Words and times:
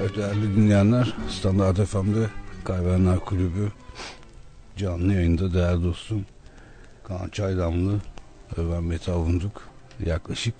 Evet 0.00 0.16
değerli 0.16 0.56
dinleyenler 0.56 1.14
Standart 1.30 1.86
FM'de 1.86 2.30
Kaybedenler 2.64 3.18
Kulübü 3.18 3.72
canlı 4.76 5.12
yayında 5.12 5.54
değerli 5.54 5.84
dostum 5.84 6.26
Kaan 7.04 7.28
Çaydamlı 7.28 7.94
ve 8.58 8.72
ben 8.72 8.84
Mete 8.84 9.12
Avunduk. 9.12 9.68
Yaklaşık 10.06 10.54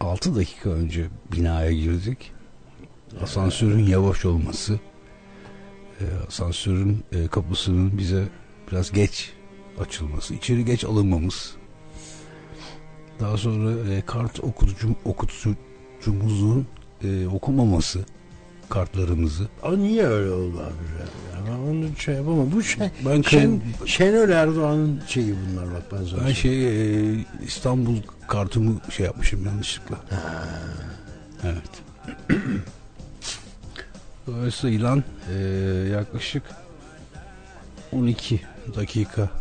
6 0.00 0.36
dakika 0.36 0.70
önce 0.70 1.06
binaya 1.32 1.72
girdik. 1.72 2.32
Asansörün 3.22 3.86
yavaş 3.86 4.24
olması 4.24 4.80
e, 6.00 6.04
asansörün 6.28 7.04
e, 7.12 7.28
kapısının 7.28 7.98
bize 7.98 8.28
biraz 8.70 8.92
geç 8.92 9.32
açılması, 9.80 10.34
içeri 10.34 10.64
geç 10.64 10.84
alınmamız. 10.84 11.54
Daha 13.20 13.36
sonra 13.36 13.94
e, 13.94 14.00
kart 14.00 14.40
okutucu, 14.40 14.94
okutucumuzun 15.04 16.66
okumaması 17.32 18.04
kartlarımızı. 18.74 19.48
O 19.62 19.78
niye 19.78 20.06
öyle 20.06 20.30
oldu 20.30 20.60
abi? 20.60 21.04
Ben 21.46 21.52
onu 21.52 21.96
şey 21.98 22.14
yapamam. 22.14 22.52
Bu 22.52 22.62
şey, 22.62 22.90
Ben 23.06 23.22
Şen, 23.22 23.60
Şenol 23.86 24.28
Erdoğan'ın 24.28 25.02
şeyi 25.06 25.34
bunlar 25.36 25.74
bak 25.74 25.82
ben 25.92 26.04
sana 26.04 26.26
ben 26.26 26.32
şey 26.32 26.66
e, 26.66 27.24
İstanbul 27.46 27.96
kartımı 28.28 28.80
şey 28.90 29.06
yapmışım 29.06 29.46
yanlışlıkla. 29.46 29.96
Ha. 29.96 30.44
Evet. 31.44 31.82
Dolayısıyla 34.26 34.98
e, 35.32 35.38
yaklaşık 35.92 36.42
12 37.92 38.40
dakikalık 38.76 39.36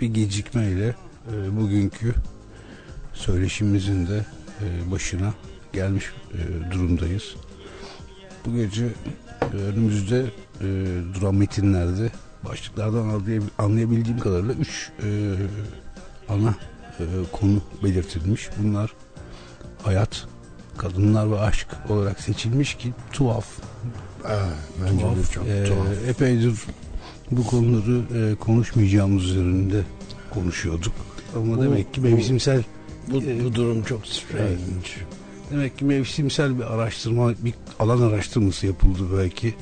bir 0.00 0.06
gecikmeyle 0.06 0.94
e, 1.32 1.56
bugünkü 1.56 2.14
söyleşimizin 3.14 4.06
de 4.06 4.24
e, 4.60 4.90
başına 4.90 5.34
gelmiş 5.72 6.04
e, 6.34 6.70
durumdayız. 6.72 7.34
Bu 8.46 8.56
gece 8.56 8.86
e, 9.52 9.56
önümüzde 9.56 10.24
e, 10.60 10.64
duran 11.14 11.34
metinlerde 11.34 12.10
başlıklardan 12.48 13.06
anlay- 13.08 13.40
anlayabildiğim 13.58 14.18
kadarıyla 14.18 14.54
3 14.54 14.90
ana 16.28 16.54
e, 17.00 17.04
konu 17.32 17.60
belirtilmiş. 17.84 18.48
Bunlar 18.62 18.92
hayat, 19.82 20.26
kadınlar 20.78 21.30
ve 21.30 21.40
aşk 21.40 21.66
olarak 21.88 22.20
seçilmiş 22.20 22.74
ki 22.74 22.92
tuhaf. 23.12 23.46
Ha, 24.22 24.38
bence 24.84 25.00
tuhaf. 25.02 25.16
de 25.16 25.22
çok 25.34 25.46
E, 25.46 25.64
tuhaf. 25.64 25.86
epeydir 26.08 26.54
bu 27.30 27.46
konuları 27.46 28.02
e, 28.32 28.34
konuşmayacağımız 28.34 29.24
üzerinde 29.24 29.82
konuşuyorduk. 30.30 30.92
Ama 31.36 31.56
Bu- 31.56 31.62
demek 31.62 31.94
ki 31.94 32.00
mevsimsel 32.00 32.62
Bu, 33.10 33.22
e, 33.22 33.44
bu 33.44 33.54
durum 33.54 33.82
çok 33.82 34.06
strange. 34.06 34.58
Demek 35.50 35.78
ki 35.78 35.84
mevsimsel 35.84 36.58
bir 36.58 36.74
araştırma, 36.74 37.30
bir 37.38 37.54
alan 37.78 38.00
araştırması 38.02 38.66
yapıldı 38.66 39.18
belki 39.18 39.54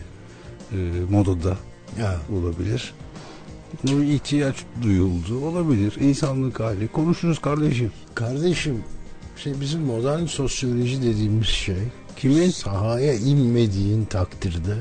e, 0.72 0.76
modada 1.10 1.56
Ya, 2.00 2.20
olabilir. 2.32 2.94
Bu 3.84 4.02
ihtiyaç 4.02 4.56
duyuldu 4.82 5.44
olabilir. 5.44 5.96
İnsanlık 6.00 6.60
hali. 6.60 6.88
Konuşuruz 6.88 7.38
kardeşim. 7.38 7.92
kardeşim 8.14 8.84
şey 9.36 9.60
bizim 9.60 9.80
modern 9.80 10.24
sosyoloji 10.24 11.02
dediğimiz 11.02 11.46
şey 11.46 11.76
Kimin? 12.16 12.50
sahaya 12.50 13.14
inmediğin 13.14 14.04
takdirde 14.04 14.76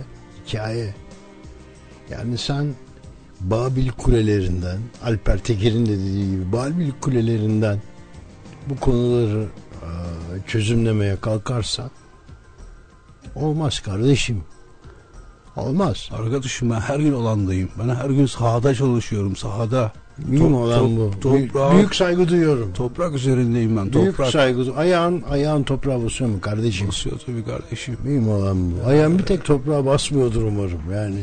hikaye. 0.47 0.95
Yani 2.09 2.37
sen 2.37 2.73
Babil 3.41 3.89
kulelerinden, 3.89 4.79
Alper 5.03 5.37
Teker'in 5.37 5.85
de 5.85 5.91
dediği 5.91 6.31
gibi 6.31 6.51
Babil 6.51 6.91
kulelerinden 7.01 7.81
bu 8.69 8.75
konuları 8.79 9.47
çözümlemeye 10.47 11.15
kalkarsan 11.21 11.89
olmaz 13.35 13.79
kardeşim. 13.79 14.43
Olmaz. 15.55 16.09
Arkadaşım 16.11 16.69
ben 16.69 16.79
her 16.79 16.99
gün 16.99 17.13
alandayım. 17.13 17.69
Ben 17.79 17.95
her 17.95 18.09
gün 18.09 18.25
sahada 18.25 18.75
çalışıyorum. 18.75 19.35
Sahada. 19.35 19.91
Mühim 20.17 20.49
Top- 20.49 20.55
olan 20.57 20.79
top- 20.79 20.97
bu. 20.97 21.19
toprağa- 21.29 21.75
Büyük, 21.75 21.95
saygı 21.95 22.27
duyuyorum. 22.29 22.73
Toprak 22.73 23.13
üzerindeyim 23.15 23.77
ben. 23.77 23.93
Büyük 23.93 24.17
Toprak. 24.17 24.31
saygı 24.31 24.73
Ayağın, 24.75 25.21
ayağın 25.29 25.63
toprağa 25.63 26.03
basıyor 26.03 26.29
mu 26.29 26.41
kardeşim? 26.41 26.87
Basıyor 26.87 27.19
tabii 27.25 27.45
kardeşim. 27.45 27.97
Mühim 28.03 28.29
olan 28.29 28.71
bu. 28.71 28.87
Ayağın 28.87 29.17
bir 29.19 29.25
tek 29.25 29.45
toprağa 29.45 29.85
basmıyordur 29.85 30.41
umarım 30.43 30.81
yani. 30.93 31.19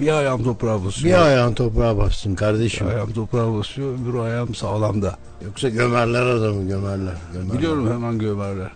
Bir 0.00 0.18
ayağım 0.18 0.44
toprağa 0.44 0.84
basıyor. 0.84 1.18
Bir 1.18 1.26
ayağın 1.26 1.54
toprağa 1.54 1.98
bastın 1.98 2.34
kardeşim. 2.34 2.86
Bir 2.86 2.92
ayağım 2.92 3.12
toprağa 3.12 3.54
basıyor. 3.54 3.94
Öbür 3.94 4.18
ayağım 4.18 4.54
sağlamda. 4.54 5.16
Yoksa 5.44 5.68
gömerler 5.68 6.26
adamı 6.26 6.68
gömerler. 6.68 7.14
gömerler. 7.32 7.58
Biliyorum 7.58 7.92
hemen 7.92 8.18
gömerler. 8.18 8.70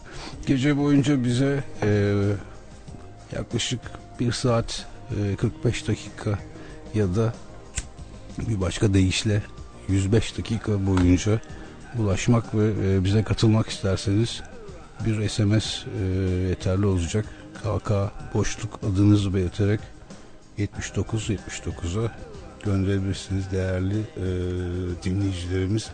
Gece 0.46 0.76
boyunca 0.76 1.24
bize 1.24 1.64
e, 1.82 2.22
yaklaşık 3.32 3.80
1 4.20 4.32
saat 4.32 4.86
e, 5.32 5.36
45 5.36 5.88
dakika 5.88 6.38
ya 6.94 7.14
da 7.14 7.34
bir 8.38 8.60
başka 8.60 8.94
deyişle 8.94 9.42
105 9.88 10.38
dakika 10.38 10.86
boyunca 10.86 11.40
ulaşmak 11.98 12.54
ve 12.54 12.72
e, 12.84 13.04
bize 13.04 13.22
katılmak 13.22 13.68
isterseniz 13.68 14.42
bir 15.06 15.28
SMS 15.28 15.84
e, 16.00 16.04
yeterli 16.48 16.86
olacak. 16.86 17.26
KK 17.54 17.90
boşluk 18.34 18.80
adınızı 18.92 19.34
belirterek 19.34 19.80
79 20.58 21.30
79'a 21.30 22.12
gönderebilirsiniz 22.64 23.50
değerli 23.52 23.98
e, 23.98 24.24
dinleyicilerimiz. 25.04 25.90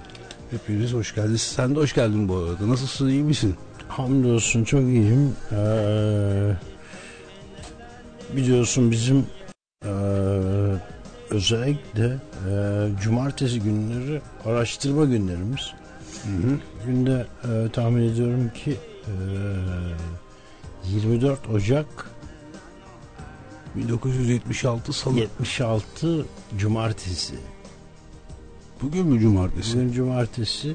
Hepiniz 0.50 0.92
hoş 0.92 1.14
geldiniz. 1.14 1.42
Sen 1.42 1.74
de 1.74 1.80
hoş 1.80 1.94
geldin 1.94 2.28
bu 2.28 2.36
arada. 2.36 2.68
Nasılsın 2.68 3.08
iyi 3.08 3.22
misin? 3.22 3.56
Hamdolsun 3.88 4.64
çok 4.64 4.80
iyiyim. 4.80 5.36
Ee, 5.52 6.52
biliyorsun 8.36 8.90
bizim 8.90 9.26
ee, 9.84 9.88
özellikle 11.30 12.18
ee, 12.50 12.88
cumartesi 13.02 13.60
günleri 13.60 14.22
araştırma 14.44 15.04
günlerimiz. 15.04 15.72
Hı 16.22 16.28
hı. 16.28 16.58
Günde 16.86 17.26
ee, 17.44 17.72
tahmin 17.72 18.12
ediyorum 18.12 18.50
ki 18.54 18.76
ee, 19.06 20.90
24 20.92 21.48
Ocak 21.48 22.10
1976 23.76 24.92
Salı. 24.92 25.18
76 25.18 26.26
Cumartesi. 26.58 27.34
Bugün 28.82 29.06
mü 29.06 29.20
cumartesi? 29.20 29.76
Bugün 29.76 29.92
Cumartesi. 29.92 30.74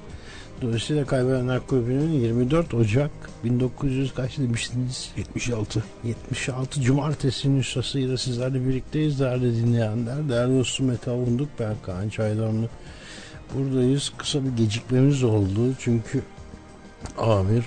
Dolayısıyla 0.62 1.06
Kaybedenler 1.06 1.68
Kulübü'nün 1.68 2.12
24 2.12 2.74
Ocak 2.74 3.12
1900 3.44 4.14
kaç 4.14 4.38
demiştiniz? 4.38 5.12
76. 5.18 5.84
76 6.04 6.82
Cumartesi 6.82 7.56
nüshasıyla 7.56 8.18
sizlerle 8.18 8.68
birlikteyiz 8.68 9.20
değerli 9.20 9.56
dinleyenler. 9.56 10.30
Değerli 10.30 10.60
dostum 10.60 10.86
Mete 10.86 11.12
Avunduk, 11.12 11.50
ben 11.60 11.76
Kaan 11.86 12.10
Çaydanlı. 12.10 12.70
Buradayız. 13.54 14.14
Kısa 14.18 14.44
bir 14.44 14.64
gecikmemiz 14.64 15.24
oldu. 15.24 15.74
Çünkü 15.80 16.22
amir 17.18 17.64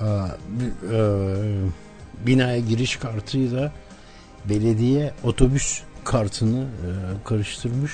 e, 0.00 0.06
bir, 0.48 0.92
e, 0.92 1.70
binaya 2.26 2.58
giriş 2.58 2.96
kartıyla 2.96 3.72
belediye 4.48 5.12
otobüs 5.24 5.80
kartını 6.04 6.60
e, 6.60 6.88
karıştırmış. 7.24 7.92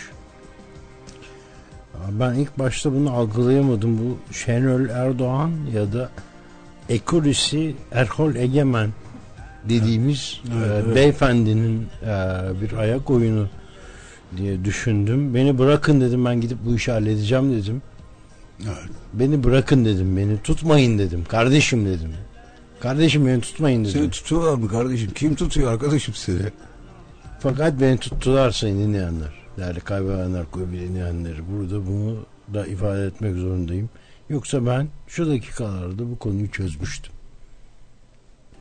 Ben 2.11 2.35
ilk 2.35 2.59
başta 2.59 2.93
bunu 2.93 3.11
algılayamadım. 3.13 3.99
Bu 3.99 4.35
Şenol 4.35 4.89
Erdoğan 4.89 5.53
ya 5.75 5.93
da 5.93 6.11
Ekurisi 6.89 7.75
Erhol 7.93 8.35
Egemen 8.35 8.91
dediğimiz 9.69 10.41
Evet, 10.59 10.71
e, 10.71 10.75
evet. 10.75 10.97
beyefendinin 10.97 11.87
e, 12.03 12.07
bir 12.63 12.73
ayak 12.73 13.11
oyunu 13.11 13.49
diye 14.37 14.65
düşündüm. 14.65 15.35
Beni 15.35 15.59
bırakın 15.59 16.01
dedim 16.01 16.25
ben 16.25 16.41
gidip 16.41 16.59
bu 16.67 16.75
işi 16.75 16.93
halledeceğim 16.93 17.53
dedim. 17.53 17.83
Evet. 18.65 18.91
Beni 19.13 19.45
bırakın 19.45 19.85
dedim. 19.85 20.17
Beni 20.17 20.43
tutmayın 20.43 20.99
dedim. 20.99 21.25
Kardeşim 21.29 21.87
dedim. 21.87 22.11
Kardeşim 22.81 23.27
beni 23.27 23.41
tutmayın 23.41 23.85
dedim. 23.85 23.93
Seni 24.01 24.11
tutuyorlar 24.11 24.55
mı 24.55 24.69
kardeşim? 24.69 25.11
Kim 25.15 25.35
tutuyor 25.35 25.73
arkadaşım 25.73 26.15
seni? 26.15 26.43
Fakat 27.41 27.81
beni 27.81 27.99
tuttular 27.99 28.51
sayın 28.51 28.79
dinleyenler. 28.79 29.39
Değerli 29.57 29.81
kaybedenler 29.81 30.45
dinleyenleri. 30.73 31.49
Burada 31.53 31.87
bunu 31.87 32.27
da 32.55 32.67
ifade 32.67 33.07
etmek 33.07 33.37
zorundayım. 33.37 33.91
Yoksa 34.29 34.67
ben 34.67 34.89
şu 35.07 35.27
dakikalarda 35.31 36.11
bu 36.11 36.19
konuyu 36.19 36.51
çözmüştüm. 36.51 37.13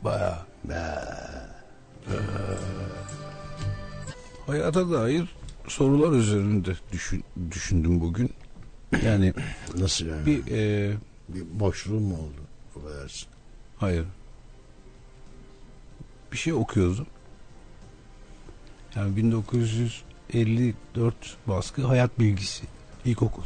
Bayağı. 0.04 0.38
Be. 0.64 0.74
Hayata 4.46 4.90
dair 4.90 5.24
sorular 5.68 6.12
üzerinde 6.18 6.70
düşün, 6.92 7.24
düşündüm 7.50 8.00
bugün. 8.00 8.30
Yani 9.04 9.32
Nasıl 9.78 10.06
yani? 10.06 10.26
bir 10.26 10.52
e, 10.52 10.92
Bir 11.28 11.60
boşluğum 11.60 12.02
mu 12.02 12.14
oldu? 12.14 12.40
Affedersin. 12.76 13.28
hayır. 13.76 14.04
Bir 16.32 16.36
şey 16.36 16.52
okuyordum. 16.52 17.06
Yani 18.96 19.16
1954 19.16 21.14
baskı 21.46 21.86
hayat 21.86 22.18
bilgisi. 22.18 22.64
İlkokul. 23.04 23.42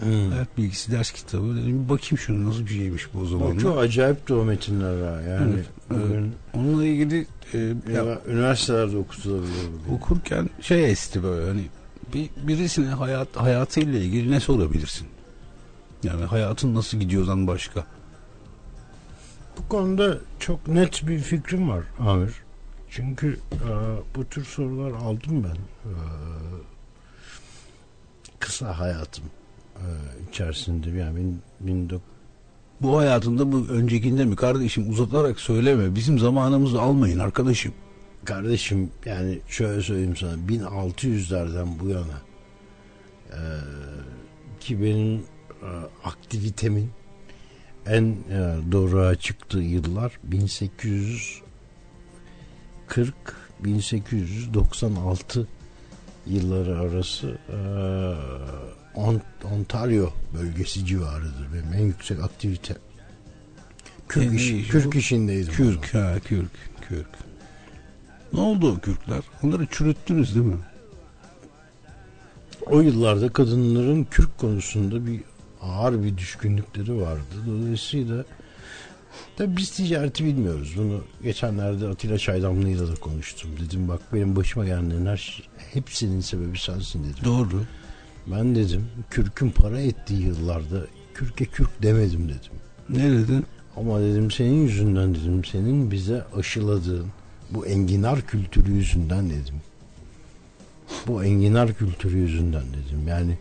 Hmm. 0.00 0.30
Hayat 0.30 0.58
bilgisi 0.58 0.92
ders 0.92 1.10
kitabı. 1.12 1.56
Dedim 1.56 1.88
bakayım 1.88 2.18
şunu 2.18 2.48
nasıl 2.48 2.60
bir 2.66 2.70
şeymiş 2.70 3.14
bu 3.14 3.18
o 3.18 3.26
zaman. 3.26 3.58
çok 3.58 3.78
acayip 3.78 4.28
de 4.28 4.34
o 4.34 4.44
metinler 4.44 5.02
ha. 5.12 5.20
Yani 5.20 5.52
Evet, 5.54 5.66
bugün 6.54 6.82
ilgili 6.86 7.26
e, 7.54 7.58
ya, 7.58 7.74
Ya, 8.04 8.20
üniversitelerde 8.28 8.96
okutulabilir. 8.96 9.52
bu. 9.88 9.94
okurken 9.94 10.50
şey 10.60 10.90
esti 10.90 11.22
böyle 11.22 11.46
hani 11.46 11.64
bir, 12.14 12.30
birisine 12.48 12.86
hayat 12.88 13.36
hayatıyla 13.36 13.98
ilgili 13.98 14.30
ne 14.30 14.40
sorabilirsin? 14.40 15.06
Yani 16.02 16.24
hayatın 16.24 16.74
nasıl 16.74 16.98
gidiyordan 16.98 17.46
başka. 17.46 17.84
Bu 19.58 19.68
konuda 19.68 20.18
çok 20.40 20.68
net 20.68 21.08
bir 21.08 21.18
fikrim 21.18 21.68
var 21.68 21.84
Amir. 21.98 22.32
Çünkü 22.90 23.38
e, 23.52 23.68
bu 24.16 24.24
tür 24.24 24.44
sorular 24.44 24.90
aldım 24.90 25.44
ben. 25.44 25.56
E, 25.90 25.92
kısa 28.38 28.78
hayatım 28.78 29.24
e, 29.76 29.84
içerisinde 30.30 30.90
yani 30.90 31.16
bin, 31.16 31.42
bin 31.60 31.88
dok- 31.88 32.00
Bu 32.80 32.98
hayatında 32.98 33.44
mı 33.44 33.68
öncekinde 33.68 34.24
mi 34.24 34.36
kardeşim 34.36 34.90
uzatarak 34.90 35.40
söyleme. 35.40 35.94
Bizim 35.94 36.18
zamanımızı 36.18 36.80
almayın 36.80 37.18
arkadaşım. 37.18 37.72
kardeşim 38.24 38.90
yani 39.04 39.38
şöyle 39.48 39.82
söyleyeyim 39.82 40.16
sana 40.16 40.32
1600'lerden 40.34 41.68
bu 41.80 41.88
yana 41.88 42.20
e, 43.30 43.38
ki 44.60 44.82
benim 44.82 45.14
e, 45.62 45.68
aktivitemin 46.04 46.90
en 47.86 48.04
e, 48.04 48.16
doğruğa 48.72 49.14
çıktığı 49.14 49.58
yıllar 49.58 50.18
1840 50.24 53.14
1896 53.64 55.48
yılları 56.26 56.78
arası 56.78 57.38
e, 57.48 57.54
Ont- 59.00 59.20
Ontario 59.52 60.12
bölgesi 60.34 60.86
civarıdır 60.86 61.46
benim 61.54 61.72
en 61.74 61.86
yüksek 61.86 62.20
aktivite. 62.20 62.76
Kürk, 64.08 64.30
Ne 64.30 64.36
iş- 64.36 64.68
kürk 64.68 64.82
zaman. 64.82 64.90
Kürk 65.56 65.94
ha 65.94 66.14
kürk 66.24 66.50
kürk. 66.88 67.06
Ne 68.32 68.40
oldu 68.40 68.72
o 68.72 68.78
kürkler? 68.78 69.20
Onları 69.42 69.66
çürüttünüz 69.66 70.34
değil 70.34 70.46
mi? 70.46 70.58
O 72.66 72.80
yıllarda 72.80 73.32
kadınların 73.32 74.04
kürk 74.04 74.38
konusunda 74.38 75.06
bir 75.06 75.20
ağır 75.64 76.02
bir 76.02 76.16
düşkünlükleri 76.16 77.00
vardı. 77.00 77.34
Dolayısıyla 77.46 78.24
da 79.38 79.56
biz 79.56 79.70
ticareti 79.70 80.24
bilmiyoruz. 80.24 80.74
Bunu 80.76 81.04
geçenlerde 81.22 81.88
Atilla 81.88 82.18
Çaydanlı'yla 82.18 82.88
da 82.88 82.94
konuştum. 82.94 83.50
Dedim 83.60 83.88
bak 83.88 84.00
benim 84.12 84.36
başıma 84.36 84.64
gelenlerin 84.64 85.06
her 85.06 85.16
şey, 85.16 85.46
hepsinin 85.72 86.20
sebebi 86.20 86.58
sensin 86.58 87.04
dedim. 87.04 87.24
Doğru. 87.24 87.64
Ben 88.26 88.54
dedim 88.54 88.86
kürkün 89.10 89.50
para 89.50 89.80
ettiği 89.80 90.22
yıllarda 90.22 90.86
kürke 91.14 91.44
kürk 91.44 91.82
demedim 91.82 92.28
dedim. 92.28 92.52
Ne 92.88 93.10
dedin? 93.10 93.46
Ama 93.76 94.00
dedim 94.00 94.30
senin 94.30 94.62
yüzünden 94.62 95.14
dedim 95.14 95.44
senin 95.44 95.90
bize 95.90 96.24
aşıladığın 96.36 97.06
bu 97.50 97.66
enginar 97.66 98.22
kültürü 98.22 98.72
yüzünden 98.72 99.30
dedim. 99.30 99.54
Bu 101.06 101.24
enginar 101.24 101.74
kültürü 101.74 102.18
yüzünden 102.18 102.62
dedim. 102.62 103.08
Yani 103.08 103.38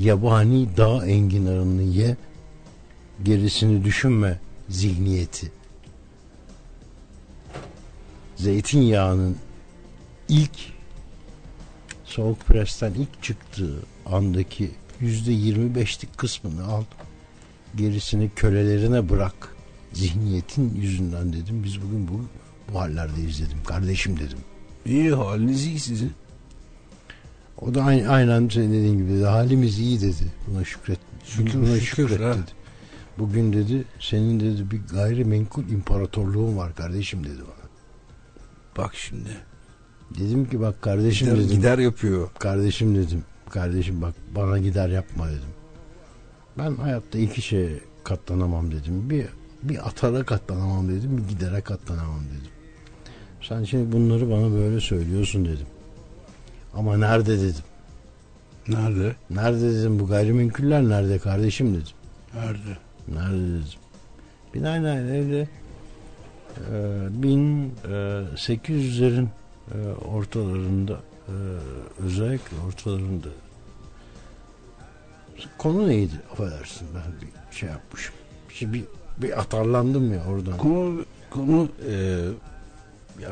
yabani 0.00 0.76
dağ 0.76 1.06
enginarını 1.06 1.82
ye 1.82 2.16
gerisini 3.22 3.84
düşünme 3.84 4.38
zihniyeti. 4.68 5.52
Zeytinyağının 8.36 9.36
ilk 10.28 10.72
soğuk 12.04 12.40
presten 12.40 12.94
ilk 12.94 13.22
çıktığı 13.22 13.82
andaki 14.06 14.70
yüzde 15.00 15.32
yirmi 15.32 15.74
beşlik 15.74 16.18
kısmını 16.18 16.64
al 16.64 16.84
gerisini 17.76 18.30
kölelerine 18.36 19.08
bırak 19.08 19.56
zihniyetin 19.92 20.74
yüzünden 20.74 21.32
dedim 21.32 21.64
biz 21.64 21.82
bugün 21.82 22.08
bu, 22.08 22.24
bu 22.72 22.80
hallerdeyiz 22.80 23.40
dedim 23.40 23.58
kardeşim 23.66 24.18
dedim. 24.18 24.38
İyi 24.86 25.12
haliniz 25.12 25.66
iyi 25.66 25.80
sizin. 25.80 26.12
O 27.66 27.74
da 27.74 27.84
aynı, 27.84 28.08
aynen 28.08 28.48
senin 28.48 28.68
dediğin 28.72 28.98
gibi 28.98 29.10
dedi. 29.10 29.24
Halimiz 29.24 29.78
iyi 29.78 30.00
dedi. 30.00 30.32
Buna 30.46 30.64
şükret. 30.64 30.98
Şükür, 31.24 31.54
buna 31.54 31.80
şükür, 31.80 32.08
şükret 32.08 32.20
ha. 32.20 32.34
dedi. 32.34 32.50
Bugün 33.18 33.52
dedi 33.52 33.84
senin 34.00 34.40
dedi 34.40 34.70
bir 34.70 34.80
gayrimenkul 34.92 35.68
imparatorluğun 35.68 36.56
var 36.56 36.74
kardeşim 36.74 37.24
dedi 37.24 37.38
bana. 37.38 37.68
Bak 38.76 38.94
şimdi. 38.94 39.30
Dedim 40.18 40.48
ki 40.50 40.60
bak 40.60 40.82
kardeşim 40.82 41.28
Gider, 41.28 41.40
dedim. 41.40 41.56
gider 41.56 41.78
yapıyor. 41.78 42.30
Kardeşim 42.38 42.96
dedim. 42.96 43.24
Kardeşim 43.50 44.02
bak 44.02 44.14
bana 44.34 44.58
gider 44.58 44.88
yapma 44.88 45.28
dedim. 45.28 45.52
Ben 46.58 46.74
hayatta 46.74 47.18
iki 47.18 47.42
şeye 47.42 47.80
katlanamam 48.04 48.72
dedim. 48.72 49.10
Bir 49.10 49.26
bir 49.62 49.88
atara 49.88 50.24
katlanamam 50.24 50.88
dedim. 50.88 51.18
Bir 51.18 51.28
gidere 51.28 51.60
katlanamam 51.60 52.20
dedim. 52.24 52.50
Sen 53.42 53.64
şimdi 53.64 53.92
bunları 53.92 54.30
bana 54.30 54.52
böyle 54.52 54.80
söylüyorsun 54.80 55.44
dedim. 55.44 55.66
Ama 56.74 56.96
nerede 56.96 57.40
dedim. 57.40 57.62
Nerede? 58.68 59.16
Nerede 59.30 59.74
dedim 59.74 59.98
bu 59.98 60.06
gayrimenkuller 60.06 60.82
nerede 60.82 61.18
kardeşim 61.18 61.74
dedim. 61.74 61.92
Nerede? 62.34 62.78
Nerede 63.08 63.48
dedim. 63.48 63.78
Binaenaleyh 64.54 65.40
e, 65.40 65.46
1800'lerin 67.22 69.26
e, 69.74 69.88
ortalarında 69.88 71.00
e, 71.28 71.34
özellikle 72.04 72.56
ortalarında 72.68 73.28
konu 75.58 75.88
neydi 75.88 76.14
affedersin 76.32 76.88
ben 76.94 77.02
bir 77.20 77.28
şey 77.56 77.68
yapmışım. 77.68 78.14
Şimdi 78.48 78.72
bir, 78.72 78.84
bir 79.18 79.40
atarlandım 79.40 80.14
ya 80.14 80.24
oradan. 80.24 80.58
Konu, 80.58 81.04
konu 81.30 81.68
e, 81.88 81.92
ya 83.22 83.30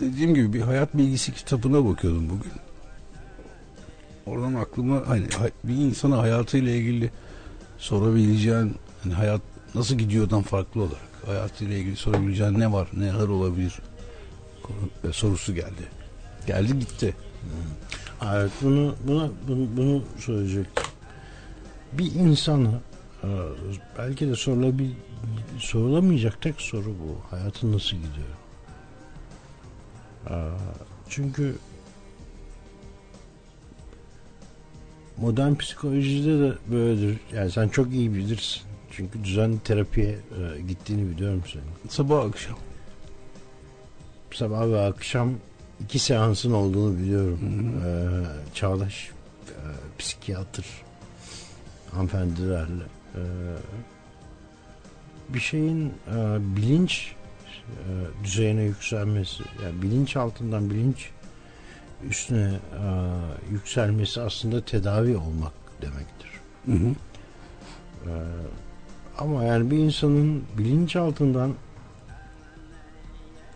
dediğim 0.00 0.34
gibi 0.34 0.52
bir 0.52 0.60
hayat 0.60 0.94
bilgisi 0.94 1.34
kitabına 1.34 1.84
bakıyordum 1.88 2.30
bugün. 2.30 2.52
Oradan 4.26 4.54
aklıma 4.54 5.02
hani 5.06 5.26
bir 5.64 5.74
insana 5.74 6.18
hayatıyla 6.18 6.72
ilgili 6.72 7.10
sorabileceğin 7.78 8.74
hani 9.02 9.14
hayat 9.14 9.40
nasıl 9.74 9.94
gidiyordan 9.94 10.42
farklı 10.42 10.80
olarak 10.82 11.10
hayatıyla 11.26 11.74
ilgili 11.74 11.96
sorabileceğin 11.96 12.60
ne 12.60 12.72
var 12.72 12.88
neler 12.96 13.28
olabilir 13.28 13.80
e, 15.08 15.12
sorusu 15.12 15.54
geldi. 15.54 15.88
Geldi 16.46 16.78
gitti. 16.78 17.16
Evet 18.34 18.50
bunu 18.62 18.94
bunu 19.06 19.32
bunu, 19.48 19.68
bunu 19.76 20.02
söyleyecektim. 20.18 20.84
Bir 21.92 22.14
insana 22.14 22.80
e, 23.24 23.28
belki 23.98 24.28
de 24.28 24.34
sorulabil, 24.34 24.90
sorulamayacak 25.58 26.42
tek 26.42 26.60
soru 26.60 26.88
bu. 26.88 27.36
Hayatın 27.36 27.72
nasıl 27.72 27.96
gidiyor? 27.96 28.39
E, 30.26 30.34
Çünkü 31.08 31.54
modern 35.16 35.54
psikolojide 35.54 36.40
de 36.40 36.52
böyledir. 36.70 37.20
Yani 37.34 37.50
sen 37.50 37.68
çok 37.68 37.92
iyi 37.92 38.14
bilirsin. 38.14 38.62
Çünkü 38.90 39.24
düzenli 39.24 39.58
terapiye 39.60 40.08
e, 40.10 40.60
gittiğini 40.60 41.10
biliyorum 41.10 41.42
senin. 41.52 41.88
Sabah 41.88 42.24
akşam. 42.24 42.58
Sabah 44.32 44.68
ve 44.68 44.80
akşam 44.80 45.32
iki 45.84 45.98
seansın 45.98 46.52
olduğunu 46.52 46.98
biliyorum. 46.98 47.40
Hı 47.40 47.86
hı. 47.86 47.90
Ee, 47.90 48.54
Çağdaş 48.54 49.10
e, 49.48 49.56
psikiyatr 49.98 50.64
hanımefendilerle 51.92 52.84
e, 53.14 53.22
bir 55.28 55.40
şeyin 55.40 55.88
e, 55.88 56.38
bilinç 56.56 57.12
e, 57.60 58.24
düzeyine 58.24 58.62
yükselmesi 58.62 59.42
yani 59.64 59.82
bilinç 59.82 60.16
altından 60.16 60.70
bilinç 60.70 61.10
üstüne 62.08 62.50
e, 62.50 62.84
yükselmesi 63.50 64.20
aslında 64.20 64.64
tedavi 64.64 65.16
olmak 65.16 65.52
demektir. 65.82 66.30
Hı 66.66 66.72
hı. 66.72 66.94
Ee, 68.06 68.10
ama 69.18 69.44
yani 69.44 69.70
bir 69.70 69.76
insanın 69.76 70.44
bilinç 70.58 70.96
altından 70.96 71.54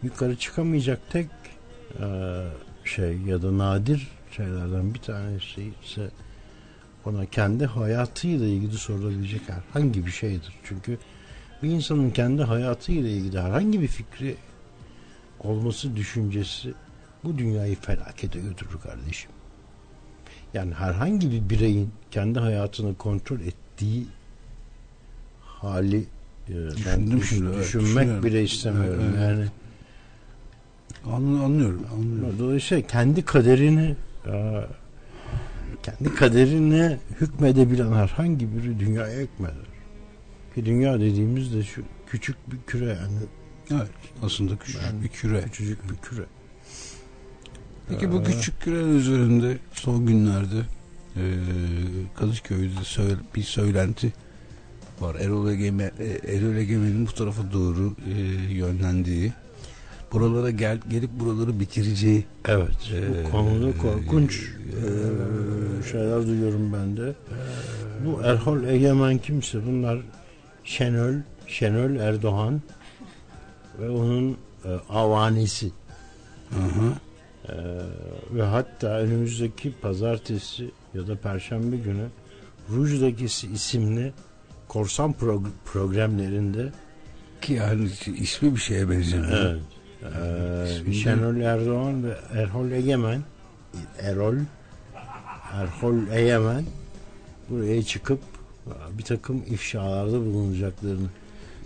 yukarı 0.03 0.37
çıkamayacak 0.37 1.01
tek 1.11 1.29
e, 2.01 2.07
şey 2.85 3.19
ya 3.19 3.43
da 3.43 3.59
nadir 3.59 4.09
şeylerden 4.37 4.95
bir 4.95 4.99
tanesi 4.99 5.73
ise 5.85 6.11
ona 7.05 7.27
kendi 7.27 7.67
hayatıyla 7.67 8.47
ilgili 8.47 8.77
sorulabilecek 8.77 9.43
herhangi 9.49 10.07
bir 10.07 10.11
şeydir. 10.11 10.55
Çünkü 10.65 10.99
bir 11.65 11.69
insanın 11.71 12.11
kendi 12.11 12.43
hayatıyla 12.43 13.11
ilgili 13.11 13.41
herhangi 13.41 13.81
bir 13.81 13.89
fikri 13.89 14.37
olması 15.41 15.97
düşüncesi 15.97 16.75
bu 17.25 17.39
dünyayı 17.39 17.77
felakete 17.81 18.41
götürür 18.41 18.79
kardeşim. 18.83 19.31
Yani 20.55 20.75
herhangi 20.75 21.31
bir 21.31 21.51
bireyin 21.51 21.91
kendi 22.11 22.39
hayatını 22.39 22.95
kontrol 22.95 23.41
ettiği 23.41 24.07
hali 25.41 25.99
e, 25.99 26.53
ben 26.53 26.77
Düşündüm 26.77 27.21
düş- 27.21 27.29
şimdi, 27.29 27.47
evet, 27.47 27.59
düşünmek 27.59 27.85
düşünüyorum. 27.85 28.25
bile 28.25 28.43
istemiyorum. 28.45 29.01
Evet, 29.05 29.15
evet. 29.19 29.23
Yani 29.31 29.49
Anlı- 31.15 31.45
Anlıyorum. 31.45 31.87
anlıyorum. 31.95 32.39
dolayısıyla 32.39 32.87
kendi 32.87 33.25
kaderini 33.25 33.97
e, 34.27 34.65
kendi 35.83 36.15
kaderine 36.15 36.99
hükmedebilen 37.21 37.93
herhangi 37.93 38.57
biri 38.57 38.81
dünyaya 38.81 39.21
hükmeder. 39.21 39.74
Ki 40.55 40.67
dünya 40.67 41.01
dediğimiz 41.01 41.55
de 41.55 41.63
şu 41.63 41.83
küçük 42.07 42.37
bir 42.53 42.57
küre 42.67 42.85
yani 42.85 43.19
Evet. 43.71 43.91
Aslında 44.23 44.57
küçük 44.57 44.81
Ben- 44.93 45.03
bir 45.03 45.09
küre. 45.09 45.43
Küçücük 45.43 45.91
bir 45.91 45.97
küre. 45.97 46.25
Peki 47.89 48.13
bu 48.13 48.23
küçük 48.23 48.61
kürenin 48.61 48.99
üzerinde 48.99 49.59
son 49.73 50.07
günlerde 50.07 50.59
e, 51.17 51.23
Kadıköy'de 52.15 52.85
söyle, 52.85 53.15
bir 53.37 53.43
söylenti 53.43 54.13
var. 55.01 55.15
Erol, 55.15 55.51
Egeme, 55.51 55.91
e, 55.99 56.37
Erol 56.37 56.57
Egemen'in 56.57 57.07
bu 57.07 57.13
tarafa 57.13 57.53
doğru 57.53 57.97
e, 58.09 58.13
yönlendiği 58.53 59.33
buralara 60.13 60.51
gel, 60.51 60.79
gelip 60.91 61.11
buraları 61.21 61.61
bitireceği 61.61 62.25
Evet. 62.49 62.93
Ee, 62.95 63.25
bu 63.25 63.31
konuda 63.31 63.79
korkunç 63.79 64.43
e, 64.43 64.87
e, 65.87 65.91
şeyler 65.93 66.27
duyuyorum 66.27 66.73
ben 66.73 66.97
de. 66.97 67.15
Bu 68.07 68.23
Erhol 68.23 68.65
Egemen 68.65 69.19
kimse? 69.19 69.67
Bunlar 69.67 69.99
Şenöl, 70.65 71.21
Şenöl 71.47 71.97
Erdoğan 71.97 72.63
ve 73.81 73.91
onun 73.91 74.37
e, 74.65 74.69
avanisi. 74.91 75.71
hı 76.51 76.61
hı. 76.61 76.93
Ee, 77.49 77.53
ve 78.37 78.43
hatta 78.43 78.87
önümüzdeki 78.99 79.73
pazartesi 79.83 80.71
ya 80.95 81.07
da 81.07 81.17
perşembe 81.17 81.77
günü 81.77 82.07
Ruj'daki 82.71 83.25
isimli 83.25 84.13
korsan 84.69 85.15
prog- 85.21 85.51
programlarında 85.65 86.73
ki 87.43 87.53
yani 87.53 87.89
ismi 88.17 88.55
bir 88.55 88.61
şeye 88.61 88.91
benzemiyor. 88.91 89.57
evet, 90.03 90.83
ee, 90.89 90.93
Şenol 90.93 91.37
Erdoğan 91.41 92.05
ve 92.05 92.15
Erhol 92.35 92.71
Egemen 92.71 93.23
Erol 93.99 94.37
Erhol 95.53 95.97
Egemen 96.13 96.65
buraya 97.51 97.83
çıkıp 97.83 98.21
bir 98.99 99.03
takım 99.03 99.43
ifşalarda 99.51 100.21
bulunacaklarını 100.21 101.07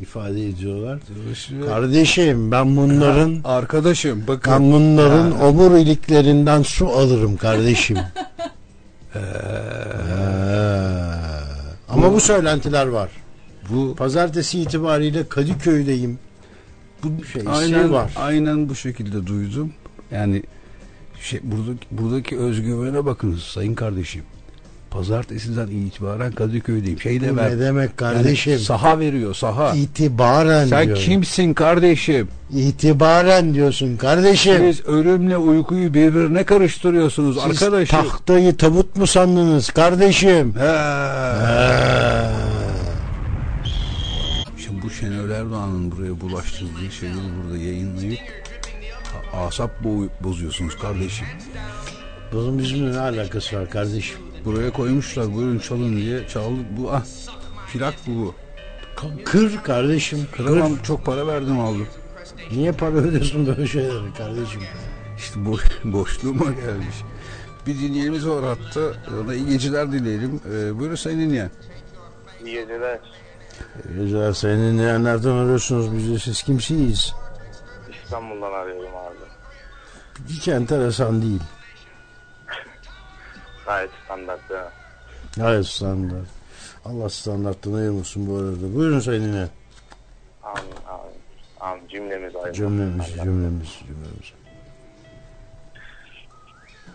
ifade 0.01 0.49
ediyorlar. 0.49 0.99
Dolayısıyla- 1.23 1.67
Kardeşim 1.67 2.51
ben 2.51 2.77
bunların 2.77 3.41
Arkadaşım 3.45 4.25
bakın. 4.29 4.53
Ben 4.53 4.73
bunların 4.73 5.31
Ha. 5.31 5.49
omuriliklerinden 5.49 6.63
su 6.63 6.89
alırım 6.89 7.37
kardeşim. 7.37 7.99
Ee, 9.15 9.19
Ha. 9.19 11.19
Ama 11.89 12.13
bu 12.15 12.21
söylentiler 12.21 12.87
var. 12.87 13.11
bu 13.71 13.95
Pazartesi 13.95 14.61
itibariyle 14.61 15.29
Kadıköy'deyim. 15.29 16.19
Bu 17.05 17.25
şey 17.25 17.43
aynen 17.47 17.93
var. 17.93 18.13
aynen 18.17 18.69
bu 18.69 18.75
şekilde 18.75 19.27
duydum. 19.27 19.73
Yani 20.11 20.43
şey 21.23 21.41
buradaki 21.43 21.87
buradaki 21.91 22.39
özgüvene 22.39 23.05
bakınız 23.05 23.43
sayın 23.43 23.75
kardeşim. 23.75 24.23
Pazartesiden 24.91 25.67
itibaren 25.67 26.33
Kadıköy'deyim. 26.33 27.01
Şey 27.01 27.21
Bu 27.21 27.37
ne 27.37 27.59
demek 27.61 27.97
kardeşim? 27.97 28.53
Yani 28.53 28.63
saha 28.63 28.99
veriyor 28.99 29.35
saha. 29.35 29.75
İtibaren 29.75 30.67
Sen 30.67 30.87
diyorum. 30.87 31.03
kimsin 31.03 31.55
kardeşim? 31.55 32.29
İtibaren 32.57 33.55
diyorsun 33.55 33.97
kardeşim. 33.97 34.73
Siz 34.73 34.85
ölümle 34.87 35.37
uykuyu 35.37 35.95
birbirine 35.95 36.45
karıştırıyorsunuz 36.45 37.37
Siz 37.43 37.45
arkadaşım. 37.63 37.99
tahtayı 38.03 38.57
tabut 38.57 38.97
mu 38.97 39.07
sandınız 39.07 39.71
kardeşim? 39.71 40.55
He. 40.59 40.67
Ha. 40.67 42.31
Şimdi 44.65 44.83
bu 44.83 44.91
Şenol 44.91 45.31
Erdoğan'ın 45.31 45.91
buraya 45.93 46.21
bulaştırdığı 46.21 46.93
şeyleri 47.01 47.17
burada 47.43 47.57
yayınlayıp 47.65 48.19
asap 49.47 49.71
bo- 49.85 50.09
bozuyorsunuz 50.21 50.77
kardeşim. 50.79 51.27
Bunun 52.33 52.59
bizimle 52.59 52.93
ne 52.93 52.99
alakası 52.99 53.57
var 53.57 53.71
kardeşim? 53.71 54.17
Buraya 54.45 54.73
koymuşlar 54.73 55.35
buyurun 55.35 55.59
çalın 55.59 55.97
diye 55.97 56.29
çaldık 56.29 56.67
bu 56.71 56.93
ah 56.93 57.03
plak 57.73 57.95
bu. 58.07 58.35
Kır 59.25 59.63
kardeşim. 59.63 60.27
Kıramam 60.37 60.77
çok 60.83 61.05
para 61.05 61.27
verdim 61.27 61.61
aldım. 61.61 61.89
Niye 62.51 62.73
para 62.73 62.95
ödüyorsun 62.95 63.47
böyle 63.47 63.67
şeyleri 63.67 64.15
kardeşim? 64.19 64.63
İşte 65.19 65.47
bo 65.47 65.57
boşluğuma 65.85 66.45
gelmiş. 66.45 66.97
Bir 67.67 67.79
dinleyenimiz 67.79 68.29
var 68.29 68.45
hatta 68.45 68.81
ona 69.25 69.35
iyi 69.35 69.47
geceler 69.47 69.93
dileyelim. 69.93 70.41
Ee, 70.53 70.79
buyurun 70.79 70.95
sayın 70.95 71.21
dinleyen. 71.21 71.51
İyi 72.45 72.55
geceler. 72.55 72.99
Geceler 73.99 74.33
sayın 74.33 74.73
dinleyenlerden 74.73 75.31
arıyorsunuz 75.31 75.97
biz 75.97 76.11
de 76.11 76.19
siz 76.19 76.43
kimsiyiz? 76.43 77.15
İstanbul'dan 78.05 78.53
arıyorum 78.53 78.97
abi. 78.97 79.17
Hiç 80.29 80.49
enteresan 80.49 81.23
değil. 81.23 81.41
Gayet 83.69 83.91
standart 84.05 84.49
değil 84.49 84.61
mi? 84.61 84.67
Hayır 85.43 85.63
standart. 85.65 86.27
Allah 86.85 87.09
standarttan 87.09 87.73
ayırmasın 87.73 88.29
bu 88.29 88.37
arada. 88.37 88.75
Buyurun 88.75 89.01
sayın 89.01 89.25
dinleyen. 89.25 89.49
Amin 90.43 90.73
amin. 90.89 91.15
Amin 91.61 91.89
cümlemiz 91.89 92.37
ayrı. 92.37 92.53
Cümlemiz, 92.53 93.01
Allah. 93.01 93.25
cümlemiz, 93.25 93.69
cümlemiz. 93.87 94.33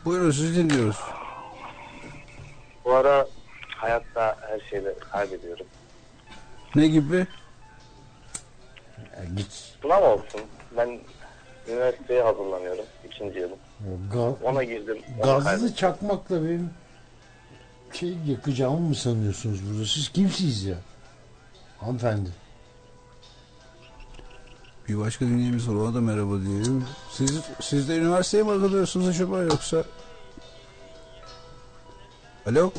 Buyurun 0.05 0.31
sizi 0.31 0.55
dinliyoruz. 0.55 0.99
Bu 2.85 2.93
ara 2.93 3.27
hayatta 3.75 4.37
her 4.41 4.59
şeyde 4.69 4.95
kaybediyorum. 5.11 5.65
Ne 6.75 6.87
gibi? 6.87 7.27
Ya 8.97 9.25
git. 9.35 9.75
Sınav 9.81 10.01
olsun. 10.03 10.41
Ben 10.77 10.99
üniversiteye 11.67 12.21
hazırlanıyorum. 12.23 12.85
ikinci 13.05 13.39
yılım. 13.39 13.59
Ga- 14.13 14.43
Ona 14.43 14.63
girdim. 14.63 14.97
Ona 15.23 15.39
gazlı 15.39 15.75
çakmakla 15.75 16.43
benim 16.43 16.69
şey 17.93 18.15
yakacağımı 18.27 18.79
mı 18.79 18.95
sanıyorsunuz 18.95 19.59
burada? 19.69 19.85
Siz 19.85 20.09
kimsiniz 20.09 20.63
ya? 20.63 20.77
Hanımefendi. 21.79 22.29
Bir 24.89 24.97
başka 24.97 25.25
dinleyicimiz 25.25 25.69
var 25.69 25.73
ona 25.75 25.93
da 25.95 26.01
merhaba 26.01 26.41
diyelim. 26.41 26.85
Siz, 27.11 27.41
siz 27.61 27.89
de 27.89 27.97
üniversiteye 27.97 28.43
mi 28.43 28.49
hazırlıyorsunuz 28.49 29.07
acaba 29.07 29.39
yoksa? 29.41 29.83
Alo? 32.47 32.71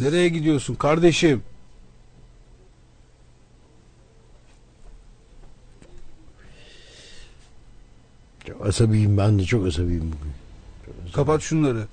Nereye 0.00 0.28
gidiyorsun 0.28 0.74
kardeşim? 0.74 1.42
Çok 8.48 8.66
asabiyim 8.66 9.18
ben 9.18 9.38
de 9.38 9.44
çok 9.44 9.66
asabiyim 9.66 10.02
bugün. 10.02 10.32
Çok 10.86 10.94
asabiyim. 10.94 11.12
Kapat 11.12 11.42
şunları. 11.42 11.86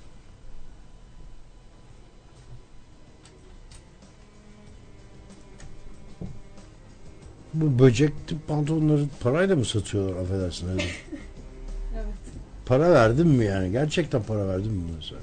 Bu 7.54 7.78
böcekli 7.84 8.36
pantolonları 8.48 9.04
parayla 9.20 9.56
mı 9.56 9.64
satıyorlar 9.64 10.22
affedersin? 10.22 10.68
Evet. 11.94 12.06
Para 12.66 12.90
verdin 12.90 13.26
mi 13.26 13.44
yani? 13.44 13.72
Gerçekten 13.72 14.22
para 14.22 14.48
verdin 14.48 14.72
mi 14.72 14.82
mesela? 14.96 15.20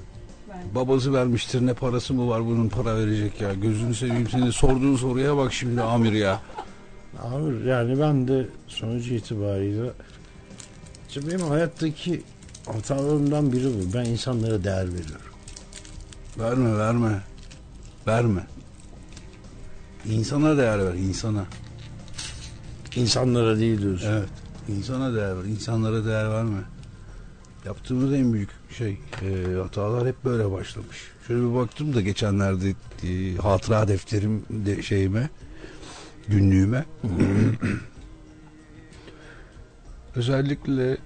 Ben 0.48 0.74
Babası 0.74 1.12
vermiştir 1.12 1.66
ne 1.66 1.74
parası 1.74 2.14
mı 2.14 2.28
var 2.28 2.46
bunun 2.46 2.68
para 2.68 2.96
verecek 2.96 3.40
ya. 3.40 3.54
Gözünü 3.54 3.94
seveyim 3.94 4.28
seni 4.28 4.52
sorduğun 4.52 4.96
soruya 4.96 5.36
bak 5.36 5.52
şimdi 5.52 5.82
amir 5.82 6.12
ya. 6.12 6.40
Abi 7.22 7.68
yani 7.68 8.00
ben 8.00 8.28
de 8.28 8.46
sonucu 8.68 9.14
itibariyle 9.14 9.90
işte 11.16 11.28
benim 11.28 11.46
hayattaki 11.46 12.22
hatalarımdan 12.66 13.52
biri 13.52 13.66
bu. 13.66 13.94
Ben 13.94 14.04
insanlara 14.04 14.64
değer 14.64 14.86
veriyorum. 14.88 15.34
Verme 16.38 16.78
verme. 16.78 17.22
Verme. 18.06 18.46
İnsana 20.04 20.56
değer 20.56 20.86
ver 20.86 20.94
insana. 20.94 21.46
İnsanlara 22.96 23.58
değil 23.58 23.82
diyorsun. 23.82 24.08
Evet. 24.12 24.28
İnsana 24.68 25.14
değer 25.14 25.38
ver. 25.38 25.44
insanlara 25.44 26.04
değer 26.04 26.30
verme. 26.30 26.60
Yaptığımız 27.66 28.12
en 28.12 28.32
büyük 28.32 28.50
şey 28.78 28.98
e, 29.22 29.54
hatalar 29.62 30.08
hep 30.08 30.24
böyle 30.24 30.50
başlamış. 30.50 30.98
Şöyle 31.26 31.50
bir 31.50 31.54
baktım 31.54 31.94
da 31.94 32.00
geçenlerde 32.00 32.74
e, 33.02 33.36
hatıra 33.36 33.88
defterim 33.88 34.44
de 34.50 34.82
şeyime 34.82 35.30
günlüğüme 36.28 36.84
özellikle 40.16 40.96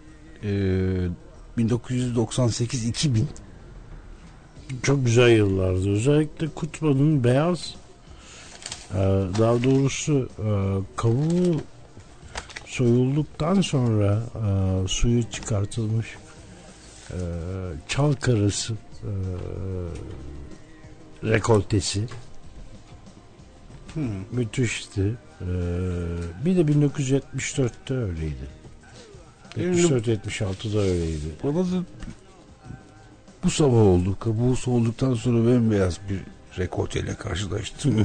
e, 0.42 1.08
1998-2000 1.58 3.22
Çok 4.82 5.04
güzel 5.04 5.30
yıllardı. 5.30 5.90
Özellikle 5.90 6.48
Kutman'ın 6.48 7.24
beyaz 7.24 7.74
e, 8.90 8.96
daha 9.38 9.62
doğrusu 9.64 10.28
e, 10.38 10.48
kabuğu 10.96 11.60
soyulduktan 12.66 13.60
sonra 13.60 14.22
e, 14.34 14.88
suyu 14.88 15.30
çıkartılmış 15.30 16.06
e, 17.10 17.18
çal 17.88 18.12
karası 18.12 18.74
e, 18.74 19.10
rekoltesi 21.24 22.06
müthişti. 24.32 25.14
E, 25.40 25.46
bir 26.44 26.56
de 26.56 26.60
1974'te 26.60 27.94
öyleydi. 27.94 28.57
Benim- 29.56 29.72
74-76'da 29.74 30.78
öyleydi. 30.80 31.26
Bana 31.44 31.58
da 31.58 31.84
bu 33.44 33.50
sabah 33.50 33.76
oldu. 33.76 34.16
Kabuğu 34.20 34.56
soğuduktan 34.56 35.14
sonra 35.14 35.46
bembeyaz 35.52 35.98
bir 36.10 36.20
rekorteyle 36.58 37.14
karşılaştım 37.14 37.98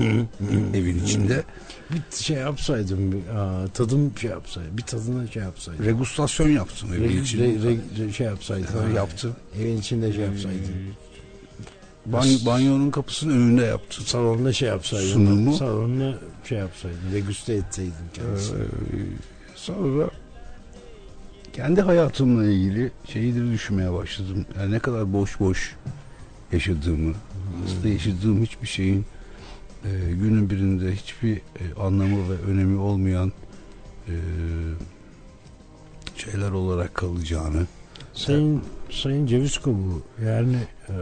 evin 0.74 1.04
içinde. 1.04 1.44
Bir 1.92 2.16
şey 2.24 2.38
yapsaydım, 2.38 3.12
bir, 3.12 3.36
aa, 3.36 3.68
tadım 3.68 4.14
şey 4.22 4.30
yapsaydım, 4.30 4.78
bir 4.78 4.84
tadına 4.84 5.28
şey 5.28 5.44
yapsaydım. 5.44 5.86
Regustasyon 5.86 6.50
yaptım 6.50 6.94
evin 6.94 7.10
Re, 7.10 7.22
içinde. 7.22 7.44
re, 7.44 7.78
re- 7.98 8.14
şey 8.14 8.28
yapsaydım. 8.28 8.68
Ha, 8.74 8.90
yaptım. 8.96 9.36
Evin 9.62 9.78
içinde 9.78 10.14
şey 10.14 10.24
yapsaydım. 10.24 10.60
Banyo, 12.06 12.38
banyonun 12.46 12.92
kapısının 12.92 13.34
önünde 13.34 13.64
yaptım. 13.66 14.06
Salonda 14.06 14.54
şey 14.54 14.68
yapsaydım. 14.70 15.10
Sunumu. 15.10 15.54
Salonda 15.58 16.16
şey 16.50 16.58
yapsaydım. 16.58 17.00
Regüste 17.14 17.54
etseydim 17.54 17.94
kendisini. 18.14 18.60
Ee, 18.60 18.66
sonra 19.56 20.10
kendi 21.54 21.82
hayatımla 21.82 22.46
ilgili 22.46 22.92
şeyleri 23.06 23.52
düşünmeye 23.52 23.94
başladım. 23.94 24.46
Yani 24.60 24.72
ne 24.72 24.80
kadar 24.80 25.14
boş 25.14 25.40
boş 25.40 25.76
yaşadığımı, 26.52 27.14
aslında 27.66 27.88
yaşadığım 27.88 28.42
hiçbir 28.42 28.68
şeyin 28.68 29.06
e, 29.86 30.12
günün 30.12 30.50
birinde 30.50 30.92
hiçbir 30.92 31.36
e, 31.36 31.82
anlamı 31.82 32.30
ve 32.30 32.52
önemi 32.52 32.78
olmayan 32.78 33.32
e, 34.08 34.16
şeyler 36.16 36.52
olarak 36.52 36.96
kalacağını. 36.96 37.68
Sayın 38.14 38.64
Sayın 38.92 39.26
Ceviz 39.26 39.58
Kabuğu 39.58 40.02
yani 40.26 40.58
e, 40.90 40.96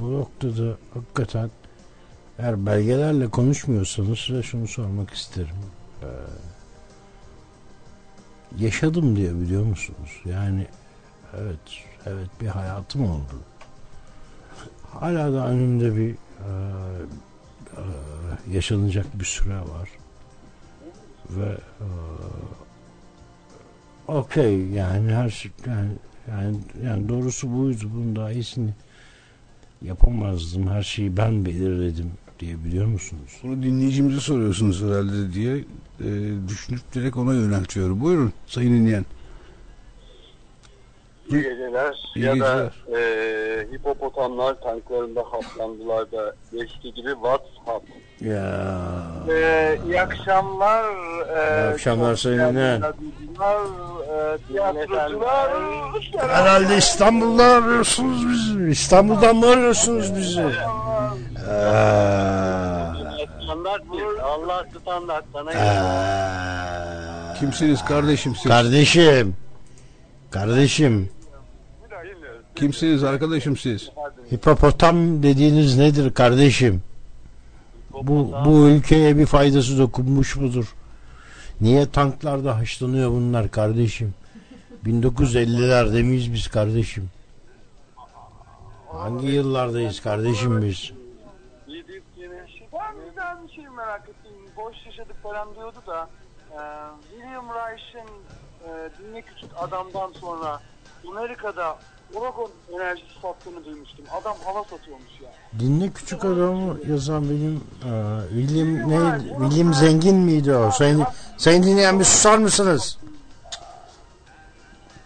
bu 0.00 0.12
noktada 0.12 0.76
hakikaten 0.94 1.50
eğer 2.38 2.66
belgelerle 2.66 3.28
konuşmuyorsanız 3.28 4.18
size 4.18 4.42
şunu 4.42 4.68
sormak 4.68 5.10
isterim. 5.10 5.56
E, 6.02 6.08
yaşadım 8.56 9.16
diye 9.16 9.40
biliyor 9.40 9.64
musunuz? 9.64 10.22
Yani 10.24 10.66
evet 11.36 11.58
evet 12.06 12.28
bir 12.40 12.46
hayatım 12.46 13.02
oldu. 13.10 13.42
Hala 14.82 15.32
da 15.32 15.48
önümde 15.48 15.96
bir 15.96 16.10
e, 16.10 16.50
e, 17.76 17.82
yaşanacak 18.52 19.06
bir 19.20 19.24
süre 19.24 19.60
var. 19.60 19.88
Ve 21.30 21.58
e, 21.80 21.86
okey 24.08 24.66
yani 24.68 25.12
her 25.12 25.30
şey 25.30 25.50
yani, 25.66 25.92
yani 26.30 26.56
yani 26.84 27.08
doğrusu 27.08 27.52
buydu 27.52 27.90
bunun 27.94 28.16
daha 28.16 28.32
iyisini 28.32 28.70
yapamazdım 29.82 30.68
her 30.68 30.82
şeyi 30.82 31.16
ben 31.16 31.44
belirledim 31.44 32.12
diye 32.40 32.64
biliyor 32.64 32.86
musunuz? 32.86 33.32
Bunu 33.42 33.62
dinleyicimize 33.62 34.20
soruyorsunuz 34.20 34.82
herhalde 34.82 35.32
diye 35.32 35.56
e, 36.00 36.04
düşünüp 36.48 36.94
direkt 36.94 37.16
ona 37.16 37.34
yöneltiyorum. 37.34 38.00
Buyurun 38.00 38.32
sayın 38.46 38.74
dinleyen. 38.74 39.04
İyi 41.30 41.42
geceler. 41.42 41.94
İyi 42.16 42.24
ya 42.24 42.32
geceler. 42.34 42.56
da 42.56 42.70
e, 42.98 43.66
hipopotamlar 43.72 44.60
tanklarında 44.60 45.20
haplandılar 45.20 46.12
da 46.12 46.34
geçti 46.52 46.94
gibi 46.94 47.08
WhatsApp. 47.10 47.86
Ya 48.20 48.74
E, 49.30 49.78
iyi 49.86 50.00
akşamlar. 50.00 50.84
E, 50.84 51.68
İyi 51.68 51.72
akşamlar. 51.72 52.10
Radyocular, 52.82 53.60
e, 54.34 54.38
tiyatrocular. 54.48 55.50
herhalde 56.18 56.76
İstanbul'dan 56.76 57.62
arıyorsunuz 57.62 58.28
bizi. 58.28 58.70
İstanbul'dan 58.70 59.36
mı 59.36 59.46
arıyorsunuz 59.46 60.16
bizi? 60.16 60.44
Standart 63.44 63.82
bir. 63.92 64.18
Allah 64.22 64.64
standart 64.82 65.24
sana 65.32 65.52
Kimsiniz 67.38 67.84
kardeşim 67.84 68.34
siz? 68.36 68.50
Kardeşim. 68.50 69.36
Kardeşim. 70.30 71.10
Kimsiniz 72.58 73.04
arkadaşım 73.04 73.56
siz? 73.56 73.90
Hipopotam 74.32 75.22
dediğiniz 75.22 75.78
nedir 75.78 76.14
kardeşim? 76.14 76.82
Bu, 77.90 78.32
bu 78.44 78.68
ülkeye 78.68 79.18
bir 79.18 79.26
faydası 79.26 79.78
dokunmuş 79.78 80.36
mudur? 80.36 80.74
Niye 81.60 81.90
tanklarda 81.90 82.56
haşlanıyor 82.56 83.10
bunlar 83.10 83.50
kardeşim? 83.50 84.14
1950'lerde 84.86 86.02
miyiz 86.02 86.32
biz 86.32 86.48
kardeşim? 86.48 87.10
Hangi 88.88 89.26
yıllardayız 89.26 90.00
kardeşim 90.00 90.62
biz? 90.62 90.92
Ben 92.72 92.94
bizden 93.06 93.48
bir 93.48 93.52
şey 93.52 93.68
merak 93.68 94.08
ettim. 94.08 94.32
Boş 94.56 94.76
yaşadık 94.86 95.22
falan 95.22 95.54
diyordu 95.54 95.78
da 95.86 96.08
e, 96.50 96.60
William 97.10 97.46
Reich'in 97.48 98.08
e, 98.64 98.90
Dinle 98.98 99.22
Küçük 99.22 99.50
Adam'dan 99.56 100.12
sonra 100.12 100.60
Amerika'da 101.08 101.78
Oragon 102.14 102.50
enerjisi 102.72 103.20
sattığını 103.22 103.64
duymuştum. 103.64 104.04
Adam 104.20 104.36
hava 104.44 104.64
satıyormuş 104.64 105.10
ya. 105.22 105.32
Dinle 105.60 105.90
küçük 105.90 106.24
adamı 106.24 106.78
yazan 106.88 107.24
benim 107.30 107.60
e, 107.84 107.90
William 108.28 108.90
ne 108.90 109.20
William 109.20 109.74
Zengin 109.74 110.16
miydi 110.16 110.54
o? 110.54 110.70
Sayın, 110.70 111.04
sayın 111.36 111.62
dinleyen 111.62 112.00
bir 112.00 112.04
susar 112.04 112.38
mısınız? 112.38 112.98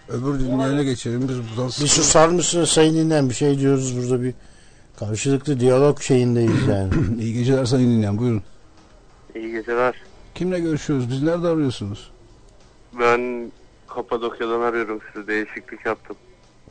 Öbür 0.08 0.40
dinleyene 0.40 0.84
geçelim. 0.84 1.28
Biz 1.28 1.38
buradan 1.38 1.66
Bir 1.66 1.88
susar 1.88 2.28
mısınız 2.28 2.68
sayın 2.68 2.94
dinleyen 2.94 3.28
bir 3.28 3.34
şey 3.34 3.58
diyoruz 3.58 3.96
burada 3.98 4.22
bir 4.22 4.34
karşılıklı 4.96 5.60
diyalog 5.60 6.00
şeyindeyiz 6.00 6.66
yani. 6.68 6.92
İyi 7.22 7.34
geceler 7.34 7.64
sayın 7.64 7.90
dinleyen. 7.90 8.18
Buyurun. 8.18 8.42
İyi 9.34 9.52
geceler. 9.52 10.02
Kimle 10.34 10.60
görüşüyoruz? 10.60 11.10
Biz 11.10 11.22
nerede 11.22 11.48
arıyorsunuz? 11.48 12.10
Ben 12.98 13.52
Kapadokya'dan 13.88 14.60
arıyorum 14.60 15.00
sizi. 15.12 15.26
Değişiklik 15.26 15.86
yaptım. 15.86 16.16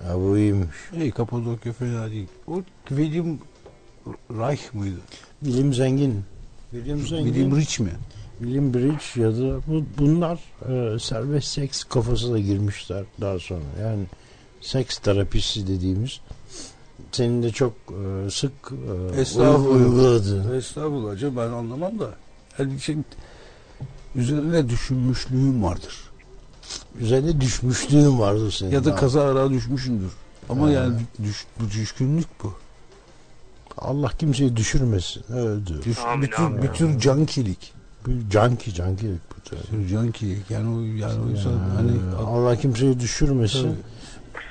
Ya 0.08 0.16
bu 0.20 0.38
iyiymiş. 0.38 0.76
Hey 0.92 1.12
Kapadokya 1.12 1.74
fena 1.74 2.12
değil. 2.12 2.28
O 2.48 2.62
William 2.88 3.38
Reich 4.30 4.74
mıydı? 4.74 5.00
William 5.44 5.74
Zengin. 5.74 6.24
William 6.72 7.00
Zengin. 7.00 7.26
William 7.26 7.58
Rich 7.58 7.80
mi? 7.80 7.92
William 8.40 8.74
Bridge 8.74 9.22
ya 9.22 9.32
da 9.32 9.60
bu, 9.68 9.84
bunlar 9.98 10.40
e, 10.70 11.00
serbest 11.00 11.48
seks 11.48 11.84
kafasına 11.84 12.40
girmişler 12.40 13.04
daha 13.22 13.40
sonra. 13.40 13.62
Yani 13.82 14.04
seks 14.62 14.98
terapisi 14.98 15.68
dediğimiz 15.68 16.20
senin 17.12 17.44
de 17.44 17.50
çok 17.52 17.74
e, 17.90 18.30
sık 18.30 18.52
e, 19.16 19.22
Estağfurullah. 19.22 19.76
uyguladığın. 19.76 20.58
Estağfurullah 20.58 21.36
ben 21.38 21.52
anlamam 21.52 22.00
da. 22.00 22.10
Yani 22.60 22.80
şey, 22.80 22.96
üzerine 24.16 24.70
düşünmüşlüğüm 24.70 25.64
vardır. 25.64 26.11
Üzerine 27.00 27.42
düşmüşlüğün 27.42 28.20
vardı 28.20 28.52
senin. 28.52 28.72
Ya 28.72 28.86
da 28.86 28.96
kaza 28.96 29.22
ara 29.22 29.50
düşmüşümdür. 29.50 30.12
Ama 30.50 30.66
Ha. 30.68 30.72
yani 30.72 30.96
düş, 31.24 31.46
bu 31.60 31.70
düşkünlük 31.72 32.28
bu. 32.44 32.54
Allah 33.78 34.10
kimseyi 34.20 34.58
düşürmesin. 34.58 35.34
Öldü. 35.34 35.82
Düş, 35.86 35.98
Amin, 36.00 36.22
bütün, 36.28 36.44
amin. 36.44 36.62
bütün 36.62 37.00
cankilik. 37.00 37.74
Bu 38.08 38.12
canki 38.30 38.74
canki 38.74 39.08
bu 39.08 39.18
tabii. 39.50 39.88
Cankilik. 39.88 40.52
Yani 40.52 40.76
o, 40.76 40.80
yani 40.82 41.22
o 41.28 41.30
insan 41.30 41.52
Yani 41.52 41.62
hani 41.76 41.92
Allah 42.28 42.56
kimseyi 42.56 43.00
düşürmesin. 43.00 43.64
Tabii. 43.64 43.76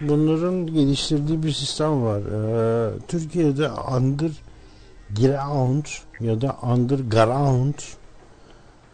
Bunların 0.08 0.66
geliştirdiği 0.66 1.42
bir 1.42 1.52
sistem 1.52 2.02
var. 2.04 2.20
Ee, 2.20 2.90
Türkiye'de 3.08 3.70
underground 3.70 5.84
ya 6.20 6.40
da 6.40 6.56
underground 6.62 7.74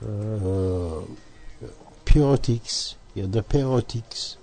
e, 0.03 0.09
POTX 2.07 2.93
ya 3.17 3.33
da 3.33 3.43
POTX 3.43 4.37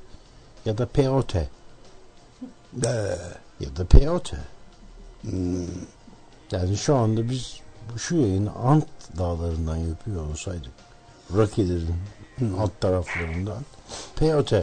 ya 0.66 0.78
da 0.78 0.86
POT 0.86 1.36
Ee, 1.36 3.18
ya 3.60 3.76
da 3.76 3.86
POT. 3.86 4.34
hmm, 5.22 5.68
Yani 6.52 6.78
şu 6.78 6.96
anda 6.96 7.30
biz 7.30 7.60
şu 7.98 8.16
yayını 8.16 8.52
Ant 8.52 8.88
dağlarından 9.18 9.78
yapıyor 9.78 10.30
olsaydık 10.30 10.72
Rocky'lerin 11.34 11.96
alt 12.60 12.82
taraflarından 12.82 13.64
POT 14.16 14.54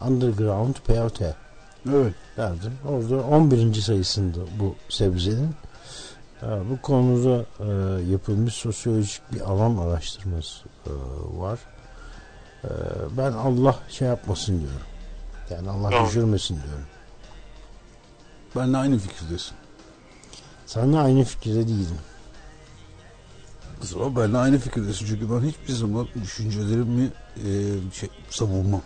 Underground 0.00 0.74
POT 0.86 1.20
evet. 1.88 2.14
derdim. 2.36 2.72
Orada 2.88 3.16
11. 3.22 3.74
sayısında 3.74 4.38
bu 4.60 4.74
sebzenin 4.88 5.54
bu 6.42 6.82
konuda 6.82 7.44
e, 7.60 7.66
yapılmış 8.10 8.54
sosyolojik 8.54 9.22
bir 9.32 9.40
alan 9.40 9.76
araştırması 9.76 10.64
e, 10.86 10.90
var. 11.38 11.58
E, 12.64 12.68
ben 13.16 13.32
Allah 13.32 13.76
şey 13.88 14.08
yapmasın 14.08 14.60
diyorum. 14.60 14.86
Yani 15.50 15.70
Allah 15.70 15.90
Tamam. 15.90 16.06
düşürmesin 16.06 16.54
diyorum. 16.54 16.86
Benle 18.56 18.76
aynı 18.76 18.98
fikirdesin. 18.98 19.54
Seninle 20.66 20.98
aynı 20.98 21.24
fikirde 21.24 21.68
değilim. 21.68 21.98
Ama 23.94 24.16
benle 24.16 24.38
aynı 24.38 24.58
fikirdesin. 24.58 25.06
Çünkü 25.06 25.30
ben 25.30 25.46
hiçbir 25.48 25.72
zaman 25.72 26.08
düşüncelerimi 26.22 27.10
e, 27.36 27.50
şey, 27.92 28.08
savunmam. 28.30 28.82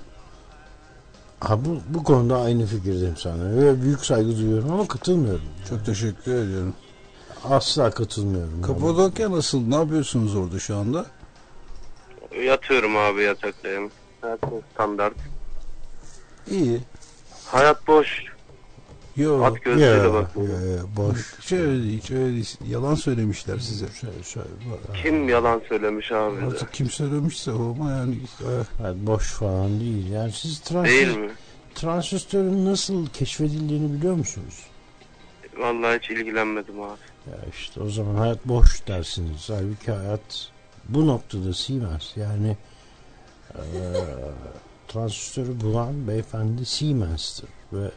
Ha, 1.41 1.65
bu, 1.65 1.79
bu 1.89 2.05
konuda 2.05 2.41
aynı 2.41 2.67
fikirdeyim 2.67 3.17
sana. 3.17 3.57
Ve 3.57 3.83
büyük 3.83 4.05
saygı 4.05 4.37
duyuyorum 4.37 4.73
ama 4.73 4.89
katılmıyorum. 4.89 5.45
Çok 5.69 5.87
teşekkür 5.87 6.35
ediyorum. 6.35 6.75
Asla 7.45 7.91
katılmıyorum. 7.91 8.63
Kapadokya 8.63 9.31
nasıl? 9.31 9.61
Ne 9.61 9.75
yapıyorsunuz 9.75 10.37
orada 10.37 10.59
şu 10.59 10.77
anda? 10.77 11.07
Yatıyorum 12.41 12.97
abi 12.97 13.23
yataktayım. 13.23 13.91
Her 14.21 14.39
şey 14.51 14.59
standart. 14.75 15.15
İyi. 16.51 16.81
Hayat 17.47 17.87
boş. 17.87 18.25
Yo, 19.17 19.43
At 19.45 19.67
Ya, 19.67 20.13
bakmalı. 20.13 20.49
ya, 20.51 20.71
ya, 20.73 20.83
boş. 20.97 21.35
hiç 21.41 21.53
öyle 21.53 21.83
değil, 21.83 22.03
hiç 22.03 22.11
öyle 22.11 22.33
değil. 22.33 22.57
Yalan 22.69 22.95
söylemişler 22.95 23.59
size. 23.59 23.87
Şöyle, 24.01 24.23
şöyle, 24.23 24.47
bak. 24.49 24.97
Kim 25.03 25.29
yalan 25.29 25.63
söylemiş 25.69 26.13
abi? 26.13 26.37
Artık 26.47 26.73
kim 26.73 26.91
söylemişse 26.91 27.51
o 27.53 27.71
ama 27.71 27.91
yani 27.91 28.15
e, 28.41 28.51
Evet, 28.83 28.97
boş 28.97 29.33
falan 29.33 29.81
değil. 29.81 30.11
Yani 30.11 30.33
siz 30.33 30.61
transist, 30.61 30.95
Değil 30.95 31.17
mi? 31.19 31.31
transistörün 31.75 32.65
nasıl 32.67 33.07
keşfedildiğini 33.07 33.93
biliyor 33.99 34.15
musunuz? 34.15 34.67
Vallahi 35.59 35.99
hiç 35.99 36.11
ilgilenmedim 36.11 36.81
abi. 36.83 36.99
Ya 37.31 37.39
işte 37.53 37.81
o 37.81 37.89
zaman 37.89 38.15
hayat 38.15 38.45
boş 38.49 38.87
dersiniz. 38.89 39.49
Halbuki 39.51 39.93
hayat 39.93 40.52
bu 40.89 41.07
noktada 41.07 41.55
Siemens. 41.55 42.17
Yani 42.17 42.57
eee 43.55 43.63
transistörü 44.89 45.61
bulan 45.61 46.09
beyefendi 46.09 46.67
Siemens'tir. 46.67 47.49
Ve 47.73 47.91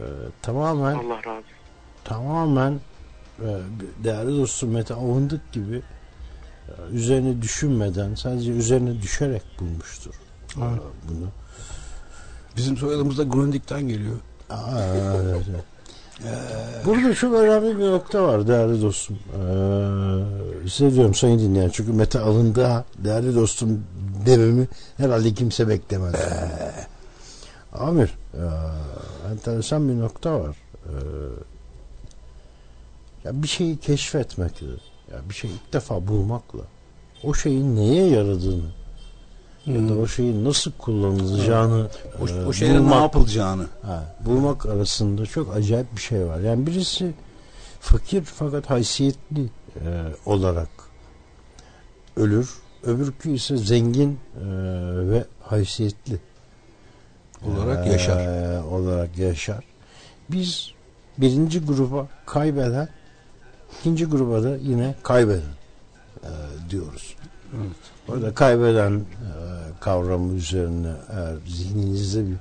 eee, 0.00 0.06
tamamen 0.42 0.94
Allah 0.94 1.18
razı 1.24 1.46
tamamen 2.04 2.80
eee, 3.42 3.56
değerli 4.04 4.38
dostum 4.40 4.70
Mete 4.70 4.94
Avundık 4.94 5.52
gibi 5.52 5.74
eee, 6.68 6.74
üzerine 6.92 7.42
düşünmeden 7.42 8.14
sadece 8.14 8.50
üzerine 8.52 9.02
düşerek 9.02 9.42
bulmuştur 9.60 10.14
eee, 10.56 10.62
Evet. 10.70 10.80
bunu. 11.08 11.28
bizim 12.56 12.76
soyadımız 12.76 13.18
da 13.18 13.22
Grundig'den 13.22 13.88
geliyor. 13.88 14.16
Aa, 14.50 14.80
evet, 14.96 15.44
evet. 15.48 15.64
Burada 16.84 17.14
çok 17.14 17.34
önemli 17.34 17.78
bir 17.78 17.84
nokta 17.84 18.22
var 18.22 18.48
değerli 18.48 18.82
dostum. 18.82 19.18
Ee, 19.34 20.68
size 20.68 20.94
diyorum 20.94 21.14
sayın 21.14 21.38
dinleyen 21.38 21.68
çünkü 21.68 21.92
Mete 21.92 22.20
alındı 22.20 22.84
değerli 22.98 23.34
dostum 23.34 23.84
dememi 24.26 24.68
herhalde 24.96 25.34
kimse 25.34 25.68
beklemez. 25.68 26.14
Amir 27.72 28.14
ee, 28.34 28.38
enteresan 29.32 29.88
bir 29.88 30.00
nokta 30.00 30.40
var. 30.40 30.56
Ee, 30.86 30.92
ya 33.24 33.42
bir 33.42 33.48
şeyi 33.48 33.76
keşfetmekle 33.76 34.66
ya 35.12 35.18
bir 35.28 35.34
şeyi 35.34 35.54
ilk 35.54 35.72
defa 35.72 36.08
bulmakla 36.08 36.60
o 37.24 37.34
şeyin 37.34 37.76
neye 37.76 38.08
yaradığını 38.08 38.70
ya 39.66 39.88
da 39.88 39.94
o 39.94 40.06
şeyin 40.06 40.44
nasıl 40.44 40.72
kullanılacağını 40.72 41.88
O, 42.20 42.28
e, 42.28 42.46
o 42.46 42.52
şeylerin 42.52 42.90
ne 42.90 42.94
yapılacağını. 42.94 43.66
Ha, 43.82 44.16
bulmak 44.24 44.66
arasında 44.66 45.26
çok 45.26 45.56
acayip 45.56 45.96
bir 45.96 46.00
şey 46.00 46.26
var. 46.26 46.40
Yani 46.40 46.66
birisi 46.66 47.14
fakir 47.80 48.22
fakat 48.22 48.70
haysiyetli 48.70 49.50
e, 49.76 49.86
olarak 50.26 50.68
ölür. 52.16 52.50
Öbürkü 52.82 53.30
ise 53.30 53.56
zengin 53.56 54.10
e, 54.10 54.44
ve 55.10 55.24
haysiyetli 55.42 56.18
Olarak 57.46 57.86
e, 57.86 57.90
yaşar. 57.90 58.62
olarak 58.62 59.18
yaşar. 59.18 59.64
Biz 60.30 60.70
birinci 61.18 61.60
gruba 61.60 62.08
kaybeden, 62.26 62.88
ikinci 63.80 64.04
gruba 64.04 64.42
da 64.42 64.56
yine 64.56 64.94
kaybeden 65.02 65.54
e, 66.22 66.30
diyoruz. 66.70 67.16
Evet. 67.56 67.76
Orada 68.08 68.34
kaybeden 68.34 68.92
e, 68.92 69.00
kavramı 69.80 70.34
üzerine 70.34 70.92
eğer 71.12 71.34
zihninizde 71.46 72.26
bir 72.26 72.36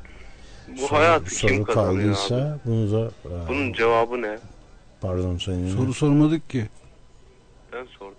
Bu 0.76 0.78
soru, 0.88 1.00
hayat 1.00 1.28
soru 1.32 1.52
kim 1.52 1.64
kazanıyor 1.64 1.92
abi? 2.10 2.14
kaldıysa 2.16 2.60
bunu 2.66 2.92
da 2.92 3.06
e, 3.26 3.48
Bunun 3.50 3.74
cevabı 3.74 4.22
ne? 4.22 4.38
pardon 5.02 5.38
sayın 5.38 5.76
Soru 5.76 5.94
sormadık 5.94 6.50
ki. 6.50 6.70
Ben 7.74 7.86
sordum. 8.00 8.16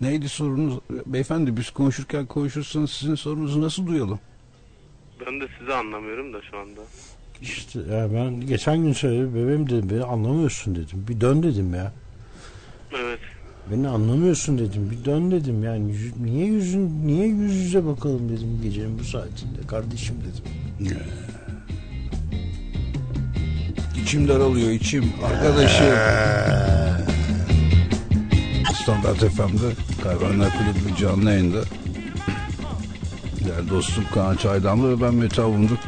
Neydi 0.00 0.28
sorunuz? 0.28 0.78
Beyefendi 1.06 1.56
biz 1.56 1.70
konuşurken 1.70 2.26
konuşursanız 2.26 2.90
sizin 2.90 3.14
sorunuzu 3.14 3.60
nasıl 3.62 3.86
duyalım? 3.86 4.20
Ben 5.26 5.40
de 5.40 5.44
sizi 5.58 5.74
anlamıyorum 5.74 6.32
da 6.32 6.38
şu 6.50 6.58
anda. 6.58 6.80
işte 7.42 7.78
ya 7.80 8.08
ben 8.14 8.40
geçen 8.40 8.78
gün 8.82 8.92
söyledim 8.92 9.34
bebeğim 9.34 9.70
dedim 9.70 9.90
beni 9.90 10.04
anlamıyorsun 10.04 10.74
dedim 10.76 11.04
bir 11.08 11.20
dön 11.20 11.42
dedim 11.42 11.74
ya 11.74 11.92
Evet. 12.98 13.20
Beni 13.72 13.88
anlamıyorsun 13.88 14.58
dedim 14.58 14.90
bir 14.90 15.04
dön 15.04 15.30
dedim 15.30 15.64
yani 15.64 15.92
yüz- 15.92 16.16
niye 16.20 16.46
yüzün 16.46 17.06
niye 17.06 17.26
yüz 17.26 17.54
yüze 17.56 17.86
bakalım 17.86 18.28
dedim 18.28 18.60
gecenin 18.62 18.98
bu 18.98 19.04
saatinde 19.04 19.66
kardeşim 19.68 20.16
dedim 20.20 20.96
İçim 24.02 24.28
daralıyor 24.28 24.70
içim. 24.70 25.04
Arkadaşım. 25.24 25.86
Standart 28.82 29.18
FM'de 29.18 29.72
Kayvanlar 30.02 30.48
Kulübü 30.50 30.96
canlı 31.00 31.30
yayında. 31.30 31.60
Değerli 33.46 33.70
dostum 33.70 34.04
Kaan 34.14 34.36
Çaydanlı 34.36 34.96
ve 34.98 35.02
ben 35.02 35.14
Mete 35.14 35.42
Avunduk. 35.42 35.78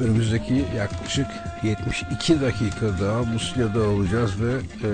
Önümüzdeki 0.00 0.64
yaklaşık 0.76 1.26
72 1.64 2.40
dakika 2.40 2.86
daha 3.00 3.22
Musya'da 3.22 3.80
olacağız 3.88 4.32
ve 4.40 4.52
e, 4.84 4.90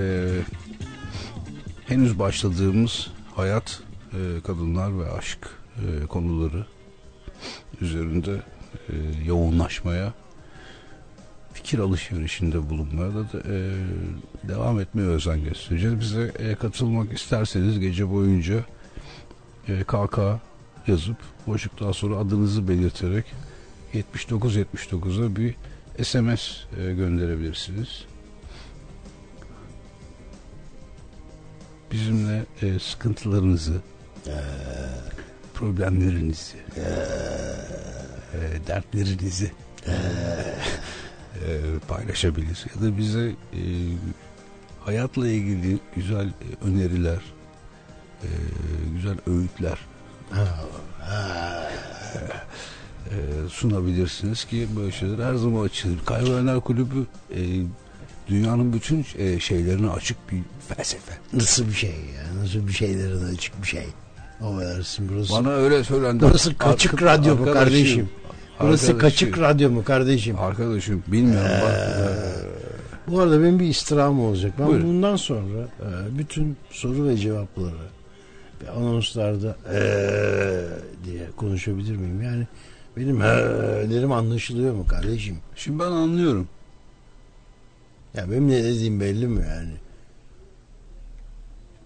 henüz 1.88 2.18
başladığımız 2.18 3.10
hayat, 3.34 3.80
e, 4.12 4.40
kadınlar 4.40 4.98
ve 4.98 5.12
aşk 5.12 5.38
e, 5.76 6.06
konuları 6.06 6.66
üzerinde 7.80 8.42
e, 8.88 8.94
yoğunlaşmaya 9.24 10.12
fikir 11.52 11.78
alışverişinde 11.78 12.70
bulunmaya 12.70 13.14
da 13.14 13.20
e, 13.48 13.72
devam 14.48 14.80
etmeye 14.80 15.08
özen 15.08 15.44
göstereceğiz. 15.44 16.00
Bize 16.00 16.32
e, 16.38 16.54
katılmak 16.54 17.12
isterseniz 17.12 17.80
gece 17.80 18.10
boyunca 18.10 18.64
e, 19.68 19.82
KK 19.82 20.18
yazıp 20.86 21.16
boşluktan 21.46 21.92
sonra 21.92 22.16
adınızı 22.16 22.68
belirterek 22.68 23.24
7979'a 23.94 25.36
bir 25.36 25.54
SMS 26.04 26.56
e, 26.80 26.94
gönderebilirsiniz. 26.94 28.04
Bizimle 31.92 32.44
e, 32.62 32.78
sıkıntılarınızı, 32.78 33.80
problemlerinizi, 35.54 36.56
e, 36.76 36.86
dertlerinizi 38.66 39.52
e, 39.86 39.90
paylaşabilir 41.88 42.66
ya 42.74 42.82
da 42.82 42.98
bize 42.98 43.28
e, 43.28 43.62
hayatla 44.80 45.28
ilgili 45.28 45.78
güzel 45.96 46.26
e, 46.26 46.66
öneriler, 46.66 47.20
e, 48.22 48.28
güzel 48.94 49.16
öğütler 49.26 49.78
e, 53.10 53.48
sunabilirsiniz 53.48 54.44
ki 54.44 54.68
böyle 54.76 54.92
şeyler 54.92 55.24
her 55.24 55.34
zaman 55.34 55.64
açılır. 55.64 55.98
Kaybedenler 56.06 56.60
Kulübü 56.60 57.06
e, 57.30 57.40
dünyanın 58.28 58.72
bütün 58.72 59.06
e, 59.18 59.40
şeylerine 59.40 59.90
açık 59.90 60.32
bir 60.32 60.38
felsefe. 60.68 61.12
nasıl 61.32 61.66
bir 61.68 61.72
şey 61.72 61.90
ya 61.90 62.42
nasıl 62.42 62.68
bir 62.68 62.72
şeylere 62.72 63.20
de 63.20 63.24
açık 63.34 63.62
bir 63.62 63.66
şey 63.68 63.86
affedersin 64.42 65.08
burası 65.12 65.32
Bana 65.32 65.50
öyle 65.50 65.84
söylendi. 65.84 66.24
burası 66.28 66.58
kaçık 66.58 66.92
Arka- 66.94 67.04
radyo 67.04 67.36
mu 67.36 67.44
kardeşim 67.52 68.08
burası 68.60 68.86
arkadaşım, 68.92 68.98
kaçık 68.98 69.38
radyo 69.38 69.70
mu 69.70 69.84
kardeşim 69.84 70.38
Arkadaşım 70.38 71.02
bilmiyorum 71.06 71.50
bak. 71.62 71.74
Bu 73.08 73.20
arada 73.20 73.42
benim 73.42 73.60
bir 73.60 73.66
istirham 73.66 74.20
olacak. 74.20 74.52
Ben 74.58 74.66
Buyurun. 74.66 74.86
bundan 74.88 75.16
sonra 75.16 75.58
e, 75.80 76.18
bütün 76.18 76.56
soru 76.70 77.08
ve 77.08 77.16
cevapları 77.16 77.74
ve 78.64 78.70
anonslarda 78.70 79.56
eee 79.72 80.64
diye 81.04 81.26
konuşabilir 81.36 81.96
miyim? 81.96 82.22
Yani 82.22 82.46
benim 82.96 83.20
eee 83.20 84.14
anlaşılıyor 84.14 84.74
mu 84.74 84.86
kardeşim? 84.86 85.36
Şimdi 85.56 85.78
ben 85.78 85.84
anlıyorum. 85.84 86.48
Ya 88.14 88.30
benim 88.30 88.48
ne 88.48 88.64
dediğim 88.64 89.00
belli 89.00 89.26
mi 89.26 89.46
yani? 89.50 89.72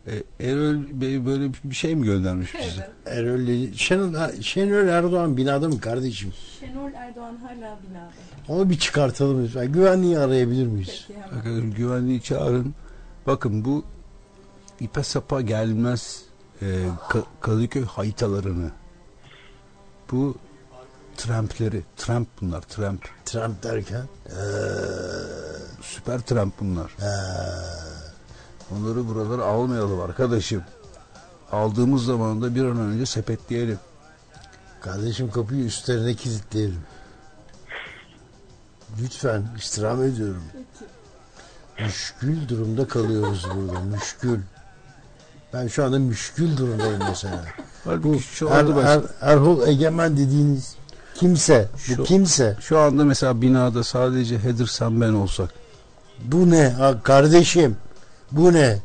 E, 0.06 0.22
Erol 0.48 0.76
Bey 1.00 1.26
böyle 1.26 1.50
bir 1.64 1.74
şey 1.74 1.94
mi 1.96 2.06
göndermiş 2.06 2.54
bize? 2.54 2.90
Erol, 3.06 3.46
dedi- 3.46 3.78
Şenol, 3.78 4.40
Şenol 4.40 4.88
Erdoğan 4.88 5.36
binada 5.36 5.68
mı 5.68 5.80
kardeşim? 5.80 6.32
Şenol 6.60 6.92
Erdoğan 6.92 7.36
hala 7.36 7.78
binada. 7.90 8.10
Onu 8.48 8.70
bir 8.70 8.78
çıkartalım 8.78 9.44
lütfen. 9.44 9.72
Güvenliği 9.72 10.18
arayabilir 10.18 10.66
miyiz? 10.66 11.04
Peki 11.08 11.20
hemen. 11.20 11.36
Arkadaşım 11.38 11.74
güvenliği 11.74 12.22
çağırın. 12.22 12.74
Bakın 13.26 13.64
bu 13.64 13.84
ipe 14.80 15.02
sapa 15.02 15.40
gelmez 15.40 16.22
e, 16.62 16.66
Ka- 17.08 17.24
Kadıköy 17.40 17.84
haytalarını 17.84 18.70
bu 20.12 20.36
trampleri, 21.16 21.82
tramp 21.96 22.28
bunlar, 22.40 22.60
tramp. 22.60 23.08
Trump 23.24 23.62
derken? 23.62 24.02
Eee, 24.26 24.34
Süper 25.82 26.20
tramp 26.20 26.60
bunlar. 26.60 26.96
eee, 27.00 27.06
Onları 28.76 29.08
buralara 29.08 29.44
almayalım 29.44 30.00
arkadaşım. 30.00 30.62
Aldığımız 31.52 32.04
zaman 32.04 32.42
da 32.42 32.54
bir 32.54 32.64
an 32.64 32.78
önce 32.78 33.06
sepetleyelim. 33.06 33.78
kardeşim 34.80 35.30
kapıyı 35.30 35.64
üstlerine 35.64 36.14
kilitleyelim. 36.14 36.80
Lütfen 39.02 39.42
istirham 39.58 40.02
ediyorum. 40.02 40.42
Müşkül 41.80 42.48
durumda 42.48 42.88
kalıyoruz 42.88 43.46
burada. 43.54 43.80
Müşkül. 43.80 44.40
Ben 45.52 45.66
şu 45.68 45.84
anda 45.84 45.98
müşkül 45.98 46.56
durumdayım 46.56 47.02
mesela. 47.08 47.44
Bu 47.86 48.14
er, 48.50 48.64
er, 48.84 49.02
Erhol 49.20 49.68
Egemen 49.68 50.16
dediğiniz 50.16 50.76
Kimse. 51.14 51.68
Bu 51.74 51.78
Şu- 51.78 52.04
kimse. 52.04 52.56
Şu 52.60 52.78
anda 52.78 53.04
mesela 53.04 53.42
binada 53.42 53.84
sadece 53.84 54.38
Heather 54.38 54.66
sen 54.66 55.00
ben 55.00 55.12
olsak. 55.12 55.50
Bu 56.24 56.50
ne? 56.50 56.68
Ha, 56.68 57.02
kardeşim. 57.02 57.76
Bu 58.32 58.52
ne? 58.52 58.78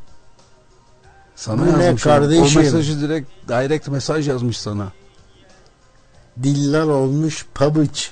Sana 1.36 1.62
Bu 1.62 1.80
ne 1.80 1.96
kardeşim? 1.96 2.62
O 2.62 2.64
mesajı 2.64 3.02
direkt 3.02 3.30
direkt 3.48 3.88
mesaj 3.88 4.28
yazmış 4.28 4.60
sana. 4.60 4.92
Diller 6.44 6.84
olmuş 6.84 7.46
pabuç. 7.54 8.12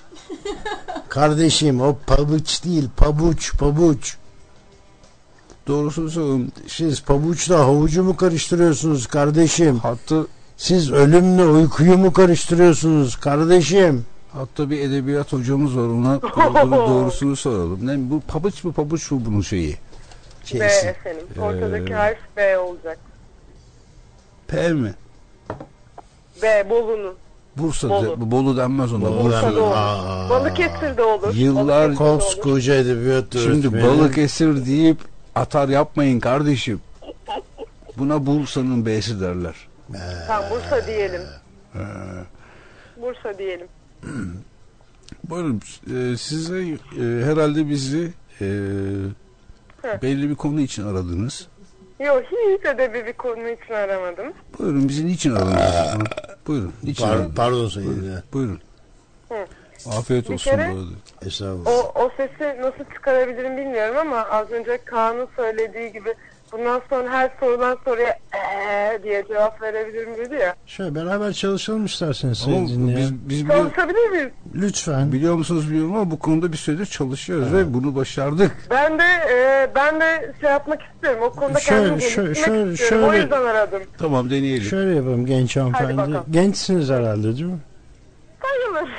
Kardeşim 1.09 1.81
o 1.81 1.97
pabuç 2.07 2.63
değil 2.63 2.89
pabuç 2.97 3.57
pabuç. 3.57 4.17
Doğrusunu 5.67 6.09
söyleyeyim. 6.09 6.51
Siz 6.67 7.01
pabuçla 7.01 7.59
havucu 7.59 8.03
mu 8.03 8.17
karıştırıyorsunuz 8.17 9.07
kardeşim? 9.07 9.79
Hatta 9.79 10.25
Siz 10.57 10.91
ölümle 10.91 11.45
uykuyu 11.45 11.97
mu 11.97 12.13
karıştırıyorsunuz 12.13 13.15
kardeşim? 13.15 14.05
Hatta 14.35 14.69
bir 14.69 14.79
edebiyat 14.79 15.33
hocamız 15.33 15.77
var 15.77 15.87
ona 15.87 16.21
doğru- 16.21 16.71
doğrusunu 16.89 17.35
soralım. 17.35 17.87
Ne 17.87 18.09
bu 18.11 18.21
pabuç 18.27 18.63
mu 18.63 18.73
pabuç 18.73 19.11
mu 19.11 19.21
bunun 19.25 19.41
şeyi? 19.41 19.71
B 20.43 20.47
Şeysi. 20.47 20.87
efendim. 20.87 21.23
Ortadaki 21.41 21.91
Ee, 21.91 21.95
harf 21.95 22.17
B 22.37 22.57
olacak. 22.57 22.97
P 24.47 24.73
mi? 24.73 24.93
B 26.43 26.69
Bolu'nun. 26.69 27.15
Bursa 27.57 27.89
Bolu. 27.89 28.31
Bolu 28.31 28.57
denmez 28.57 28.93
ona. 28.93 29.01
Bolu 29.05 29.23
Bursa. 29.23 29.41
Bursa'da 29.47 29.63
olur. 29.63 29.71
Aa. 29.75 30.29
Balıkesir'de 30.29 31.03
olur. 31.03 31.33
Yıllar- 31.33 31.67
Balıkesir'de 31.67 32.03
olur. 32.03 32.19
Koskoca 32.19 32.75
edebiyat 32.75 33.25
Şimdi 33.31 33.67
öğretmeni. 33.67 33.83
Balıkesir 33.99 34.65
deyip 34.65 34.97
atar 35.35 35.69
yapmayın 35.69 36.19
kardeşim. 36.19 36.81
Buna 37.97 38.25
Bursa'nın 38.25 38.85
B'si 38.85 39.21
derler. 39.21 39.55
Tamam 40.27 40.49
Bursa 40.51 40.87
diyelim. 40.87 41.21
Ee, 41.75 41.79
Bursa 43.01 43.37
diyelim. 43.37 43.67
buyurun 45.29 45.61
e, 45.95 46.17
size 46.17 46.59
e, 46.61 47.25
herhalde 47.25 47.69
bizi 47.69 48.13
e, 48.41 48.47
belli 50.01 50.29
bir 50.29 50.35
konu 50.35 50.61
için 50.61 50.87
aradınız. 50.87 51.47
Yok 51.99 52.23
hiç 52.31 52.65
edebi 52.65 53.05
bir 53.05 53.13
konu 53.13 53.49
için 53.49 53.73
aramadım. 53.73 54.33
Buyurun 54.59 54.89
bizi 54.89 55.05
niçin 55.07 55.31
aradınız? 55.35 56.09
Buyurun. 56.47 56.73
Niçin 56.83 57.03
Par- 57.05 57.09
aradınız? 57.09 57.35
pardon 57.35 57.67
sayın 57.67 58.11
ya. 58.13 58.23
Buyurun. 58.33 58.59
Hı. 59.29 59.45
Afiyet 59.97 60.29
Bir 60.29 60.33
olsun 60.33 60.51
kere- 60.51 60.71
bu 60.73 60.77
arada. 60.77 61.27
Estağfurullah. 61.27 61.71
O, 61.71 62.03
o 62.05 62.09
sesi 62.17 62.61
nasıl 62.61 62.83
çıkarabilirim 62.93 63.57
bilmiyorum 63.57 63.97
ama 63.97 64.17
az 64.21 64.51
önce 64.51 64.79
Kaan'ın 64.85 65.27
söylediği 65.35 65.91
gibi 65.93 66.13
bundan 66.57 66.81
sonra 66.89 67.09
her 67.09 67.31
sorulan 67.39 67.77
soruya 67.85 68.19
eee 68.33 68.99
diye 69.03 69.23
cevap 69.27 69.61
verebilirim 69.61 70.17
dedi 70.17 70.35
ya. 70.35 70.55
Şöyle 70.65 70.95
beraber 70.95 71.33
çalışalım 71.33 71.85
isterseniz 71.85 72.43
Ama 72.47 72.55
dinleyen. 72.67 72.97
biz, 72.99 73.29
biz 73.29 73.47
Çalışabilir 73.47 74.09
miyiz? 74.09 74.29
Lütfen. 74.55 75.11
biliyor 75.11 75.35
musunuz 75.35 75.69
bilmiyorum 75.69 75.95
ama 75.95 76.11
bu 76.11 76.19
konuda 76.19 76.51
bir 76.51 76.57
süredir 76.57 76.85
çalışıyoruz 76.85 77.53
ve 77.53 77.73
bunu 77.73 77.95
başardık. 77.95 78.51
Ben 78.69 78.99
de 78.99 79.03
e, 79.29 79.69
ben 79.75 79.99
de 80.01 80.33
şey 80.41 80.49
yapmak 80.49 80.81
istiyorum. 80.93 81.19
O 81.23 81.29
konuda 81.31 81.59
Şöyle, 81.59 81.81
kendimi 81.83 82.01
şöyle, 82.01 82.27
geliştirmek 82.27 82.57
şöyle, 82.59 82.73
istiyorum. 82.73 83.07
O 83.07 83.11
şöyle. 83.11 83.23
yüzden 83.23 83.41
aradım. 83.45 83.81
Tamam 83.97 84.29
deneyelim. 84.29 84.63
Şöyle 84.63 84.95
yapalım 84.95 85.25
genç 85.25 85.57
hanımefendi. 85.57 85.97
bakalım. 85.97 86.23
Gençsiniz 86.31 86.89
herhalde 86.89 87.23
değil 87.23 87.45
mi? 87.45 87.59
Sayılır. 88.41 88.89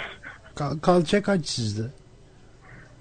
Kal- 0.55 0.79
kalça 0.83 1.23
kaç 1.23 1.47
sizde? 1.47 1.83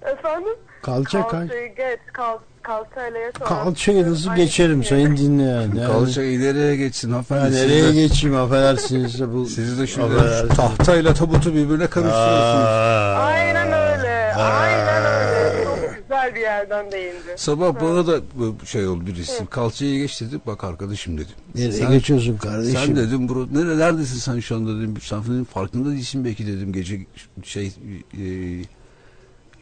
Efendim? 0.02 0.54
Kalça 0.82 1.22
kaç? 1.22 1.32
Kalçayı 1.32 1.76
geç. 1.76 2.00
Kal, 2.14 2.38
kalçayla 2.66 3.32
sonra. 3.40 3.50
Kalçayı 3.50 4.12
nasıl 4.12 4.30
Aynı 4.30 4.44
geçerim 4.44 4.84
şey. 4.84 4.90
sayın 4.90 5.18
dinleyen? 5.18 5.62
Yani, 5.62 5.84
Kalça 5.88 6.24
ileriye 6.24 6.76
geçsin 6.76 7.08
Ya 7.10 7.14
hanımefendi. 7.14 7.56
nereye 7.56 7.92
geçeyim 7.92 8.36
affedersiniz 8.38 9.20
de 9.20 9.34
bu. 9.34 9.46
Siz 9.46 9.80
de 9.80 9.88
şimdi 9.88 10.06
Affedersiniz. 10.06 10.50
şu 10.52 10.56
tahtayla 10.58 11.14
tabutu 11.14 11.50
birbirine 11.54 11.88
karıştırıyorsunuz. 11.88 12.66
Aa. 12.66 13.16
Aynen 13.24 13.68
öyle. 13.68 14.34
Aynen 14.36 15.06
öyle. 15.06 15.64
Çok 15.64 15.96
güzel 16.02 16.36
bir 16.36 16.40
yerden 16.42 16.92
değindi. 16.92 17.16
Sabah 17.36 17.82
bana 17.82 18.08
da 18.08 18.20
bu 18.36 18.56
şey 18.66 18.88
oldu 18.88 19.06
birisi. 19.08 19.46
Kalçayı 19.46 20.02
geç 20.02 20.22
dedi. 20.22 20.40
Bak 20.48 20.64
arkadaşım 20.64 21.18
dedim. 21.18 21.36
Nereye 21.56 21.72
Sen- 21.72 21.92
geçiyorsun 21.92 22.38
kardeşim? 22.38 22.80
Sen 22.86 22.96
dedim 22.96 23.30
bro, 23.30 23.48
nere, 23.54 23.78
neredesin 23.78 24.18
sen 24.20 24.40
şu 24.40 24.56
anda 24.56 24.78
dedim. 24.80 24.94
Sen 25.02 25.24
dedim, 25.24 25.46
farkında 25.46 25.90
değilsin 25.92 26.26
belki 26.26 26.48
dedim. 26.48 26.74
Gece 26.74 27.00
şey 27.44 27.66
e, 27.68 27.72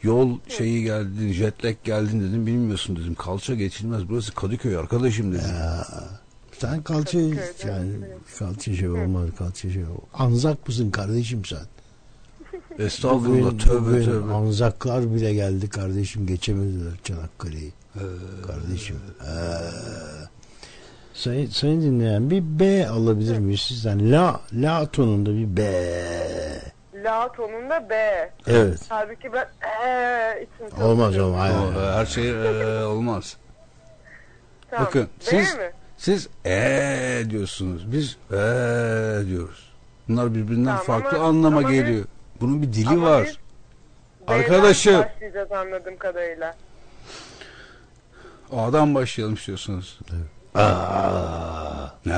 yol 0.04 0.38
şeyi 0.48 0.84
geldin, 0.84 1.32
jetlag 1.32 1.74
geldin 1.84 2.20
dedim. 2.20 2.46
Bilmiyorsun 2.46 2.96
dedim. 2.96 3.14
Kalça 3.14 3.54
geçilmez. 3.54 4.08
Burası 4.08 4.34
Kadıköy 4.34 4.76
arkadaşım 4.76 5.32
dedim. 5.32 5.44
Ya, 5.60 5.86
sen 6.58 6.82
Kadıköy'de 6.82 7.44
yani 7.68 7.90
oturuyorum. 7.90 8.22
kalça 8.38 8.74
şey 8.74 8.88
olmaz 8.88 9.28
kalça 9.38 9.70
şey 9.70 9.84
olmaz. 9.84 10.00
Anzak 10.14 10.68
mısın 10.68 10.90
kardeşim 10.90 11.42
sen? 11.44 11.58
Estağfurullah 12.84 13.46
Bugün- 13.46 13.58
tövbe 13.58 13.86
bugün 13.90 14.04
tövbe. 14.04 14.32
Anzaklar 14.32 15.14
bile 15.14 15.34
geldi 15.34 15.68
kardeşim 15.68 16.26
geçemediler 16.26 16.92
Çanakkale'yi. 17.04 17.72
Kardeşim. 18.46 18.96
Ee, 19.20 19.30
sayın, 21.14 21.50
sayın 21.50 21.82
dinleyen 21.82 22.30
bir 22.30 22.42
B 22.42 22.88
alabilir 22.88 23.38
miyiz 23.38 23.60
sizden? 23.60 24.12
La, 24.12 24.40
la 24.52 24.86
tonunda 24.90 25.30
bir 25.34 25.56
B. 25.56 25.62
La 27.04 27.32
tonunda 27.32 27.90
B. 27.90 27.94
Evet. 28.46 28.78
Halbuki 28.88 29.32
ben 29.32 29.46
eee 29.84 30.46
için 30.70 30.80
Olmaz 30.82 31.18
olmaz. 31.18 31.40
Aynen. 31.50 31.92
her 31.94 32.06
şey 32.06 32.30
e, 32.30 32.84
olmaz. 32.84 33.36
Tamam. 34.70 34.86
Bakın, 34.86 35.02
B 35.20 35.24
siz- 35.24 35.56
mi? 35.58 35.72
Siz 35.96 36.28
eee 36.44 37.30
diyorsunuz. 37.30 37.92
Biz 37.92 38.16
eee 38.32 38.38
diyoruz. 39.26 39.72
Bunlar 40.08 40.34
birbirinden 40.34 40.76
Tamam 40.76 40.84
farklı 41.02 41.18
ama- 41.18 41.28
anlama 41.28 41.58
ama 41.58 41.68
biz- 41.68 41.74
geliyor. 41.80 42.04
Bunun 42.40 42.62
bir 42.62 42.72
dili 42.72 42.88
Ama 42.88 43.10
var. 43.10 43.24
biz 43.24 43.36
Arkadaşım. 44.26 45.02
başlayacağız 45.02 45.52
anladığım 45.52 45.96
kadarıyla. 45.96 46.54
A'dan 48.52 48.94
başlayalım 48.94 49.34
istiyorsunuz. 49.34 49.98
Aa, 50.54 51.88
Ne? 52.06 52.14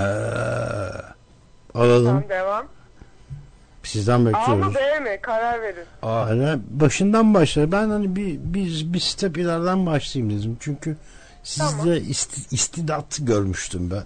alalım. 1.75 2.07
Tamam 2.07 2.29
devam. 2.29 2.66
Sizden 3.87 4.14
A 4.14 4.18
mı 4.18 4.27
bekliyoruz. 4.33 4.75
B 4.75 5.01
mi? 5.01 5.18
Karar 5.22 5.62
verin. 5.62 5.85
A. 6.03 6.35
Yani 6.35 6.61
başından 6.70 7.35
başla. 7.35 7.72
Ben 7.72 7.90
hani 7.90 8.16
bir 8.16 8.38
bir, 8.38 8.92
bir 8.92 9.01
step 9.01 9.38
ileriden 9.38 9.87
başlayayım 9.87 10.38
dedim. 10.38 10.57
Çünkü 10.61 10.96
sizde 11.42 11.66
Tamam. 11.66 11.96
isti- 11.96 12.55
istidat 12.55 13.18
görmüştüm 13.20 13.90
ben. 13.90 14.03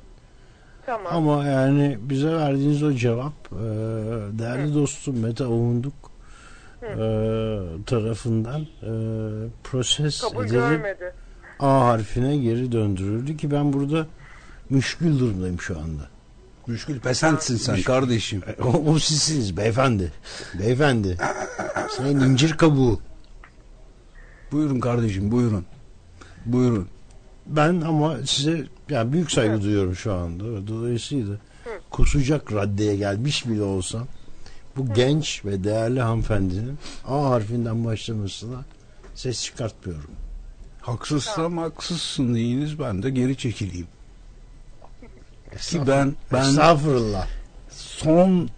Tamam. 0.86 1.16
Ama 1.16 1.44
yani 1.44 1.98
bize 2.00 2.32
verdiğiniz 2.32 2.82
o 2.82 2.92
cevap 2.92 3.32
e, 3.52 3.64
değerli 4.38 4.74
dostum 4.74 5.18
Mete 5.18 5.44
Ovunduk 5.44 5.94
e, 6.82 6.96
tarafından 7.86 8.60
e, 8.60 8.90
proses 9.64 10.20
Kabul 10.20 10.44
edilip 10.44 10.60
görmedi. 10.60 11.12
A 11.60 11.86
harfine 11.86 12.36
geri 12.36 12.72
döndürüldü 12.72 13.36
ki 13.36 13.50
ben 13.50 13.72
burada 13.72 14.06
müşkül 14.70 15.18
durumdayım 15.18 15.60
şu 15.60 15.78
anda. 15.78 16.02
Müşkül 16.70 17.00
pesentsin 17.00 17.56
sen 17.56 17.82
kardeşim. 17.82 18.42
E, 18.58 18.62
O, 18.62 18.92
o 18.92 18.98
sizsiniz 18.98 19.56
beyefendi. 19.56 20.12
Beyefendi. 20.58 21.16
Sayın 21.96 22.20
incir 22.20 22.52
kabuğu. 22.52 23.00
Buyurun 24.52 24.80
kardeşim 24.80 25.30
buyurun. 25.30 25.64
Buyurun. 26.46 26.88
Ben 27.46 27.80
ama 27.80 28.16
size 28.26 28.66
yani 28.90 29.12
büyük 29.12 29.32
saygı 29.32 29.62
duyuyorum 29.62 29.96
şu 29.96 30.12
anda. 30.14 30.66
Dolayısıyla 30.66 31.34
kusacak 31.90 32.52
raddeye 32.52 32.96
gelmiş 32.96 33.48
bile 33.48 33.62
olsam 33.62 34.06
bu 34.76 34.94
genç 34.94 35.44
ve 35.44 35.64
değerli 35.64 36.00
hanımefendinin 36.00 36.78
A 37.08 37.30
harfinden 37.30 37.84
başlamasına 37.84 38.64
ses 39.14 39.44
çıkartmıyorum. 39.44 40.10
Haksızsam 40.80 41.58
haksızsın 41.58 42.34
deyiniz 42.34 42.78
ben 42.78 43.02
de 43.02 43.10
geri 43.10 43.36
çekileyim. 43.36 43.86
Ki 45.58 45.80
ben 45.86 46.14
ben 46.32 46.40
Estağfurullah. 46.40 47.26
son 47.70 48.48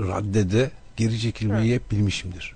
raddede 0.00 0.70
geri 0.96 1.20
çekilmeyi 1.20 1.74
hep 1.74 1.90
bilmişimdir. 1.90 2.54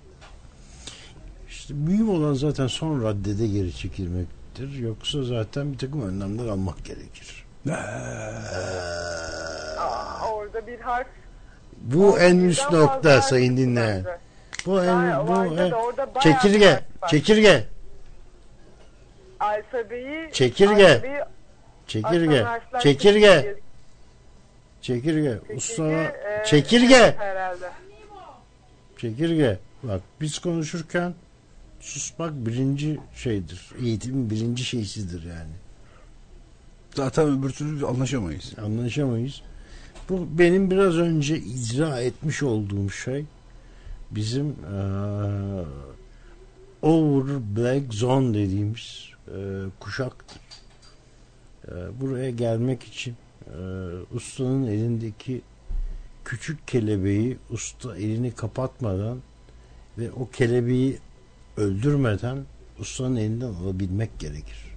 İşte 1.49 1.75
mühim 1.75 2.09
olan 2.09 2.35
zaten 2.35 2.67
son 2.67 3.03
raddede 3.05 3.47
geri 3.47 3.77
çekilmektir. 3.77 4.73
Yoksa 4.79 5.23
zaten 5.23 5.73
bir 5.73 5.79
takım 5.79 6.03
önlemler 6.09 6.47
almak 6.47 6.85
gerekir. 6.85 7.45
Aa, 9.79 10.29
orada 10.33 10.67
bir 10.67 10.81
harf. 10.81 11.07
Bu 11.81 12.19
en 12.19 12.37
üst 12.39 12.73
nokta 12.73 13.23
sayın 13.23 13.57
dinleyen. 13.57 14.05
Bu 14.67 14.85
en 14.85 14.97
Bayağı- 14.99 15.29
bu 15.29 15.57
en, 15.61 15.73
çekirge, 16.21 16.81
çekirge, 17.11 17.65
Alfabeyi 19.41 20.33
Çekirge. 20.33 20.87
alfabeyi 20.95 21.21
çekirge, 21.87 22.47
çekirge, 22.83 23.57
çekirge. 24.83 25.39
Ustana 25.57 26.03
e, 26.03 26.43
çekirge, 26.47 27.15
herhalde. 27.19 27.71
çekirge. 28.99 29.59
Bak 29.83 30.01
biz 30.21 30.39
konuşurken 30.39 31.15
susmak 31.81 32.33
birinci 32.47 33.01
şeydir. 33.17 33.71
Eğitimin 33.83 34.31
birinci 34.31 34.65
şeysidir 34.65 35.23
yani. 35.25 35.53
Zaten 36.95 37.39
öbür 37.39 37.51
türlü 37.51 37.87
anlaşamayız. 37.87 38.53
Anlaşamayız. 38.65 39.43
Bu 40.09 40.27
benim 40.39 40.71
biraz 40.71 40.97
önce 40.99 41.39
icra 41.39 42.01
etmiş 42.01 42.43
olduğum 42.43 42.91
şey 42.91 43.25
bizim 44.11 44.47
eee, 44.47 45.65
over 46.83 47.57
black 47.57 47.95
zone 47.95 48.35
dediğimiz 48.35 49.09
eee, 49.29 49.35
kuşaktır. 49.81 50.39
Eee, 51.71 51.75
buraya 52.01 52.31
gelmek 52.31 52.83
için 52.83 53.15
eee, 53.47 53.55
ustanın 54.15 54.67
elindeki 54.67 55.41
küçük 56.25 56.69
kelebeği 56.69 57.37
usta 57.51 57.97
elini 57.97 58.33
kapatmadan 58.33 59.19
ve 59.99 60.13
o 60.13 60.31
kelebeği 60.31 60.99
öldürmeden 61.57 62.39
ustanın 62.79 63.17
elinden 63.17 63.55
alabilmek 63.55 64.19
gerekir. 64.19 64.77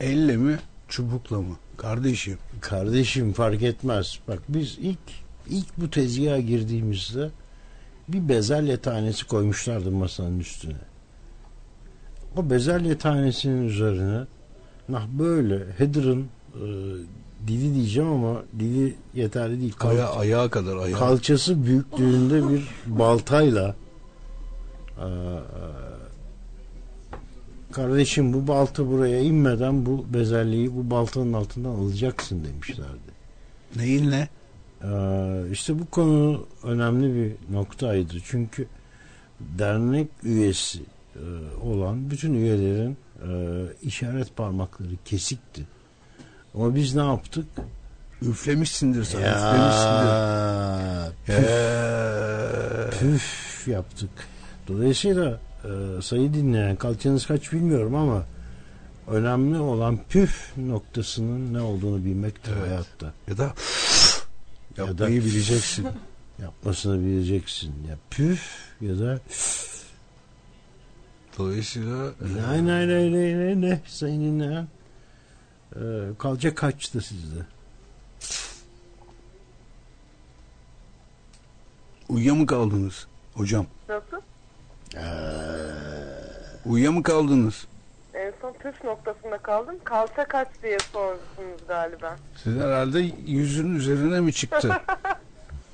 Elle 0.00 0.36
mi 0.36 0.58
çubukla 0.88 1.40
mı? 1.40 1.56
Kardeşim. 1.76 2.38
Kardeşim 2.60 3.32
fark 3.32 3.62
etmez. 3.62 4.18
Bak 4.28 4.42
biz 4.48 4.78
ilk 4.80 4.98
ilk 5.48 5.78
bu 5.78 5.90
tezgaha 5.90 6.38
girdiğimizde 6.40 7.30
bir 8.08 8.28
bezelye 8.28 8.76
tanesi 8.76 9.26
koymuşlardı 9.26 9.90
masanın 9.90 10.40
üstüne. 10.40 10.76
O 12.36 12.50
bezelye 12.50 12.98
tanesinin 12.98 13.68
üzerine 13.68 14.20
nah 14.88 15.06
böyle 15.18 15.58
Heather'ın 15.78 16.20
e, 16.54 16.64
dili 17.46 17.74
diyeceğim 17.74 18.10
ama 18.10 18.42
dili 18.58 18.94
yeterli 19.14 19.60
değil. 19.60 19.72
Kal- 19.72 19.90
Aya, 19.90 20.08
ayağa 20.08 20.50
kadar 20.50 20.76
ayağa. 20.76 20.98
kalçası 20.98 21.64
büyüklüğünde 21.66 22.48
bir 22.48 22.68
baltayla 22.86 23.74
e, 24.98 25.04
e, 25.04 25.08
kardeşim 27.72 28.32
bu 28.32 28.48
balta 28.48 28.88
buraya 28.90 29.20
inmeden 29.20 29.86
bu 29.86 30.04
bezelyeyi 30.14 30.76
bu 30.76 30.90
baltanın 30.90 31.32
altından 31.32 31.70
alacaksın 31.70 32.44
demişlerdi. 32.44 33.14
Neyin 33.76 34.10
ne? 34.10 34.28
Ee, 34.84 35.50
işte 35.52 35.78
bu 35.78 35.86
konu 35.86 36.46
önemli 36.62 37.14
bir 37.14 37.54
noktaydı. 37.54 38.14
Çünkü 38.24 38.66
dernek 39.40 40.08
üyesi 40.22 40.80
olan 41.62 42.10
bütün 42.10 42.34
üyelerin 42.34 42.96
e, 43.22 43.28
işaret 43.82 44.36
parmakları 44.36 44.88
kesikti. 45.04 45.62
Ama 46.54 46.74
biz 46.74 46.94
ne 46.94 47.02
yaptık? 47.06 47.46
Üflemişsindir 48.22 49.04
sen. 49.04 49.18
Üflemişsindir. 49.18 50.06
Ya, 50.06 51.12
Eee, 51.28 52.90
püf 52.98 53.68
yaptık. 53.68 54.10
Dolayısıyla 54.68 55.40
e, 55.64 56.02
sayı 56.02 56.34
dinleyen 56.34 56.76
kalçanız 56.76 57.26
kaç 57.26 57.52
bilmiyorum 57.52 57.94
ama 57.94 58.24
önemli 59.08 59.58
olan 59.58 59.98
püf 60.08 60.52
noktasının 60.56 61.54
ne 61.54 61.60
olduğunu 61.60 62.04
bilmektir 62.04 62.52
Evet. 62.58 62.68
hayatta. 62.68 63.12
ya 63.28 63.38
da 63.38 63.42
Ya 64.78 64.84
yapmayı 64.86 65.20
da- 65.22 65.24
bileceksin. 65.26 65.86
Yapmasını 66.42 67.00
bileceksin. 67.06 67.74
Ya 67.88 67.96
püf 68.10 68.42
ya 68.80 68.98
da 68.98 69.20
Dolayısıyla 71.38 71.96
Nay 72.36 72.66
nay 72.66 72.88
nay 72.88 73.12
nay 73.12 73.38
nay 73.38 73.60
ne 73.60 73.80
sayın 73.86 74.20
dinleyen. 74.20 74.68
Ee, 75.76 75.80
kalacak 76.18 76.56
kaçtı 76.56 77.00
sizde? 77.00 77.44
uyuya 82.08 82.34
mı 82.34 82.46
kaldınız 82.46 83.06
hocam? 83.34 83.66
Nasıl? 83.88 84.20
Uyuya 86.66 86.92
mı 86.92 87.02
kaldınız? 87.02 87.66
En 88.14 88.32
son 88.40 88.52
püf 88.52 88.84
noktasında 88.84 89.38
kaldım. 89.38 89.76
Kalça 89.84 90.24
kaç 90.28 90.48
diye 90.62 90.78
sordunuz 90.92 91.66
galiba. 91.68 92.16
Siz 92.42 92.56
herhalde 92.56 93.00
yüzün 93.26 93.74
üzerine 93.74 94.20
mi 94.20 94.32
çıktı? 94.32 94.72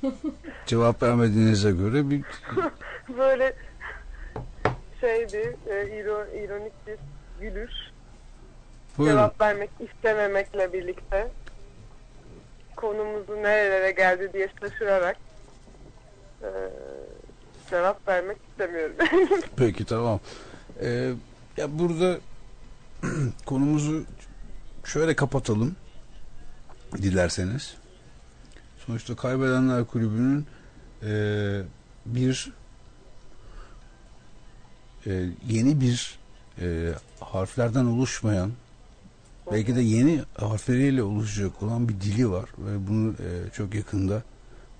Cevap 0.65 1.03
vermediğinize 1.03 1.71
göre 1.71 2.09
bir 2.09 2.23
Böyle 3.17 3.53
şeydi, 5.01 5.57
e, 5.67 5.71
iro- 5.73 6.43
ironik 6.45 6.73
bir 6.87 6.97
gülüş. 7.39 7.71
buyurun. 8.97 9.15
Cevap 9.17 9.41
vermek 9.41 9.69
istememekle 9.79 10.73
birlikte 10.73 11.27
konumuzu 12.75 13.43
nerelere 13.43 13.91
geldi 13.91 14.29
diye 14.33 14.49
şaşırarak 14.61 15.17
e, 16.41 16.49
cevap 17.69 18.07
vermek 18.07 18.37
istemiyorum. 18.49 18.95
Peki 19.57 19.85
tamam. 19.85 20.19
Ee, 20.81 21.11
ya 21.57 21.79
burada 21.79 22.17
konumuzu 23.45 24.03
şöyle 24.85 25.15
kapatalım 25.15 25.75
dilerseniz. 26.97 27.77
Sonuçta 28.85 29.15
Kaybedenler 29.15 29.85
Kulübü'nün 29.85 30.47
e, 31.03 31.11
bir 32.05 32.51
e, 35.07 35.25
yeni 35.49 35.81
bir 35.81 36.19
e, 36.61 36.93
harflerden 37.19 37.85
oluşmayan 37.85 38.51
belki 39.51 39.75
de 39.75 39.81
yeni 39.81 40.21
harfleriyle 40.37 41.03
oluşacak 41.03 41.63
olan 41.63 41.89
bir 41.89 42.01
dili 42.01 42.31
var 42.31 42.49
ve 42.57 42.87
bunu 42.87 43.11
e, 43.11 43.49
çok 43.53 43.75
yakında 43.75 44.23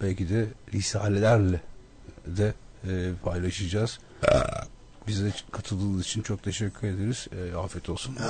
belki 0.01 0.29
de 0.29 0.45
risalelerle 0.73 1.61
de 2.25 2.53
e, 2.87 3.11
paylaşacağız. 3.23 3.99
Bize 5.07 5.31
katıldığınız 5.51 6.01
için 6.01 6.21
çok 6.21 6.43
teşekkür 6.43 6.87
ederiz. 6.87 7.27
E, 7.31 7.55
afiyet 7.55 7.89
olsun. 7.89 8.15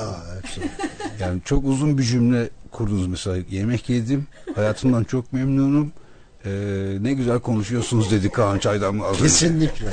Yani 1.19 1.41
çok 1.45 1.65
uzun 1.65 1.97
bir 1.97 2.04
cümle 2.04 2.49
kurdunuz 2.71 3.08
mesela. 3.08 3.43
Yemek 3.49 3.89
yedim. 3.89 4.27
Hayatımdan 4.56 5.04
çok 5.04 5.34
memnunum. 5.34 5.91
E, 6.45 6.51
ne 7.01 7.13
güzel 7.13 7.39
konuşuyorsunuz 7.39 8.12
dedi 8.12 8.30
Kaan 8.30 8.60
Çaydan. 8.60 9.13
Kesinlikle. 9.13 9.89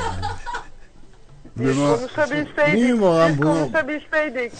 Bunu- 1.59 1.97
konuşabilseydik, 1.97 2.75
Mühim 2.75 3.03
olan 3.03 3.38
bunu- 3.38 3.53
konuşabilseydik. 3.53 4.53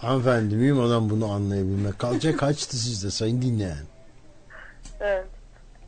Hanımefendi 0.00 0.54
mühim 0.54 0.78
olan 0.80 1.10
bunu 1.10 1.30
anlayabilmek. 1.32 1.98
Kalacak 1.98 2.38
kaçtı 2.38 2.76
sizde 2.76 3.10
sayın 3.10 3.42
dinleyen. 3.42 3.76
Evet. 5.00 5.24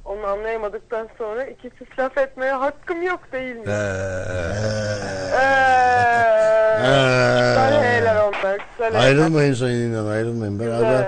Onu 0.05 0.27
anlayamadıktan 0.27 1.09
sonra 1.19 1.45
ikisi 1.45 1.85
laf 1.99 2.19
etmeye 2.19 2.53
hakkım 2.53 3.03
yok 3.03 3.21
değil 3.33 3.57
mi? 3.57 3.63
Ee, 3.67 3.73
Eee. 6.73 7.39
Güzel 7.49 7.83
heyler 7.83 8.17
onlar. 8.17 8.59
Güzel. 8.79 9.01
Ayrılmayın 9.03 9.55
sayın 9.55 9.89
dinleyen 9.89 10.05
ayrılmayın. 10.07 10.61
Beraber 10.61 11.07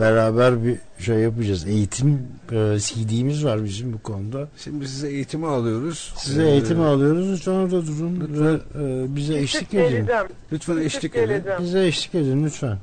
beraber 0.00 0.64
bir 0.64 0.78
şey 0.98 1.16
yapacağız. 1.16 1.66
Eğitim 1.66 2.28
e, 2.52 2.78
CD'miz 2.80 3.44
var 3.44 3.64
bizim 3.64 3.92
bu 3.92 3.98
konuda. 4.02 4.48
şimdi 4.64 4.88
size 4.88 5.08
eğitimi 5.08 5.46
alıyoruz. 5.46 6.14
Size 6.16 6.42
Ee, 6.44 6.50
eğitim 6.50 6.80
alıyoruz. 6.80 7.32
Lütfen 7.32 7.52
orada 7.52 7.86
durun 7.86 8.20
lütfen. 8.20 8.44
ve 8.44 9.02
e, 9.04 9.16
bize 9.16 9.40
Küçük 9.40 9.54
eşlik 9.62 9.74
edin. 9.74 9.88
geleceğim. 9.88 10.26
Lütfen 10.52 10.74
Küçük 10.76 10.86
eşlik 10.94 11.16
edin. 11.16 11.26
geleceğim. 11.26 11.58
Bize 11.62 11.86
eşlik 11.86 12.14
edin 12.14 12.44
lütfen. 12.44 12.78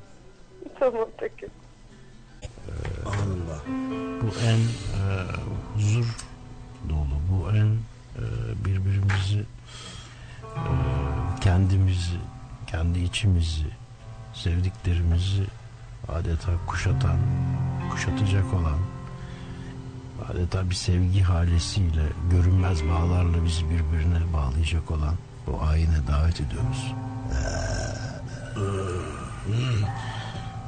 Tamam 0.79 1.07
peki. 1.19 1.47
Bu 4.21 4.27
en 4.45 4.57
e, 4.57 5.03
huzur 5.75 6.05
dolu, 6.89 7.17
bu 7.31 7.49
en 7.57 7.65
e, 7.65 8.23
birbirimizi, 8.65 9.39
e, 10.55 10.61
kendimizi, 11.41 12.17
kendi 12.67 12.99
içimizi, 12.99 13.65
sevdiklerimizi 14.33 15.43
adeta 16.07 16.51
kuşatan, 16.67 17.17
kuşatacak 17.91 18.53
olan, 18.53 18.77
adeta 20.31 20.69
bir 20.69 20.75
sevgi 20.75 21.21
halesiyle, 21.21 22.03
görünmez 22.31 22.83
bağlarla 22.89 23.45
bizi 23.45 23.69
birbirine 23.69 24.33
bağlayacak 24.33 24.91
olan 24.91 25.15
bu 25.47 25.61
ayine 25.61 26.07
davet 26.07 26.41
ediyoruz. 26.41 26.93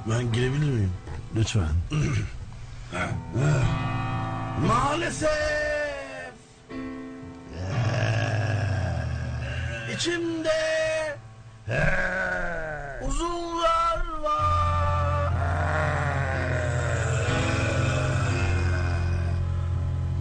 Ben 0.10 0.32
girebilir 0.32 0.72
miyim? 0.72 0.94
Lütfen. 1.36 1.68
Maalesef 4.68 5.30
içimde 9.96 10.50
uzunlar 13.08 13.45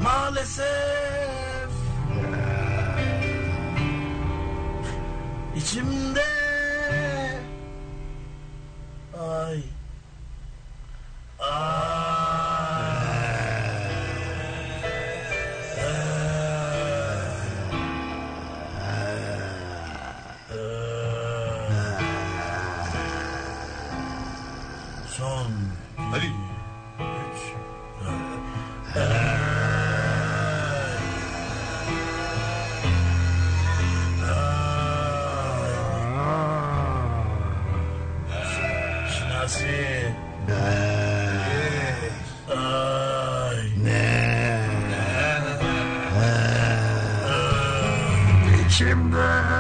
Maalesef. 0.04 1.70
İçimde. 5.56 6.24
Ay. 9.20 9.62
Son 11.38 12.13
içimde 49.14 49.53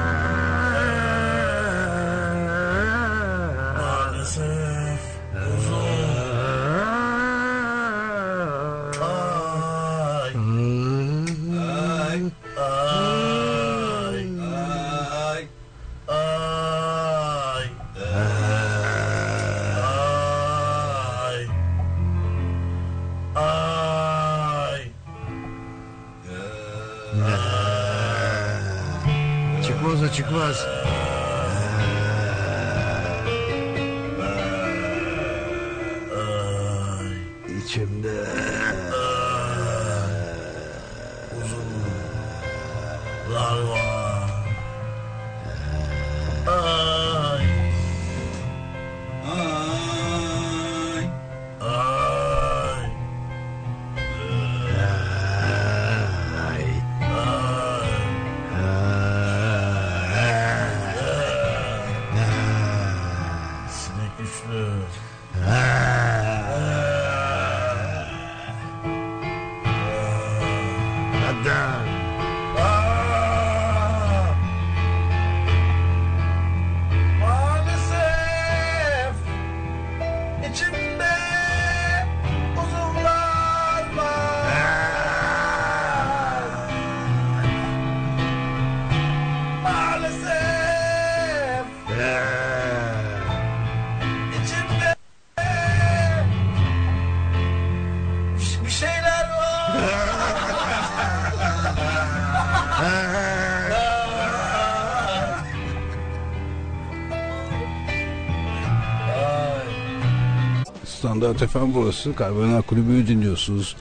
Standart 111.24 111.50
FM 111.50 111.74
burası. 111.74 112.14
Kaybolan 112.14 112.62
Kulübü'yü 112.62 113.06
dinliyorsunuz. 113.06 113.76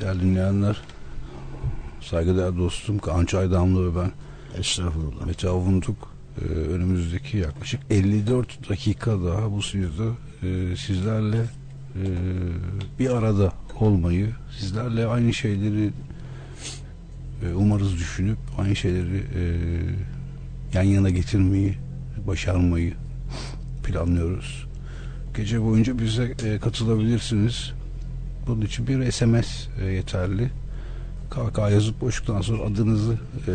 Değerli 0.00 0.20
dinleyenler. 0.20 0.76
Saygıdeğer 2.00 2.56
dostum 2.56 2.98
Kaan 2.98 3.24
Çaydanlı 3.24 3.92
ve 3.92 4.00
ben 4.00 4.12
Estağfurullah. 4.60 5.26
Mete 5.26 5.48
Avunduk. 5.48 5.96
Ee, 6.38 6.44
önümüzdeki 6.48 7.38
yaklaşık 7.38 7.80
54 7.90 8.68
dakika 8.68 9.10
daha 9.10 9.52
bu 9.52 9.62
stüdyoda 9.62 10.12
e, 10.42 10.76
sizlerle 10.76 11.40
e, 11.94 12.04
bir 12.98 13.10
arada 13.10 13.52
olmayı, 13.80 14.34
sizlerle 14.58 15.06
aynı 15.06 15.34
şeyleri 15.34 15.90
e, 17.44 17.54
umarız 17.54 17.92
düşünüp 17.92 18.38
aynı 18.58 18.76
şeyleri 18.76 19.24
e, 19.34 19.42
yan 20.74 20.82
yana 20.82 21.10
getirmeyi, 21.10 21.78
başarmayı 22.26 22.94
planlıyoruz. 23.84 24.65
Gece 25.36 25.62
boyunca 25.62 25.98
bize 25.98 26.34
e, 26.44 26.58
katılabilirsiniz. 26.58 27.72
Bunun 28.46 28.60
için 28.60 28.86
bir 28.86 29.12
SMS 29.12 29.68
e, 29.82 29.84
yeterli. 29.84 30.50
KK 31.30 31.58
yazıp 31.58 32.00
boşluktan 32.00 32.40
sonra 32.40 32.62
adınızı 32.62 33.18
e, 33.48 33.52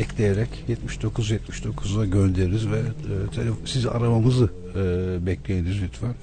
ekleyerek 0.00 0.48
79 0.68 1.30
79'a 1.30 2.04
göndeririz 2.04 2.70
ve 2.70 2.78
e, 2.78 3.42
sizi 3.64 3.90
aramamızı 3.90 4.50
e, 4.76 5.26
bekleyiniz 5.26 5.82
lütfen. 5.82 6.14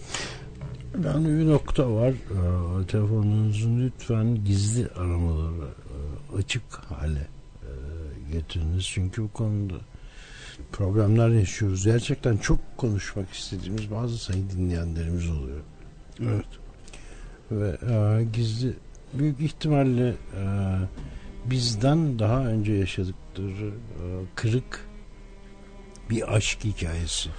Yani 1.05 1.39
bir 1.39 1.47
nokta 1.47 1.93
var. 1.93 2.09
Ee, 2.09 2.87
telefonunuzu 2.87 3.69
lütfen 3.79 4.45
gizli 4.45 4.87
aramaları 4.87 5.65
e, 5.65 6.37
açık 6.37 6.63
hale 6.89 7.19
e, 7.19 7.71
getiriniz. 8.31 8.85
Çünkü 8.85 9.23
bu 9.23 9.31
konuda 9.31 9.73
problemler 10.71 11.29
yaşıyoruz. 11.29 11.85
Gerçekten 11.85 12.37
çok 12.37 12.59
konuşmak 12.77 13.33
istediğimiz 13.33 13.91
bazı 13.91 14.17
sayı 14.17 14.49
dinleyenlerimiz 14.49 15.29
oluyor. 15.29 15.61
Evet. 16.21 16.45
Ve 17.51 17.77
e, 17.93 18.23
gizli 18.23 18.73
büyük 19.13 19.39
ihtimalle 19.39 20.09
e, 20.09 20.43
bizden 21.45 22.19
daha 22.19 22.45
önce 22.45 22.73
yaşadıkları 22.73 23.67
e, 23.67 24.05
kırık 24.35 24.87
bir 26.09 26.35
aşk 26.35 26.63
hikayesi 26.63 27.29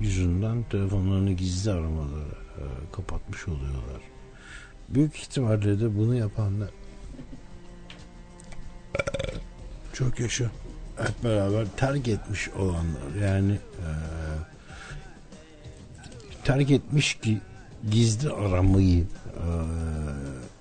yüzünden 0.00 0.64
telefonlarını 0.70 1.32
gizli 1.32 1.70
aramaları 1.70 2.28
e, 2.58 2.64
kapatmış 2.92 3.48
oluyorlar. 3.48 4.00
Büyük 4.88 5.16
ihtimalle 5.16 5.80
de 5.80 5.98
bunu 5.98 6.14
yapanlar 6.14 6.70
Çok 9.92 10.20
yaşa. 10.20 10.50
Hep 11.02 11.24
beraber 11.24 11.66
terk 11.76 12.08
etmiş 12.08 12.48
olanlar 12.48 13.14
yani 13.22 13.52
e, 13.52 13.88
terk 16.44 16.70
etmiş 16.70 17.14
ki 17.14 17.40
gizli 17.90 18.30
aramayı 18.30 19.00
e, 19.00 19.46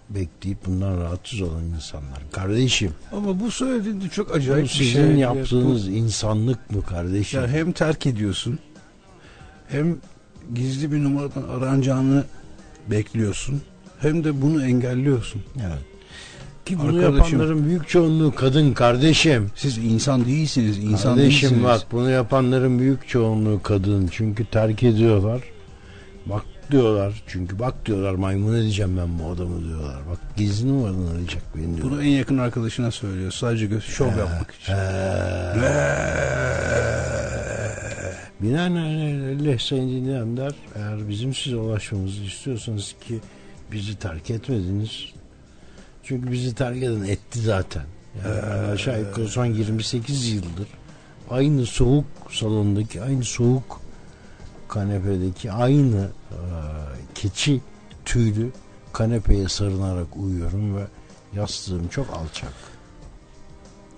bekleyip 0.09 0.65
bundan 0.65 0.97
rahatsız 1.01 1.41
olan 1.41 1.63
insanlar. 1.75 2.19
Kardeşim 2.31 2.93
Ama 3.11 3.39
bu 3.39 3.51
söylediğinde 3.51 4.09
çok 4.09 4.29
bu 4.29 4.33
acayip 4.33 4.63
bir 4.65 4.69
sizin 4.69 4.91
şey. 4.91 5.15
yaptığınız 5.15 5.87
insanlık 5.87 6.71
mı 6.71 6.85
kardeşim? 6.85 7.41
Ya 7.41 7.47
hem 7.47 7.71
terk 7.71 8.05
ediyorsun 8.05 8.59
hem 9.67 9.97
gizli 10.53 10.91
bir 10.91 11.03
numaradan 11.03 11.43
aranacağını 11.43 12.23
bekliyorsun 12.87 13.61
hem 13.99 14.23
de 14.23 14.41
bunu 14.41 14.65
engelliyorsun. 14.65 15.43
Evet. 15.61 15.98
Ki 16.69 16.77
bunu 16.79 16.97
Arkadaşım- 16.99 17.39
yapanların 17.39 17.65
büyük 17.65 17.87
çoğunluğu 17.89 18.35
kadın 18.35 18.73
kardeşim. 18.73 19.51
Siz 19.55 19.77
insan 19.77 20.25
değilsiniz, 20.25 20.77
insan 20.77 21.15
kardeşim 21.15 21.49
değilsiniz. 21.49 21.63
bak 21.63 21.81
bunu 21.91 22.09
yapanların 22.09 22.79
büyük 22.79 23.07
çoğunluğu 23.07 23.61
kadın. 23.63 24.09
Çünkü 24.11 24.45
terk 24.45 24.83
ediyorlar. 24.83 25.41
Bak 26.25 26.41
diyorlar. 26.71 27.23
Çünkü 27.27 27.59
bak 27.59 27.85
diyorlar 27.85 28.13
maymun 28.13 28.55
edeceğim 28.55 28.97
ben 28.97 29.19
bu 29.19 29.31
adamı 29.31 29.65
diyorlar. 29.67 29.97
Bak 30.11 30.19
gizli 30.37 30.67
numaradan 30.69 31.07
arayacak 31.15 31.43
beni 31.55 31.65
diyorlar. 31.77 31.91
Bunu 31.91 32.03
en 32.03 32.07
yakın 32.09 32.37
arkadaşına 32.37 32.91
söylüyor. 32.91 33.31
Sadece 33.31 33.65
göz 33.65 33.83
şov 33.83 34.07
yapmak 34.07 34.51
için. 34.61 34.73
Binaenaleyh 38.41 39.59
sayın 39.59 39.89
dinleyenler 39.89 40.51
eğer 40.75 41.09
bizim 41.09 41.33
size 41.33 41.55
ulaşmamızı 41.55 42.23
istiyorsanız 42.23 42.95
ki 43.07 43.19
bizi 43.71 43.95
terk 43.99 44.29
etmediniz. 44.29 45.05
Çünkü 46.09 46.31
bizi 46.31 46.55
terk 46.55 46.83
eden 46.83 47.03
etti 47.03 47.41
zaten. 47.41 47.83
Yani 48.25 48.41
ben 48.51 48.69
aşağı 48.69 48.99
yukarı 48.99 49.27
son 49.27 49.45
28 49.45 50.29
yıldır 50.29 50.67
aynı 51.29 51.65
soğuk 51.65 52.05
salondaki 52.31 53.01
aynı 53.01 53.23
soğuk 53.23 53.81
kanepedeki 54.67 55.51
aynı 55.51 56.09
e, 56.31 56.37
keçi 57.15 57.61
tüylü 58.05 58.51
kanepeye 58.93 59.49
sarınarak 59.49 60.07
uyuyorum 60.15 60.77
ve 60.77 60.83
yastığım 61.33 61.87
çok 61.87 62.09
alçak. 62.09 62.53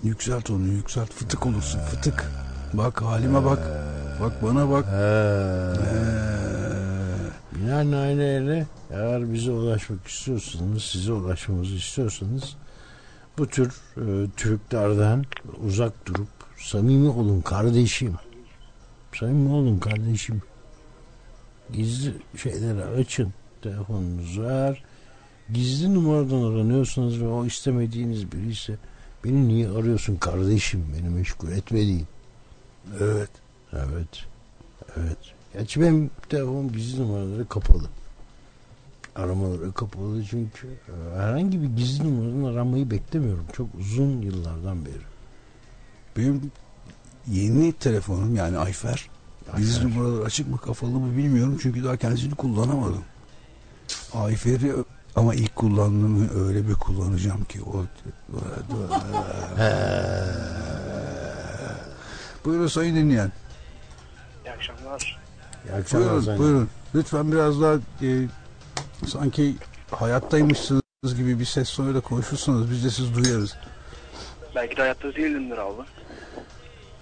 Yükselt 0.03 0.49
onu, 0.49 0.67
yükselt. 0.67 1.13
Fıtık 1.13 1.45
olursun, 1.45 1.79
fıtık. 1.79 2.31
Bak 2.73 3.01
halime 3.01 3.45
bak. 3.45 3.59
Bak 4.21 4.43
bana 4.43 4.69
bak. 4.69 4.85
Binaenaleyh 7.61 8.65
eğer 8.91 9.33
bize 9.33 9.51
ulaşmak 9.51 10.07
istiyorsanız, 10.07 10.83
size 10.83 11.11
ulaşmamızı 11.11 11.75
istiyorsanız 11.75 12.55
bu 13.37 13.47
tür 13.47 13.67
e, 13.97 14.29
Türklerden 14.37 15.25
uzak 15.67 16.05
durup 16.05 16.27
samimi 16.57 17.09
olun 17.09 17.41
kardeşim. 17.41 18.15
Samimi 19.19 19.49
olun 19.49 19.79
kardeşim. 19.79 20.41
Gizli 21.73 22.13
şeyleri 22.37 22.83
açın. 22.83 23.33
Telefonunuzu 23.61 24.43
eğer 24.43 24.83
gizli 25.53 25.93
numaradan 25.93 26.43
aranıyorsanız 26.43 27.21
ve 27.21 27.27
o 27.27 27.45
istemediğiniz 27.45 28.31
biri 28.31 28.51
ise 28.51 28.77
Beni 29.23 29.47
niye 29.47 29.69
arıyorsun 29.69 30.15
kardeşim? 30.15 30.85
Beni 30.97 31.09
meşgul 31.09 31.51
etmediğin. 31.51 32.07
Evet. 32.99 33.29
Evet. 33.73 34.25
Evet. 34.97 35.17
Gerçi 35.53 35.81
benim 35.81 36.09
telefonum 36.29 36.71
gizli 36.71 37.01
numaraları 37.01 37.47
kapalı. 37.47 37.89
Aramaları 39.15 39.71
kapalı 39.73 40.23
çünkü 40.29 40.67
e, 40.67 41.19
herhangi 41.19 41.61
bir 41.61 41.67
gizli 41.67 42.03
numaradan 42.03 42.53
aramayı 42.53 42.91
beklemiyorum. 42.91 43.45
Çok 43.53 43.67
uzun 43.79 44.21
yıllardan 44.21 44.85
beri. 44.85 45.01
Benim 46.17 46.51
yeni 47.27 47.73
telefonum 47.73 48.35
yani 48.35 48.57
Ayfer. 48.57 49.09
Gizli 49.57 49.85
Ayfer. 49.85 49.97
numaralar 49.97 50.25
açık 50.25 50.47
mı 50.47 50.57
kapalı 50.57 50.91
mı 50.91 51.17
bilmiyorum 51.17 51.57
çünkü 51.61 51.83
daha 51.83 51.97
kendisini 51.97 52.35
kullanamadım. 52.35 53.03
Ayfer'i 54.13 54.73
ama 55.15 55.35
ilk 55.35 55.55
kullandığımı 55.55 56.45
öyle 56.45 56.67
bir 56.67 56.73
kullanacağım 56.73 57.43
ki 57.43 57.59
o 57.63 57.73
Buyurun 62.45 62.67
sayın 62.67 62.95
dinleyen. 62.95 63.31
İyi 64.45 64.51
akşamlar. 64.51 65.20
İyi 65.65 65.73
akşamlar 65.73 66.07
Buyurun, 66.09 66.21
Sayın. 66.25 66.39
buyurun. 66.39 66.69
Lütfen 66.95 67.31
biraz 67.31 67.61
daha 67.61 67.73
e, 68.01 68.27
sanki 69.07 69.55
hayattaymışsınız 69.91 70.81
gibi 71.17 71.39
bir 71.39 71.45
ses 71.45 71.75
tonuyla 71.75 72.01
konuşursanız 72.01 72.71
biz 72.71 72.83
de 72.85 72.89
siz 72.89 73.15
duyarız. 73.15 73.55
Belki 74.55 74.77
de 74.77 74.81
hayatta 74.81 75.15
değildimdir 75.15 75.57
abi. 75.57 75.81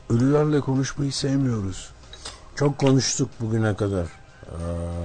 Ölülerle 0.09 0.59
konuşmayı 0.59 1.11
sevmiyoruz. 1.13 1.89
Çok 2.55 2.77
konuştuk 2.77 3.29
bugüne 3.39 3.75
kadar. 3.75 4.05
Ee, 4.05 4.55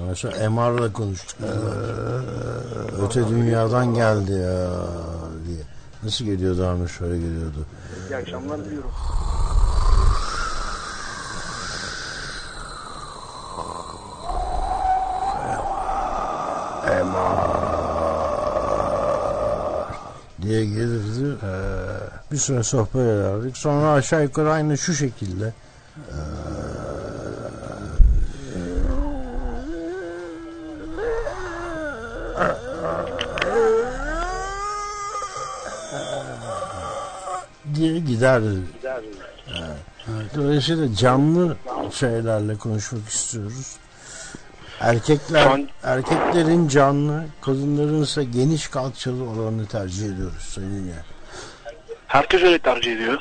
mesela 0.09 0.51
MR'la 0.51 0.93
konuştuk. 0.93 1.39
Öte 3.03 3.29
dünyadan 3.29 3.95
geldi 3.95 4.33
ya 4.33 4.69
diye. 5.47 5.63
Nasıl 6.03 6.25
geliyordu 6.25 6.67
Amir? 6.67 6.89
Şöyle 6.89 7.19
geliyordu. 7.19 7.67
İyi 8.11 8.17
akşamlar 8.17 8.65
diliyorum. 8.65 8.91
Diye 20.43 20.65
gelirdi. 20.65 21.37
Ee, 21.43 22.33
bir 22.33 22.37
süre 22.37 22.63
sohbet 22.63 22.95
ederdik. 22.95 23.57
Sonra 23.57 23.93
aşağı 23.93 24.23
yukarı 24.23 24.53
aynı 24.53 24.79
şu 24.79 24.95
şekilde. 24.95 25.53
diye 37.75 37.99
giderdi. 37.99 38.61
Evet. 40.09 40.35
Dolayısıyla 40.35 40.95
canlı 40.95 41.57
şeylerle 41.93 42.57
konuşmak 42.57 43.09
istiyoruz. 43.09 43.77
Erkekler 44.81 45.47
an- 45.47 45.69
erkeklerin 45.83 46.69
canlı, 46.69 47.25
kadınların 47.41 48.03
ise 48.03 48.25
geniş 48.25 48.69
kalçalı 48.69 49.25
olanı 49.31 49.67
tercih 49.67 50.07
ediyoruz 50.07 50.43
seninle. 50.55 50.95
Herkes 52.07 52.43
öyle 52.43 52.59
tercih 52.59 52.93
ediyor. 52.97 53.21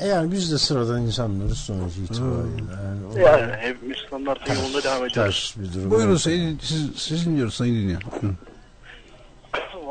Eğer 0.00 0.30
biz 0.32 0.52
de 0.52 0.58
sıradan 0.58 1.02
insanlarız 1.02 1.58
sonuç 1.58 1.96
itibariyle. 1.96 2.62
Yani 2.84 3.06
o 3.14 3.18
Yani 3.18 3.52
hep 3.56 3.82
Müslümanlar 3.82 4.46
da 4.46 4.54
yolunda 4.54 4.82
devam 4.82 5.06
ediyoruz. 5.06 5.54
ters 5.54 5.56
bir 5.56 5.74
durum. 5.78 5.90
Buyurun 5.90 6.16
sayın, 6.16 6.58
siz, 6.62 6.90
siz 6.96 7.26
dinliyoruz 7.26 7.54
sayın 7.54 7.74
dinleyen. 7.74 8.00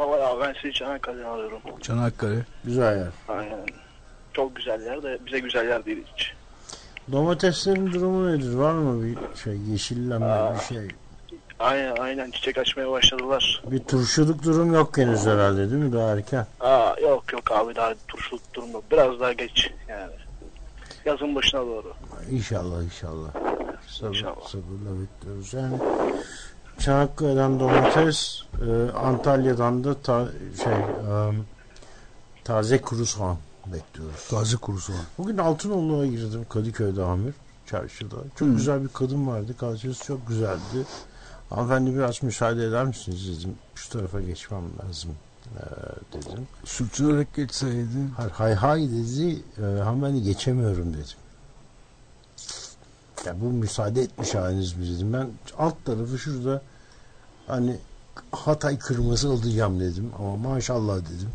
Abi 0.02 0.42
ben 0.42 0.56
sizi 0.62 0.74
Çanakkale'den 0.74 1.24
arıyorum. 1.26 1.60
Çanakkale. 1.82 2.46
Güzel 2.64 2.98
yer. 2.98 3.08
Aynen. 3.28 3.66
Çok 4.34 4.56
güzel 4.56 4.82
yer 4.86 5.04
de 5.04 5.18
bize 5.26 5.40
güzel 5.40 5.68
yer 5.68 5.86
değil 5.86 6.04
hiç. 6.16 6.34
Domateslerin 7.12 7.92
durumu 7.94 8.32
nedir? 8.32 8.54
Var 8.54 8.74
mı 8.74 9.04
bir 9.04 9.18
şey 9.44 9.58
yeşillenme 9.58 10.26
Aa. 10.26 10.56
bir 10.56 10.60
şey? 10.60 10.88
Aynen 11.60 11.96
aynen 11.96 12.32
çiçek 12.32 12.58
açmaya 12.58 12.92
başladılar. 12.92 13.64
Bir 13.72 13.80
turşuluk 13.80 14.44
durum 14.44 14.74
yok 14.74 14.98
henüz 14.98 15.26
herhalde 15.26 15.72
değil 15.72 15.84
mi? 15.84 15.94
Daha 15.94 16.12
erken. 16.12 16.46
Aa 16.60 16.96
yok 17.02 17.34
yok 17.34 17.52
abi 17.52 17.76
daha 17.76 17.94
turşuluk 18.08 18.42
durum 18.54 18.72
yok. 18.72 18.84
Biraz 18.92 19.20
daha 19.20 19.34
geç 19.34 19.72
yani. 19.88 20.12
Yazın 21.06 21.36
başına 21.36 21.62
doğru. 21.62 21.94
İnşallah 22.32 22.84
inşallah. 22.84 23.30
Sabır, 23.88 24.10
İnşallah. 24.16 24.48
Sabırla 24.48 25.02
bekliyoruz. 25.02 25.54
Yani 25.54 25.78
Çanakkale'den 26.80 27.60
domates, 27.60 28.44
e, 28.68 28.92
Antalya'dan 28.98 29.84
da 29.84 30.02
ta- 30.02 30.28
şey 30.64 30.74
e, 30.74 31.32
taze 32.44 32.82
kuru 32.82 33.06
soğan 33.06 33.38
bekliyoruz. 33.66 34.28
Taze 34.30 34.58
kurusu 34.58 34.94
var. 34.94 35.02
Bugün 35.18 35.38
Altınoğlu'na 35.38 36.06
girdim 36.06 36.46
Kadıköy'de 36.50 37.04
Amir 37.04 37.34
çarşıda. 37.66 38.16
Çok 38.36 38.48
Hı. 38.48 38.54
güzel 38.54 38.84
bir 38.84 38.88
kadın 38.88 39.28
vardı. 39.28 39.58
Kalçası 39.58 40.04
çok 40.04 40.28
güzeldi. 40.28 40.86
Hanımefendi 41.50 41.96
biraz 41.96 42.24
müsaade 42.24 42.66
eder 42.66 42.86
misiniz 42.86 43.40
dedim. 43.40 43.56
Şu 43.76 43.90
tarafa 43.90 44.22
geçmem 44.22 44.64
lazım 44.86 45.12
ee, 45.58 45.62
dedim. 46.14 46.48
Sürtünerek 46.66 47.34
geçseydi. 47.34 47.88
Hay 48.18 48.30
hay, 48.30 48.54
hay 48.54 48.82
dedi. 48.92 49.44
E, 49.58 49.62
hanımefendi 49.62 50.24
geçemiyorum 50.24 50.94
dedim. 50.94 51.18
Ya 53.26 53.42
bu 53.42 53.46
müsaade 53.46 54.02
etmiş 54.02 54.36
haliniz 54.36 54.74
mi 54.78 54.96
dedim. 54.96 55.14
Ben 55.14 55.30
alt 55.58 55.86
tarafı 55.86 56.18
şurada 56.18 56.62
hani 57.48 57.78
Hatay 58.32 58.80
kırmızı 58.80 59.30
alacağım 59.30 59.80
dedim. 59.80 60.12
Ama 60.20 60.38
maşallah 60.38 60.98
dedim. 60.98 61.30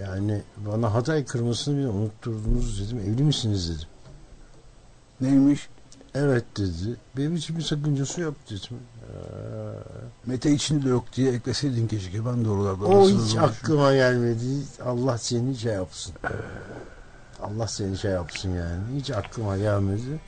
Yani 0.00 0.42
bana 0.56 0.94
Hatay 0.94 1.24
kırmızısını 1.24 1.78
bile 1.78 1.88
unutturdunuz 1.88 2.80
dedim. 2.80 2.98
Evli 3.00 3.22
misiniz 3.22 3.70
dedim. 3.70 3.88
Neymiş? 5.20 5.68
Evet 6.14 6.44
dedi. 6.56 6.96
Benim 7.16 7.36
için 7.36 7.56
bir 7.56 7.62
sakıncası 7.62 8.20
yok 8.20 8.34
dedim. 8.50 8.78
Ee, 9.02 9.14
Mete 10.26 10.52
içinde 10.52 10.88
yok 10.88 11.04
diye 11.16 11.32
ekleseydin 11.32 11.88
keşke. 11.88 12.26
Ben 12.26 12.44
de 12.44 12.48
oralarda. 12.50 12.84
o 12.84 13.08
hiç 13.08 13.14
dolaşıyorum. 13.18 13.50
aklıma 13.50 13.94
gelmedi. 13.94 14.44
Allah 14.84 15.18
seni 15.18 15.56
şey 15.56 15.72
yapsın. 15.72 16.14
Allah 17.42 17.68
seni 17.68 17.98
şey 17.98 18.10
yapsın 18.10 18.50
yani. 18.54 18.82
Hiç 18.96 19.10
aklıma 19.10 19.56
gelmedi. 19.56 20.20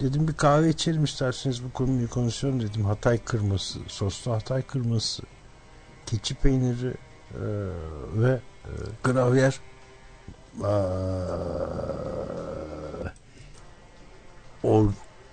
Dedim 0.00 0.28
bir 0.28 0.32
kahve 0.32 0.68
içelim 0.68 1.04
isterseniz 1.04 1.64
bu 1.64 1.72
konuyu 1.72 2.10
konuşalım 2.10 2.62
dedim. 2.62 2.84
Hatay 2.84 3.18
kırması, 3.18 3.78
soslu 3.88 4.32
Hatay 4.32 4.62
kırması, 4.62 5.22
keçi 6.06 6.34
peyniri 6.34 6.94
e, 7.34 7.44
ve 8.14 8.40
Gravyer. 9.04 9.60
or, 14.62 14.92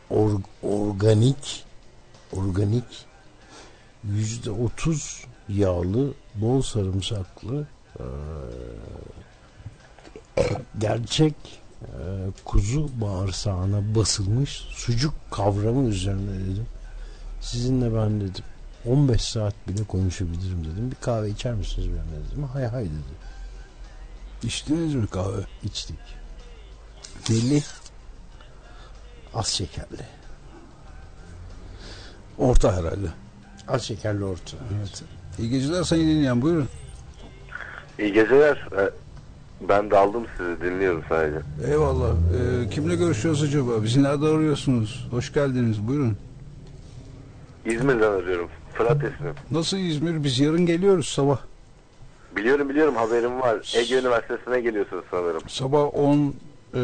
or, 0.09 0.41
organik 0.63 1.65
organik 2.34 3.05
yüzde 4.03 4.51
otuz 4.51 5.25
yağlı 5.49 6.13
bol 6.36 6.61
sarımsaklı 6.61 7.67
e, 7.99 8.03
gerçek 10.77 11.36
e, 11.81 11.89
kuzu 12.45 12.89
bağırsağına 13.01 13.95
basılmış 13.95 14.51
sucuk 14.51 15.13
kavramı 15.31 15.89
üzerine 15.89 16.34
dedim. 16.34 16.67
Sizinle 17.41 17.95
ben 17.95 18.21
dedim 18.21 18.43
15 18.86 19.21
saat 19.21 19.67
bile 19.67 19.84
konuşabilirim 19.84 20.65
dedim. 20.65 20.91
Bir 20.91 20.95
kahve 20.95 21.29
içer 21.29 21.53
misiniz 21.53 21.88
benimle 21.88 22.29
dedim. 22.31 22.43
Hay 22.43 22.65
hay 22.65 22.84
dedi. 22.84 23.22
İçtiniz 24.43 24.95
mi 24.95 25.07
kahve? 25.07 25.41
İçtik. 25.63 25.95
Deli. 27.29 27.63
Az 29.33 29.47
şekerli. 29.47 30.05
Orta 32.37 32.71
herhalde. 32.77 33.07
Az 33.67 33.81
şekerli 33.83 34.23
orta. 34.23 34.57
Evet. 34.79 35.03
İyi 35.39 35.49
geceler 35.49 35.83
sayın 35.83 36.07
dinleyen. 36.09 36.41
Buyurun. 36.41 36.67
İyi 37.99 38.13
geceler. 38.13 38.67
Ee, 38.77 38.89
Ben 39.69 39.91
daldım 39.91 40.25
sizi 40.37 40.61
dinliyorum 40.61 41.03
sadece. 41.09 41.37
Eyvallah. 41.71 42.09
Ee, 42.09 42.69
kimle 42.69 42.95
görüşüyoruz 42.95 43.43
acaba? 43.43 43.83
Bizi 43.83 44.03
nerede 44.03 44.25
arıyorsunuz? 44.25 45.07
Hoş 45.11 45.33
geldiniz. 45.33 45.87
Buyurun. 45.87 46.17
İzmir'den 47.65 48.11
arıyorum. 48.11 48.49
Fırat 48.73 48.97
ismim. 48.97 49.33
Nasıl 49.51 49.77
İzmir? 49.77 50.23
Biz 50.23 50.39
yarın 50.39 50.65
geliyoruz 50.65 51.07
sabah. 51.07 51.37
Biliyorum 52.36 52.69
biliyorum 52.69 52.95
haberim 52.95 53.39
var. 53.41 53.73
Ege 53.75 53.99
Üniversitesi'ne 53.99 54.61
geliyorsunuz 54.61 55.05
sanırım. 55.11 55.41
Sabah 55.47 55.95
10 55.95 56.34
e, 56.73 56.77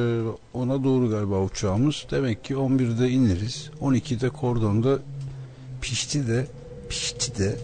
10'a 0.55 0.83
doğru 0.83 1.09
galiba 1.09 1.41
uçağımız. 1.43 2.05
Demek 2.11 2.43
ki 2.43 2.53
11'de 2.53 3.09
ineriz. 3.09 3.71
12'de 3.81 4.29
kordonda 4.29 4.99
pişti 5.81 6.27
de 6.27 6.47
pişti 6.89 7.37
de 7.39 7.55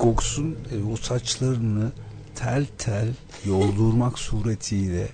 Goks'un 0.00 0.50
e, 0.52 0.92
o 0.92 0.96
saçlarını 0.96 1.92
tel 2.34 2.66
tel 2.78 3.08
yoldurmak 3.44 4.18
suretiyle 4.18 5.08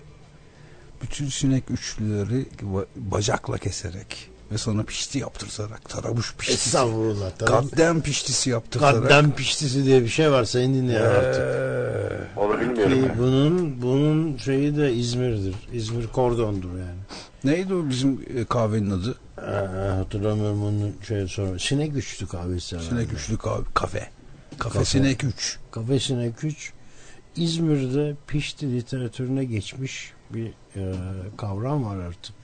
bütün 1.02 1.26
sinek 1.26 1.70
üçlüleri 1.70 2.46
ba- 2.62 2.86
bacakla 2.96 3.58
keserek 3.58 4.30
ve 4.52 4.58
sana 4.58 4.82
pişti 4.82 5.18
yaptırtarak 5.18 5.88
tarabuş 5.88 6.34
piştisi. 6.36 6.68
Estağfurullah. 6.68 7.38
Gaddem 7.38 8.02
piştisi 8.02 8.50
yaptırtarak. 8.50 9.02
Gaddem 9.02 9.32
piştisi 9.34 9.84
diye 9.84 10.02
bir 10.02 10.08
şey 10.08 10.30
var 10.30 10.44
sayın 10.44 10.74
dinleyen 10.74 11.02
artık. 11.02 11.42
Ee, 11.42 12.40
Onu 12.40 12.60
bilmiyorum. 12.60 13.02
Ki 13.02 13.12
bunun 13.18 13.82
bunun 13.82 14.36
şeyi 14.36 14.76
de 14.76 14.92
İzmir'dir. 14.94 15.54
İzmir 15.72 16.06
kordondur 16.06 16.68
yani. 16.78 17.00
neydi 17.44 17.74
o 17.74 17.88
bizim 17.88 18.24
e, 18.36 18.44
kahvenin 18.44 18.90
adı? 18.90 19.14
Ee, 19.38 19.42
hatırlamıyorum 19.88 20.62
onun 20.64 20.94
şey 21.08 21.28
sonra. 21.28 21.58
Sinek 21.58 21.94
güçlü 21.94 22.26
kahvesi. 22.26 22.76
herhalde. 22.76 22.90
Sinek 22.90 23.12
üçlü 23.12 23.38
kahve, 23.38 23.62
kafe. 23.74 24.10
Kafe, 24.58 24.72
Kafe. 24.78 24.84
Sinek 24.84 25.24
3. 25.24 25.58
Kafe 25.70 26.00
Sinek 26.00 26.44
3 26.44 26.72
İzmir'de 27.36 28.14
pişti 28.26 28.72
literatürüne 28.72 29.44
geçmiş 29.44 30.12
bir 30.30 30.46
e, 30.76 30.94
kavram 31.36 31.84
var 31.84 31.96
artık. 31.96 32.34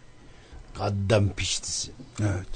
Gaddem 0.79 1.29
piştisi. 1.37 1.91
Evet. 2.20 2.47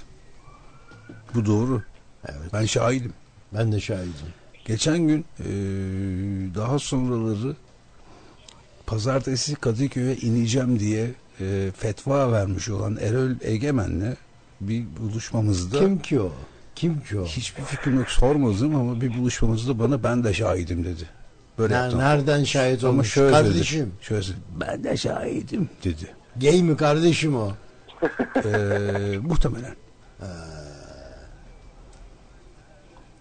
Bu 1.34 1.46
doğru. 1.46 1.82
Evet. 2.28 2.52
Ben 2.52 2.64
şahidim. 2.66 3.12
Ben 3.54 3.72
de 3.72 3.80
şahidim. 3.80 4.12
Geçen 4.64 4.98
gün 4.98 5.24
e, 5.40 5.44
daha 6.54 6.78
sonraları 6.78 7.56
pazartesi 8.86 9.54
Kadıköy'e 9.54 10.16
ineceğim 10.16 10.78
diye 10.80 11.10
e, 11.40 11.70
fetva 11.76 12.32
vermiş 12.32 12.68
olan 12.68 12.96
Erol 13.00 13.30
Egemen'le 13.42 14.14
bir 14.60 14.84
buluşmamızda 15.00 15.78
Kim 15.78 15.98
ki 15.98 16.20
o? 16.20 16.32
Kim 16.74 17.00
ki 17.00 17.18
o? 17.20 17.24
hiçbir 17.24 17.62
fikrim 17.62 17.98
yok 17.98 18.08
sormadım 18.10 18.76
ama 18.76 19.00
bir 19.00 19.18
buluşmamızda 19.18 19.78
bana 19.78 20.02
ben 20.02 20.24
de 20.24 20.34
şahidim 20.34 20.84
dedi. 20.84 21.08
Böyle 21.58 21.74
yaptım. 21.74 21.98
nereden 22.00 22.44
şahit 22.44 22.84
Ama 22.84 22.92
olmuş? 22.92 23.12
şöyle 23.12 23.32
Kardeşim. 23.32 23.80
dedi. 23.86 23.90
Şöyle 24.00 24.26
ben 24.60 24.84
de 24.84 24.96
şahidim 24.96 25.68
dedi. 25.84 26.14
Gay 26.36 26.62
mi 26.62 26.76
kardeşim 26.76 27.36
o? 27.36 27.52
Ee, 28.44 29.18
muhtemelen. 29.22 29.74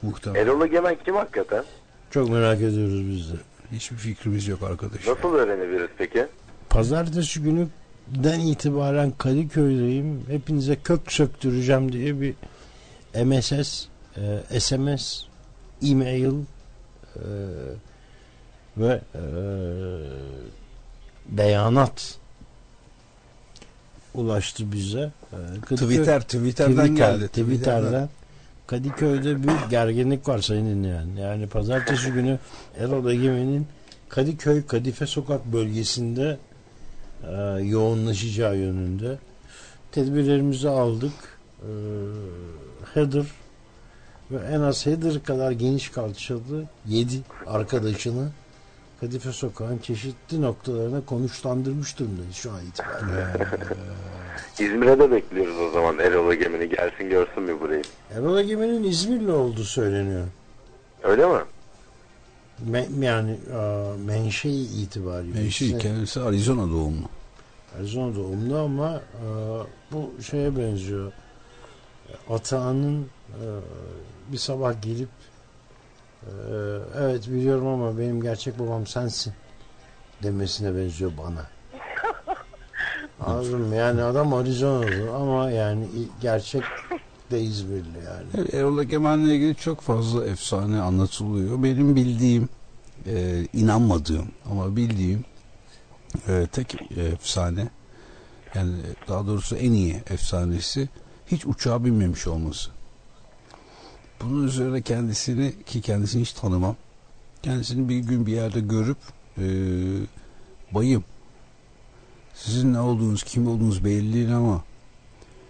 Muhtemelen. 0.02 0.46
Erol 0.46 0.66
Egemen 0.66 0.98
kim 1.06 1.16
hakikaten? 1.16 1.64
Çok 2.12 2.30
merak 2.30 2.58
ediyoruz 2.58 3.08
biz 3.10 3.34
de. 3.34 3.38
Hiçbir 3.72 3.98
fikrimiz 3.98 4.48
yok 4.48 4.64
arkadaş. 4.64 5.08
Nasıl 5.08 5.34
öğrenebiliriz 5.34 5.90
peki? 5.98 6.28
Pazartesi 6.70 7.42
gününden 7.42 8.40
itibaren 8.40 9.12
Kadıköy'deyim. 9.12 10.24
Hepinize 10.30 10.76
kök 10.76 11.12
söktüreceğim 11.12 11.92
diye 11.92 12.22
bir 12.22 12.34
MSS, 13.26 13.88
e, 14.52 14.60
SMS, 14.60 15.24
e-mail 15.84 16.34
e, 17.16 17.26
ve 18.78 19.02
e, 19.16 19.24
beyanat 21.26 22.19
ulaştı 24.14 24.72
bize. 24.72 25.00
E, 25.34 25.36
Kadıköy- 25.62 25.76
Twitter, 25.76 26.22
Twitter'dan 26.22 26.86
Twitter, 26.86 27.14
geldi. 27.16 27.28
Twitter'dan. 27.28 28.10
Kadıköy'de 28.68 29.44
bir 29.44 29.70
gerginlik 29.70 30.28
var 30.28 30.40
sayın 30.40 30.66
dinleyen. 30.66 31.08
Yani 31.20 31.48
pazartesi 31.48 32.12
günü 32.12 32.40
Erol 32.80 33.12
Egemen'in 33.12 33.68
Kadıköy 34.10 34.66
Kadife 34.66 35.06
Sokak 35.08 35.46
bölgesinde 35.46 36.38
e, 37.28 37.64
yoğunlaşacağı 37.64 38.58
yönünde 38.58 39.18
tedbirlerimizi 39.92 40.70
aldık. 40.70 41.14
E, 41.62 41.72
header 42.94 43.26
ve 44.32 44.38
en 44.56 44.62
az 44.62 44.86
header 44.86 45.24
kadar 45.24 45.52
geniş 45.52 45.90
kalçalı 45.90 46.64
7 46.88 47.16
arkadaşını 47.48 48.30
Kadife 49.00 49.32
Sokağın 49.32 49.78
çeşitli 49.78 50.42
noktalarına 50.42 51.06
konuşlandırmış 51.06 52.00
durumdayız 52.00 52.36
şu 52.36 52.52
an 52.52 52.60
itibariyle. 52.66 53.28
İzmir'e 54.60 55.00
de 55.00 55.12
bekliyoruz 55.12 55.58
o 55.60 55.72
zaman 55.72 56.00
Erol 56.00 56.32
Egemen'i 56.32 56.70
gelsin 56.70 57.10
görsün 57.10 57.44
mü 57.44 57.60
burayı? 57.62 57.82
Erol 58.12 58.38
Egemen'in 58.38 58.84
İzmirli 58.84 59.32
olduğu 59.32 59.64
söyleniyor. 59.64 60.28
Öyle 61.04 61.26
mi? 61.26 61.40
Me- 62.72 63.06
yani 63.06 63.32
e, 63.54 63.58
menşei 64.06 64.62
itibariyle. 64.84 65.40
Menşe 65.40 65.66
İşte 65.66 65.78
kendisi 65.78 66.20
Arizona 66.22 66.62
doğumlu. 66.72 67.06
Arizona 67.80 68.16
doğumlu 68.16 68.58
ama 68.58 68.96
e, 68.96 69.26
bu 69.92 70.12
şeye 70.24 70.58
benziyor. 70.58 71.12
Atağının 72.30 73.02
e, 73.30 73.46
bir 74.32 74.38
sabah 74.38 74.82
gelip 74.82 75.10
e, 76.24 76.30
evet 77.00 77.28
biliyorum 77.30 77.68
ama 77.68 77.98
benim 77.98 78.22
gerçek 78.22 78.60
babam 78.60 78.88
sensin 78.88 79.34
demesine 80.24 80.76
benziyor 80.76 81.12
bana. 81.18 81.46
Anladın 83.26 83.62
mı? 83.62 83.76
Yani 83.76 84.04
adam 84.04 84.34
Arizona'lı 84.34 85.16
ama 85.16 85.52
yani 85.52 85.88
gerçek 86.22 86.64
de 87.32 87.42
İzmirli 87.42 87.98
yani. 88.06 88.28
Evet, 88.38 88.54
Erol 88.54 88.80
Egemen'le 88.80 89.30
ilgili 89.30 89.56
çok 89.56 89.82
fazla 89.82 90.26
efsane 90.26 90.82
anlatılıyor. 90.82 91.64
Benim 91.64 91.96
bildiğim, 91.96 92.50
e, 93.06 93.48
inanmadığım 93.54 94.28
ama 94.52 94.76
bildiğim 94.76 95.26
e, 96.28 96.48
tek 96.52 96.92
efsane, 96.98 97.70
yani 98.56 98.76
daha 99.08 99.28
doğrusu 99.28 99.56
en 99.56 99.72
iyi 99.72 100.04
efsanesi 100.10 100.90
hiç 101.28 101.46
uçağa 101.46 101.86
binmemiş 101.86 102.28
olması. 102.28 102.70
Bunun 104.22 104.48
üzerine 104.48 104.82
kendisini 104.82 105.54
ki 105.66 105.82
kendisini 105.82 106.22
hiç 106.22 106.32
tanımam. 106.34 106.76
Kendisini 107.44 107.90
bir 107.90 107.98
gün 108.00 108.26
bir 108.26 108.32
yerde 108.32 108.60
görüp 108.60 108.98
e, 109.38 109.44
bayım 110.72 111.04
sizin 112.34 112.74
ne 112.74 112.80
olduğunuz, 112.80 113.24
kim 113.24 113.48
olduğunuz 113.48 113.86
belli 113.86 114.14
değil 114.14 114.36
ama 114.36 114.64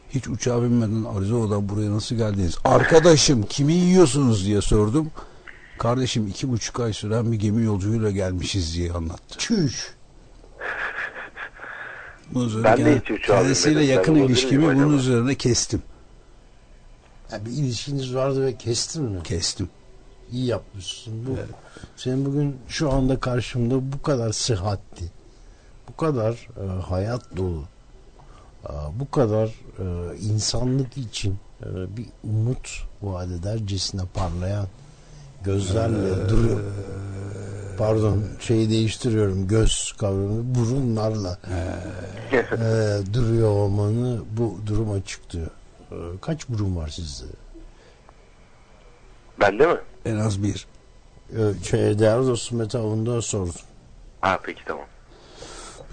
hiç 0.09 0.27
uçağa 0.27 0.61
binmeden 0.63 1.03
Arizona'dan 1.03 1.69
buraya 1.69 1.91
nasıl 1.91 2.15
geldiniz? 2.15 2.57
Arkadaşım 2.65 3.43
kimi 3.43 3.73
yiyorsunuz 3.73 4.45
diye 4.45 4.61
sordum. 4.61 5.11
Kardeşim 5.79 6.27
iki 6.27 6.49
buçuk 6.51 6.79
ay 6.79 6.93
süren 6.93 7.31
bir 7.31 7.39
gemi 7.39 7.63
yolculuğuyla 7.65 8.11
gelmişiz 8.11 8.75
diye 8.75 8.91
anlattı. 8.91 9.37
Çüş. 9.37 9.93
Bunun 12.33 12.47
üzerine 12.47 12.65
Ben 12.65 12.85
de 12.85 12.99
hiç 13.01 13.11
uçağa 13.11 13.33
kendisiyle 13.35 13.75
binmedim. 13.79 13.95
yakın 13.95 14.15
ilişkimi 14.15 14.63
bunun 14.63 14.75
acaba? 14.79 14.93
üzerine 14.93 15.35
kestim. 15.35 15.81
Ya 17.31 17.45
bir 17.45 17.51
ilişkiniz 17.51 18.15
vardı 18.15 18.45
ve 18.45 18.57
kestin 18.57 19.03
mi? 19.03 19.23
Kestim. 19.23 19.69
İyi 20.31 20.45
yapmışsın. 20.45 21.25
Bu 21.27 21.37
senin 21.97 22.25
bugün 22.25 22.57
şu 22.67 22.91
anda 22.91 23.19
karşımda 23.19 23.91
bu 23.91 24.01
kadar 24.01 24.31
sıhhatli, 24.31 25.05
bu 25.87 25.95
kadar 25.95 26.33
e, 26.33 26.81
hayat 26.81 27.37
dolu, 27.37 27.63
e, 28.63 28.71
bu 28.99 29.11
kadar 29.11 29.47
e, 29.79 30.17
insanlık 30.17 30.97
için 30.97 31.37
e, 31.63 31.97
bir 31.97 32.05
umut 32.23 32.69
vaat 33.01 33.27
edercesine 33.27 34.01
parlayan 34.13 34.67
gözlerle 35.43 36.29
duruyor. 36.29 36.59
Pardon 37.77 38.23
şeyi 38.39 38.69
değiştiriyorum 38.69 39.47
göz 39.47 39.93
kavramını 39.97 40.55
burunlarla 40.55 41.39
e, 42.31 43.13
duruyor 43.13 43.49
olmanı 43.49 44.19
bu 44.37 44.57
durum 44.65 44.91
açıklıyor. 44.91 45.47
E, 45.47 45.58
kaç 46.21 46.49
burun 46.49 46.75
var 46.75 46.87
sizde? 46.87 47.25
Bende 49.39 49.67
mi? 49.67 49.77
En 50.05 50.15
az 50.15 50.43
bir. 50.43 50.67
E, 51.37 51.63
şey, 51.63 51.99
değerli 51.99 52.27
dostum 52.27 52.57
Mete 52.57 52.77
Avun'da 52.77 53.21
sordum. 53.21 53.61
Ha 54.21 54.39
peki 54.43 54.65
tamam. 54.65 54.85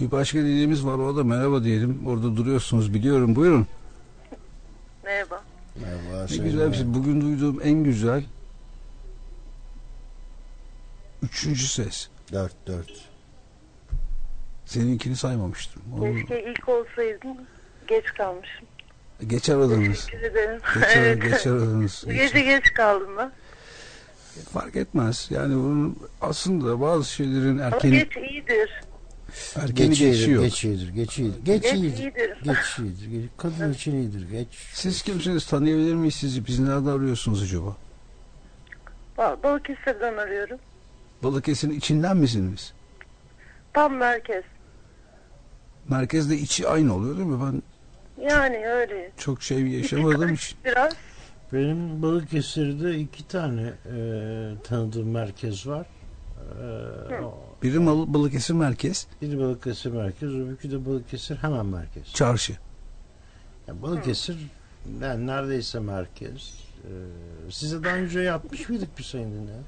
Bir 0.01 0.11
başka 0.11 0.39
dinleyicimiz 0.39 0.87
var 0.87 0.99
o 0.99 1.17
da 1.17 1.25
merhaba 1.25 1.65
diyelim. 1.65 2.07
Orada 2.07 2.37
duruyorsunuz 2.37 2.95
biliyorum. 2.95 3.37
Buyurun. 3.37 3.67
Merhaba. 5.05 5.43
Merhaba. 5.83 6.27
Ne 6.31 6.37
güzel 6.37 6.71
bir 6.71 6.77
şey. 6.77 6.95
Bugün 6.95 7.21
duyduğum 7.21 7.61
en 7.63 7.85
güzel 7.85 8.25
üçüncü 11.23 11.67
ses. 11.67 12.09
Dört 12.33 12.67
dört. 12.67 12.93
Seninkini 14.67 15.17
saymamıştım. 15.17 15.83
Keşke 16.01 16.45
ilk 16.51 16.69
olsaydım. 16.69 17.37
Geç 17.89 18.05
kalmışım. 18.05 18.67
Geç 19.27 19.49
aradınız. 19.51 20.07
Teşekkür 20.07 20.27
ederim. 20.27 20.61
Geç, 20.75 20.85
evet. 20.97 21.23
geç 21.23 21.47
aradınız. 21.47 22.05
Gece 22.09 22.41
geç 22.41 22.73
kaldım 22.75 23.17
ben. 23.19 23.33
Fark 24.53 24.77
etmez. 24.77 25.27
Yani 25.31 25.55
bunun 25.55 25.99
aslında 26.21 26.81
bazı 26.81 27.13
şeylerin 27.13 27.59
Ama 27.59 27.67
erkeni, 27.77 27.93
geç 27.99 28.17
iyidir. 28.17 28.71
erkeni 29.57 29.89
Geç 29.89 30.01
iyidir, 30.01 30.19
geçiyor. 30.19 30.43
geç 30.43 30.65
iyidir, 30.65 30.89
geç 30.89 31.19
iyidir. 31.19 31.39
Geç 31.45 31.63
Geç 31.63 31.73
iyidir. 31.73 31.99
iyidir. 31.99 32.37
Geç 32.45 32.79
iyidir. 32.79 33.07
geç- 33.21 33.31
Kadın 33.37 33.73
için 33.73 33.93
iyidir. 33.95 34.31
Geç. 34.31 34.49
Siz 34.73 35.03
kimsiniz? 35.03 35.47
Tanıyabilir 35.47 35.95
miyiz 35.95 36.15
sizi? 36.15 36.47
Biz 36.47 36.59
nerede 36.59 36.91
arıyorsunuz 36.91 37.43
acaba? 37.43 37.77
Ba- 39.19 39.43
Balıkesir'den 39.43 40.17
arıyorum. 40.17 40.59
Balıkesir'in 41.23 41.75
içinden 41.75 42.17
misiniz? 42.17 42.73
Tam 43.73 43.95
merkez. 43.97 44.45
Merkezde 45.89 46.39
içi 46.39 46.69
aynı 46.69 46.95
oluyor 46.95 47.17
değil 47.17 47.27
mi? 47.29 47.39
Ben 47.47 47.63
Yani 48.21 48.67
öyle. 48.69 49.11
çok 49.17 49.43
şey 49.43 49.67
yaşamadığım 49.69 50.35
için. 50.35 50.59
Biraz. 50.65 50.93
Benim 51.53 52.03
Balıkesir'de 52.03 52.99
iki 52.99 53.29
tane 53.29 53.63
e, 53.63 53.95
tanıdığım 54.65 55.11
merkez 55.11 55.67
var. 55.67 55.87
E, 57.11 57.15
o- 57.25 57.43
Biri 57.63 57.79
Mal- 57.79 58.15
Balıkesir 58.15 58.55
merkez, 58.55 59.07
biri 59.23 59.39
Balıkesir 59.39 59.91
merkez, 59.91 60.31
öbürkü 60.35 60.71
de 60.71 60.87
Balıkesir 60.87 61.37
hemen 61.37 61.67
merkez. 61.67 62.15
çarşı. 62.15 62.53
Yani 63.69 63.83
Balıkesir 63.83 64.37
Yani 65.03 65.27
neredeyse 65.27 65.81
merkez. 65.81 66.55
Ee, 66.85 67.51
size 67.51 67.85
daha 67.85 67.97
önce 67.97 68.21
yapmış 68.21 68.69
mıydık 68.69 68.99
bir 68.99 69.03
sayın 69.03 69.31
dinleyen? 69.31 69.63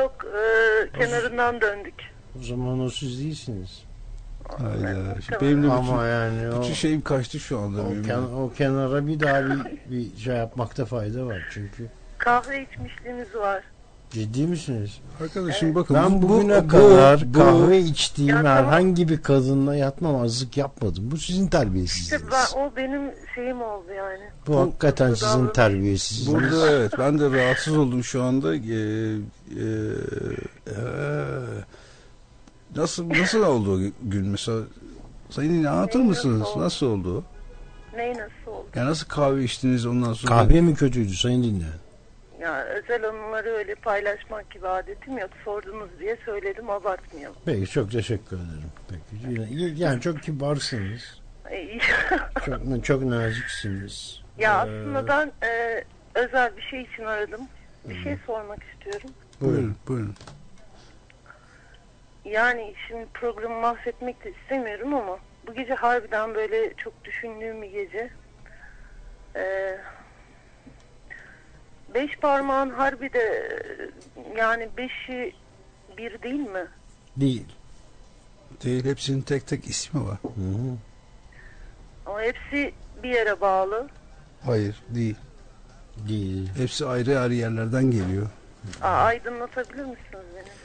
Yok 0.00 0.24
e, 0.24 0.98
kenarından 0.98 1.60
döndük. 1.60 1.94
O 2.40 2.42
zaman 2.42 2.80
o 2.80 2.90
siz 2.90 3.20
değilsiniz. 3.20 3.82
Hayda. 4.48 5.20
Şimdi 5.26 5.40
benim 5.40 5.58
de 5.58 5.66
bütün, 5.66 5.70
Ama 5.70 6.04
yani 6.06 6.48
o, 6.54 6.62
bütün 6.62 6.74
şeyim 6.74 7.00
kaçtı 7.02 7.40
şu 7.40 7.58
anda. 7.58 7.80
o, 7.82 7.90
ken- 7.92 8.34
o 8.34 8.52
kenara 8.58 9.06
bir 9.06 9.20
daha 9.20 9.42
bir, 9.46 9.60
bir 9.90 10.16
şey 10.16 10.36
yapmakta 10.36 10.84
fayda 10.84 11.26
var 11.26 11.38
çünkü. 11.54 11.86
Kahve 12.18 12.62
içmişliğimiz 12.62 13.34
var. 13.34 13.62
Ciddi 14.10 14.46
misiniz? 14.46 14.98
Arkadaşım 15.22 15.74
bakın 15.74 15.96
Ben 15.96 16.22
bu- 16.22 16.28
bugüne 16.28 16.64
bu- 16.64 16.68
kadar 16.68 17.34
bu- 17.34 17.38
kahve 17.38 17.78
içtiğim 17.78 18.28
Ya 18.28 18.42
tamam. 18.42 18.52
herhangi 18.56 19.08
bir 19.08 19.22
kadınla 19.22 19.76
yatmamazlık 19.76 20.56
yapmadım. 20.56 21.10
Bu 21.10 21.16
sizin 21.16 21.44
İşte 21.44 21.58
terbiyesizliğiniz. 21.58 22.28
ben, 22.32 22.60
o 22.60 22.76
benim 22.76 23.10
şeyim 23.34 23.62
oldu 23.62 23.92
yani. 23.96 24.22
Bu 24.46 24.60
hakikaten 24.60 25.10
bu 25.12 25.16
sizin 25.16 25.46
terbiyesizliğiniz. 25.48 26.42
Burada 26.52 26.70
evet 26.70 26.92
ben 26.98 27.18
de 27.18 27.30
rahatsız 27.30 27.76
oldum 27.76 28.04
şu 28.04 28.22
anda. 28.22 28.54
Ee, 28.54 28.58
e, 28.58 29.62
e, 30.66 30.74
nasıl 32.76 33.08
nasıl 33.08 33.42
oldu 33.42 33.80
gün 34.02 34.28
mesela? 34.28 34.60
Sayın 35.30 35.54
yine 35.54 35.68
anlatır 35.68 35.98
Neyi 35.98 36.08
mısınız? 36.08 36.40
nasıl 36.40 36.52
oldu? 36.56 36.64
Nasıl 36.64 36.86
oldu? 36.86 37.24
Ney 37.96 38.10
nasıl 38.10 38.50
oldu? 38.50 38.66
Yani 38.74 38.90
nasıl 38.90 39.08
kahve 39.08 39.44
içtiniz 39.44 39.86
ondan 39.86 40.12
sonra? 40.12 40.34
Kahve 40.34 40.60
mi 40.60 40.74
kötüydü 40.74 41.14
sayın 41.14 41.42
dinleyen? 41.42 41.78
Ya 42.40 42.64
özel 42.64 43.08
anıları 43.08 43.48
öyle 43.48 43.74
paylaşmak 43.74 44.50
gibi 44.50 44.68
adetim 44.68 45.18
yok. 45.18 45.30
Sordunuz 45.44 45.90
diye 46.00 46.16
söyledim 46.24 46.70
abartmayalım. 46.70 47.36
Peki 47.44 47.70
çok 47.70 47.90
teşekkür 47.90 48.36
ederim. 48.36 48.72
Peki 48.88 49.74
yani 49.82 50.00
çok 50.00 50.22
kibarsınız. 50.22 51.20
İyi. 51.52 51.80
Çok 52.46 52.84
çok 52.84 53.02
naziksiniz. 53.02 54.22
ya 54.38 54.52
Ee, 54.52 54.54
aslında 54.54 55.08
ben 55.08 55.32
e, 55.46 55.84
özel 56.14 56.56
bir 56.56 56.62
şey 56.62 56.82
için 56.82 57.04
aradım. 57.04 57.40
Bir 57.88 58.02
şey 58.02 58.16
sormak 58.26 58.58
istiyorum. 58.62 59.10
Buyurun 59.40 59.76
buyurun. 59.88 60.14
Yani 62.30 62.74
şimdi 62.88 63.06
programı 63.14 63.60
mahvetmek 63.60 64.24
de 64.24 64.30
istemiyorum 64.30 64.94
ama 64.94 65.18
bu 65.46 65.54
gece 65.54 65.74
harbiden 65.74 66.34
böyle 66.34 66.74
çok 66.74 67.04
düşündüğüm 67.04 67.62
bir 67.62 67.70
gece. 67.70 68.10
Ee, 69.36 69.78
beş 71.94 72.16
parmağın 72.16 72.70
harbi 72.70 73.12
de 73.12 73.48
yani 74.36 74.68
beşi 74.76 75.34
bir 75.96 76.22
değil 76.22 76.48
mi? 76.48 76.66
Değil. 77.16 77.46
Değil 78.64 78.84
hepsinin 78.84 79.22
tek 79.22 79.46
tek 79.46 79.64
ismi 79.64 80.06
var. 80.06 80.18
Hı 80.22 80.28
hı. 80.28 80.76
Ama 82.06 82.22
hepsi 82.22 82.74
bir 83.02 83.08
yere 83.08 83.40
bağlı. 83.40 83.88
Hayır 84.44 84.82
değil. 84.88 85.16
Değil. 86.08 86.50
Hepsi 86.56 86.86
ayrı 86.86 87.20
ayrı 87.20 87.34
yerlerden 87.34 87.90
geliyor. 87.90 88.26
Aa, 88.82 88.88
aydınlatabilir 88.88 89.84
misiniz 89.84 90.24
beni? 90.36 90.59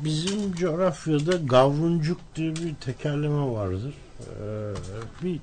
Bizim 0.00 0.52
coğrafyada 0.54 1.36
gavruncuk 1.36 2.18
diye 2.36 2.56
bir 2.56 2.74
tekerleme 2.74 3.52
vardır. 3.52 3.94
Ee, 4.20 4.72
bir 5.22 5.40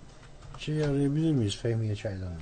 şey 0.57 0.85
arayabilir 0.85 1.31
miyiz 1.31 1.57
Fehmiye 1.57 1.95
Çaylan? 1.95 2.33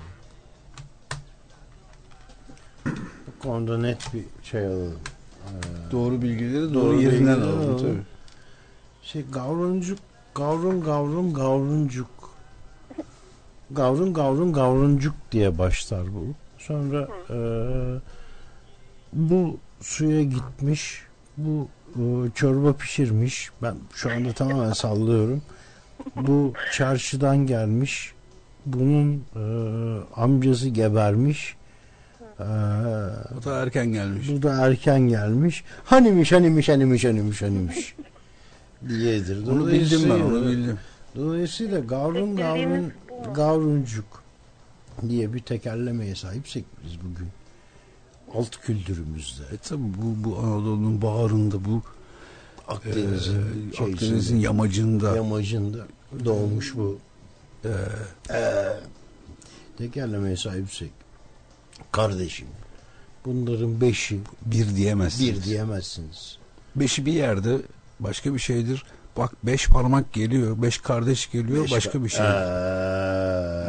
Bu 3.28 3.40
konuda 3.40 3.78
net 3.78 4.14
bir 4.14 4.24
şey 4.44 4.66
alalım. 4.68 5.00
Ee, 5.46 5.92
Doğru 5.92 6.22
bilgileri 6.22 6.74
doğru, 6.74 6.74
Doğru 6.74 7.02
yerinden 7.02 7.38
alalım 7.40 7.60
alalım. 7.60 7.78
tabii. 7.78 8.02
Şey 9.04 9.26
gavruncuk, 9.32 10.00
gavrun 10.36 10.82
gavrun 10.82 11.34
gavruncuk. 11.34 12.10
Gavrun 13.72 14.14
gavrun 14.14 14.54
gavruncuk 14.54 15.14
diye 15.32 15.58
başlar 15.58 16.14
bu. 16.14 16.26
Sonra 16.58 17.08
eee, 17.30 18.00
bu 19.14 19.58
suya 19.82 20.24
gitmiş, 20.24 21.04
bu 21.38 21.68
e, 21.78 21.79
çorba 22.36 22.74
pişirmiş. 22.74 23.50
Ben 23.62 23.76
şu 23.94 24.12
anda 24.12 24.34
tamamen 24.34 24.74
sallıyorum. 24.74 25.42
Bu 26.16 26.54
çarşıdan 26.74 27.38
gelmiş. 27.48 28.14
Bunun 28.66 29.24
e, 29.36 29.42
amcası 30.16 30.70
gebermiş. 30.70 31.56
Eee, 32.40 32.46
O 33.40 33.44
da 33.46 33.62
erken 33.64 33.88
gelmiş. 33.94 34.30
bu 34.30 34.42
da 34.44 34.68
erken 34.68 35.00
gelmiş. 35.02 35.64
Hanimiş, 35.86 36.32
hanimiş, 36.32 36.70
hanimiş, 36.70 37.06
hanimiş, 37.06 37.42
hanimiş 37.42 37.96
diyedir. 38.88 39.48
Onu 39.48 39.68
bildim 39.68 40.02
ben 40.04 40.20
onu 40.20 40.46
bildim. 40.46 40.78
Dolayısıyla 41.16 41.80
gavrun 41.80 42.36
gavrun 42.36 42.92
bu 43.28 43.34
gavruncuk 43.34 44.24
diye 45.10 45.34
bir 45.34 45.40
tekerlemeye 45.40 46.16
sahipsek 46.16 46.66
biz 46.86 46.98
bugün 47.02 47.28
alt 48.36 48.62
kültürümüzde 48.62 49.44
E 49.54 49.58
tabi 49.58 49.82
bu, 49.82 50.24
bu 50.30 50.38
Anadolu'nun 50.40 51.02
bağrında 51.02 51.66
bu 51.66 51.82
Akdeniz'in 52.68 53.72
e, 53.72 53.76
şeysinde, 53.78 53.94
Akdeniz'in 53.94 54.38
yamacında 54.40 55.16
yamacında 55.16 55.88
doğmuş 56.26 56.76
bu 56.76 57.00
e, 57.66 57.70
eee, 58.30 58.80
tekerlemeye 59.78 60.38
sahipsek 60.38 60.92
kardeşim 61.92 62.48
bunların 63.26 63.82
beşi 63.82 64.20
bir 64.46 64.76
diyemezsiniz. 64.76 65.36
bir 65.40 65.44
diyemezsiniz. 65.44 66.38
Beşi 66.76 67.06
bir 67.06 67.14
yerde 67.14 67.58
başka 68.00 68.34
bir 68.34 68.40
şeydir. 68.40 68.84
Bak 69.18 69.32
beş 69.44 69.68
parmak 69.68 70.14
geliyor, 70.14 70.62
beş 70.62 70.78
kardeş 70.78 71.32
geliyor 71.32 71.64
Beş 71.64 71.72
başka 71.72 72.00
ka- 72.00 72.04
bir 72.04 72.10
şey. 72.10 72.26
Eee, 72.26 72.32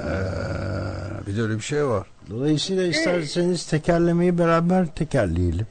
Ee, 0.01 0.70
bir 1.27 1.37
de 1.37 1.43
öyle 1.43 1.55
bir 1.55 1.61
şey 1.61 1.87
var. 1.87 2.07
Dolayısıyla 2.31 2.85
isterseniz 2.85 3.67
tekerlemeyi 3.67 4.39
beraber 4.39 4.87
tekerleyelim. 4.87 5.67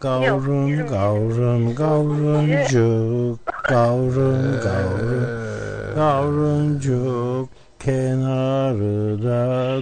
Gavrun, 0.00 0.66
Yok, 0.66 0.88
gavrun, 0.88 1.74
gavruncuk, 1.74 3.38
gavrun, 3.68 4.60
gavrun, 4.62 5.22
Ee, 5.92 5.94
gavruncuk, 5.94 7.48
kenarda 7.80 9.80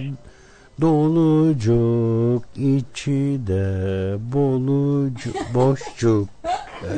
dolucuk, 0.81 2.43
içi 2.55 3.39
de 3.47 4.15
bolucuk, 4.33 5.35
boşcuk. 5.53 6.29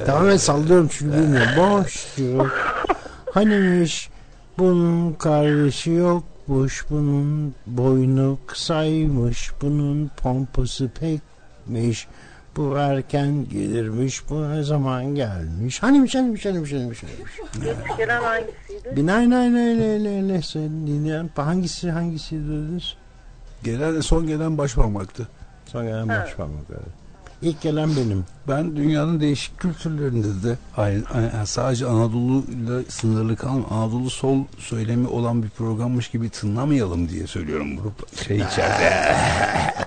Tamamen 0.06 0.38
sallıyorum 0.38 0.88
çünkü 0.92 1.18
bilmiyorum. 1.18 1.50
Boşcuk. 1.58 2.52
Hanimiş 3.34 4.10
bunun 4.58 5.14
kardeşi 5.14 6.02
yokmuş, 6.48 6.86
bunun 6.90 7.56
boynu 7.68 8.38
kısaymış, 8.48 9.52
bunun 9.62 10.12
pompası 10.18 10.90
pekmiş, 10.90 12.08
bu 12.58 12.78
erken 12.78 13.50
gelirmiş, 13.50 14.30
bu 14.30 14.50
ne 14.50 14.64
zaman 14.64 15.06
gelmiş. 15.06 15.84
Hanimiş, 15.84 16.16
hanimiş, 16.16 16.46
hanimiş, 16.46 16.72
hanimiş, 16.74 17.04
hanimiş. 17.04 17.32
Gelen 17.98 18.22
hangisiydi? 18.24 19.06
Nay 19.08 19.30
nay 19.30 19.54
nay 19.54 20.28
nay 20.30 20.42
sen 20.42 20.88
dinleyen 20.88 21.30
hangisi 21.36 21.92
hangisi 21.92 22.36
dediniz? 22.36 22.94
Gelen 23.64 24.02
son 24.02 24.28
gelen 24.28 24.58
baş 24.58 24.76
parmaktı. 24.76 25.28
Son 25.66 25.84
gelen 25.86 26.08
Ha. 26.08 26.22
baş 26.24 26.34
parmak. 26.36 26.64
evet. 26.70 27.03
İlk 27.44 27.62
gelen 27.62 27.90
benim. 27.96 28.26
Ben 28.48 28.76
dünyanın 28.76 29.20
değişik 29.20 29.60
kültürlerinde 29.60 30.28
de 30.50 30.58
aynı, 30.78 31.04
aynı- 31.14 31.48
sadece 31.48 31.86
Anadolu 31.86 32.44
ile 32.44 32.84
sınırlı 32.90 33.36
kalma 33.36 33.68
Anadolu 33.68 34.10
sol 34.10 34.38
söylemi 34.60 35.08
olan 35.08 35.44
bir 35.44 35.50
programmış 35.50 36.08
gibi 36.10 36.30
tınlamayalım 36.30 37.10
diye 37.10 37.28
söylüyorum 37.28 37.68
bu 37.78 37.94
şey 38.26 38.38
içeride. 38.38 39.16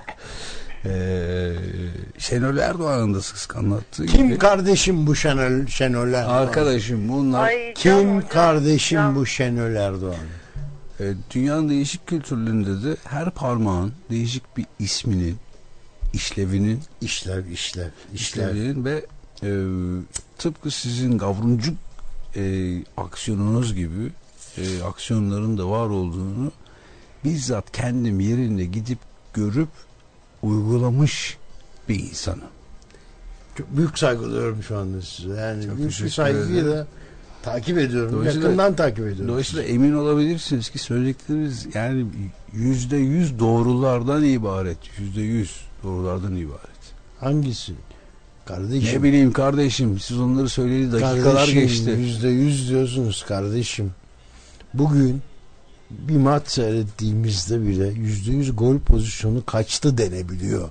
Ee, 0.85 1.53
Şenol 2.17 2.57
Erdoğan'ın 2.57 3.13
da 3.13 3.21
sık 3.21 3.55
anlattığı 3.55 4.05
Kim 4.05 4.27
gibi. 4.27 4.37
kardeşim 4.37 5.07
bu 5.07 5.15
Şenol, 5.15 5.67
Şenol 5.67 6.07
Erdoğan? 6.13 6.33
Arkadaşım 6.41 7.09
bunlar 7.09 7.43
Ay, 7.47 7.73
Kim 7.73 8.27
kardeşim 8.27 8.95
Can- 8.97 9.15
bu 9.15 9.25
Şenol 9.25 9.75
Erdoğan? 9.75 10.15
e, 10.99 11.03
dünyanın 11.33 11.69
değişik 11.69 12.07
kültürlerinde 12.07 12.83
de 12.89 12.97
her 13.03 13.29
parmağın 13.31 13.93
değişik 14.09 14.57
bir 14.57 14.65
isminin, 14.79 15.37
işlevinin, 16.13 16.81
İşlev, 17.01 17.45
işlev, 17.45 17.89
işlev. 18.13 18.49
işlevinin 18.53 18.85
ve 18.85 19.05
e, 19.43 19.49
tıpkı 20.37 20.71
sizin 20.71 21.17
gavruncuk 21.17 21.75
e, 22.35 22.73
aksiyonunuz 22.97 23.75
gibi 23.75 24.11
e, 24.57 24.83
aksiyonların 24.83 25.57
da 25.57 25.69
var 25.69 25.89
olduğunu 25.89 26.51
bizzat 27.23 27.71
kendim 27.71 28.19
yerinde 28.19 28.65
gidip 28.65 28.99
görüp 29.33 29.69
uygulamış 30.43 31.37
bir 31.89 31.99
insanım. 31.99 32.41
Çok 33.57 33.77
büyük 33.77 33.99
saygı 33.99 34.23
duyuyorum 34.23 34.63
şu 34.63 34.77
anda 34.77 35.01
size. 35.01 35.33
Yani 35.33 35.65
Çok 35.65 35.77
büyük 35.77 36.03
bir 36.03 36.09
saygıyla 36.09 36.87
takip 37.43 37.77
ediyorum. 37.77 38.25
Yakından 38.25 38.75
takip 38.75 38.99
ediyorum. 38.99 39.27
Dolayısıyla 39.27 39.63
emin 39.63 39.93
olabilirsiniz 39.93 40.69
ki 40.69 40.79
söyledikleriniz 40.79 41.67
yani 41.73 42.05
yüzde 42.53 42.97
yüz 42.97 43.39
doğrulardan 43.39 44.23
ibaret. 44.23 44.77
Yüzde 44.99 45.21
yüz 45.21 45.66
doğrulardan 45.83 46.35
ibaret. 46.35 46.77
Hangisi? 47.19 47.73
Kardeşim. 48.45 48.99
Ne 48.99 49.03
bileyim 49.03 49.33
kardeşim 49.33 49.99
siz 49.99 50.19
onları 50.19 50.49
söyledi 50.49 50.91
dakikalar 50.91 51.23
kardeşim, 51.35 51.59
geçti. 51.59 51.89
Yüzde 51.89 52.27
yüz 52.27 52.69
diyorsunuz 52.69 53.25
kardeşim. 53.27 53.91
Bugün 54.73 55.21
bir 55.91 56.17
maç 56.17 56.47
seyrettiğimizde 56.47 57.61
bile 57.67 57.87
yüzde 57.87 58.31
yüz 58.31 58.55
gol 58.55 58.79
pozisyonu 58.79 59.45
kaçtı 59.45 59.97
denebiliyor. 59.97 60.69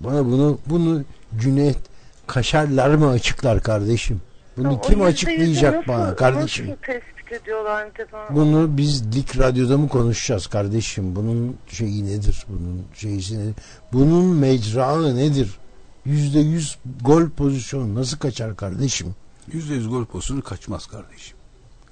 Bana 0.00 0.26
bunu 0.26 0.58
bunu 0.66 1.04
Cüneyt 1.40 1.78
Kaşarlar 2.26 2.94
mı 2.94 3.08
açıklar 3.08 3.62
kardeşim? 3.62 4.20
Bunu 4.56 4.72
O 4.72 4.80
kim 4.80 5.02
açıklayacak 5.02 5.88
bana 5.88 5.98
nasıl- 6.04 6.16
kardeşim? 6.16 6.66
Nasıl 6.68 6.82
tespit 7.26 7.42
ediyorlar 7.42 7.84
Antep 7.84 8.12
Hanım? 8.12 8.36
Bunu 8.36 8.76
biz 8.76 9.12
Dik 9.12 9.38
Radyo'da 9.38 9.78
mı 9.78 9.88
konuşacağız 9.88 10.46
kardeşim? 10.46 11.16
Bunun 11.16 11.56
şeyi 11.68 12.06
nedir? 12.06 12.46
Bunun 12.48 12.84
şeysi 12.94 13.38
nedir? 13.38 13.54
Bunun 13.92 14.24
mecrağı 14.24 15.16
nedir? 15.16 15.58
Yüzde 16.04 16.38
yüz 16.38 16.78
gol 17.00 17.30
pozisyonu 17.30 17.94
nasıl 17.94 18.18
kaçar 18.18 18.56
kardeşim? 18.56 19.14
%100 19.52 19.88
gol 19.88 20.04
pozisyonu 20.04 20.42
kaçmaz 20.42 20.86
kardeşim. 20.86 21.36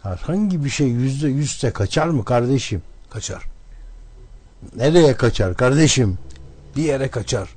Herhangi 0.02 0.64
bir 0.64 0.70
şey 0.70 0.88
yüzde 0.88 1.28
yüzse 1.28 1.70
kaçar 1.70 2.06
mı 2.06 2.24
kardeşim? 2.24 2.82
Kaçar. 3.10 3.42
Nereye 4.76 5.16
kaçar 5.16 5.56
kardeşim? 5.56 6.18
Bir 6.76 6.82
yere 6.82 7.08
kaçar. 7.08 7.48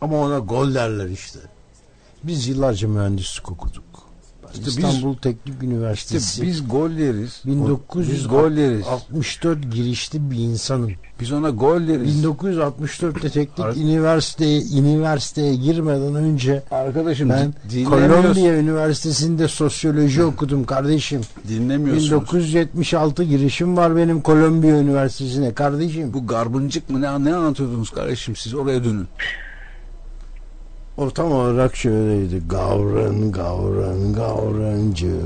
Ama 0.00 0.16
ona 0.16 0.38
gol 0.38 0.74
derler 0.74 1.08
işte. 1.08 1.38
Biz 2.24 2.48
yıllarca 2.48 2.88
mühendislik 2.88 3.52
okuduk. 3.52 3.84
İşte 4.52 4.66
biz- 4.66 4.78
İstanbul 4.78 5.16
Teknik 5.16 5.54
İşte 5.54 5.66
Üniversitesi 5.66 6.42
biz 6.42 6.68
gol 6.68 6.90
deriz. 6.90 7.42
1964 7.46 8.12
Biz 8.12 8.28
girişli 9.74 10.30
bir 10.30 10.36
insanım. 10.36 10.92
Biz 11.20 11.32
ona 11.32 11.50
gol 11.50 11.88
deriz. 11.88 12.24
1964'te 12.24 13.30
teknik 13.30 13.60
Ar- 13.60 13.74
üniversiteye 13.76 14.62
üniversiteye 14.62 15.54
girmeden 15.54 16.14
önce 16.14 16.62
Arkadaşım 16.70 17.30
ben. 17.30 17.54
Kolombiya 17.84 18.58
Üniversitesi'nde 18.58 19.48
sosyoloji 19.48 20.24
okudum 20.24 20.64
kardeşim. 20.64 21.20
Dinlemiyorsunuz. 21.48 22.10
1976 22.10 23.24
girişim 23.24 23.76
var 23.76 23.96
benim 23.96 24.20
Kolombiya 24.20 24.78
Üniversitesi'ne 24.78 25.54
kardeşim. 25.54 26.12
Bu 26.12 26.26
garbıncık 26.26 26.90
mı 26.90 27.00
ne, 27.00 27.24
ne 27.24 27.34
anlatıyordunuz 27.34 27.90
kardeşim 27.90 28.36
siz 28.36 28.54
oraya 28.54 28.84
dönün. 28.84 29.06
O 30.96 31.10
tam 31.10 31.32
olarak 31.32 31.76
şöyleydi. 31.76 32.42
Gavran, 32.48 33.32
gavran, 33.32 34.12
gavrancık, 34.12 35.22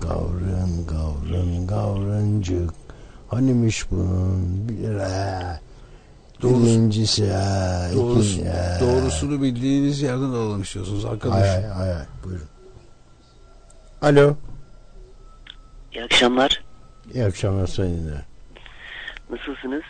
gavran, 0.00 0.70
gavran, 0.88 1.66
gavrancık. 1.66 2.70
Hanimiş 3.28 3.90
bunun 3.90 4.68
bir 4.68 4.94
ha. 4.98 5.60
Doğrusu- 6.42 6.64
Birincisi 6.66 7.30
ha, 7.32 7.86
Doğrusu, 7.94 8.20
ikinci 8.32 8.48
ha. 8.48 8.78
doğrusunu 8.80 9.42
bildiğiniz 9.42 10.02
yerden 10.02 10.22
alalım 10.22 10.62
istiyorsunuz 10.62 11.04
Hay 11.04 11.12
arkadaşım. 11.12 11.62
hay 11.62 11.62
hay 11.70 11.92
hay, 11.92 12.04
buyurun. 12.24 12.46
Alo. 14.02 14.34
İyi 15.94 16.04
akşamlar. 16.04 16.64
İyi 17.14 17.24
akşamlar 17.24 17.66
sayın. 17.66 18.12
Nasılsınız? 19.30 19.82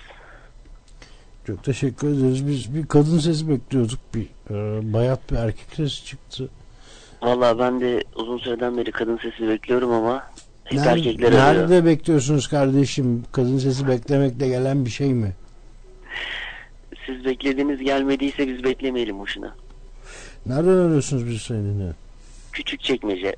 Çok 1.50 1.64
teşekkür 1.64 2.08
ederiz. 2.08 2.46
Biz 2.48 2.74
bir 2.74 2.86
kadın 2.86 3.18
sesi 3.18 3.48
bekliyorduk. 3.48 3.98
Bir 4.14 4.26
e, 4.50 4.92
bayat 4.92 5.30
bir 5.32 5.36
erkek 5.36 5.66
sesi 5.76 6.04
çıktı. 6.04 6.48
Vallahi 7.22 7.58
ben 7.58 7.80
de 7.80 8.04
uzun 8.16 8.38
süreden 8.38 8.76
beri 8.76 8.90
kadın 8.92 9.16
sesi 9.16 9.48
bekliyorum 9.48 9.90
ama 9.92 10.30
hep 10.64 10.78
Nerede, 10.78 10.90
erkekler 10.90 11.32
arıyor. 11.32 11.42
nerede 11.42 11.84
bekliyorsunuz 11.84 12.48
kardeşim? 12.48 13.24
Kadın 13.32 13.58
sesi 13.58 13.88
beklemekle 13.88 14.48
gelen 14.48 14.84
bir 14.84 14.90
şey 14.90 15.14
mi? 15.14 15.32
Siz 17.06 17.24
beklediğiniz 17.24 17.80
gelmediyse 17.80 18.48
biz 18.48 18.64
beklemeyelim 18.64 19.18
boşuna. 19.18 19.56
Nereden 20.46 20.76
arıyorsunuz 20.76 21.26
bizi 21.26 21.38
sayın 21.38 21.64
dinleyen? 21.74 21.94
Küçük 22.52 22.80
çekmece. 22.80 23.36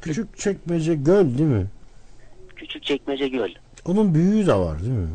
Küçük 0.00 0.38
çekmece 0.38 0.94
göl 0.94 1.38
değil 1.38 1.50
mi? 1.50 1.66
Küçük 2.56 2.82
çekmece 2.82 3.28
göl. 3.28 3.50
Onun 3.84 4.14
büyüğü 4.14 4.46
de 4.46 4.54
var 4.54 4.80
değil 4.80 4.92
mi? 4.92 5.08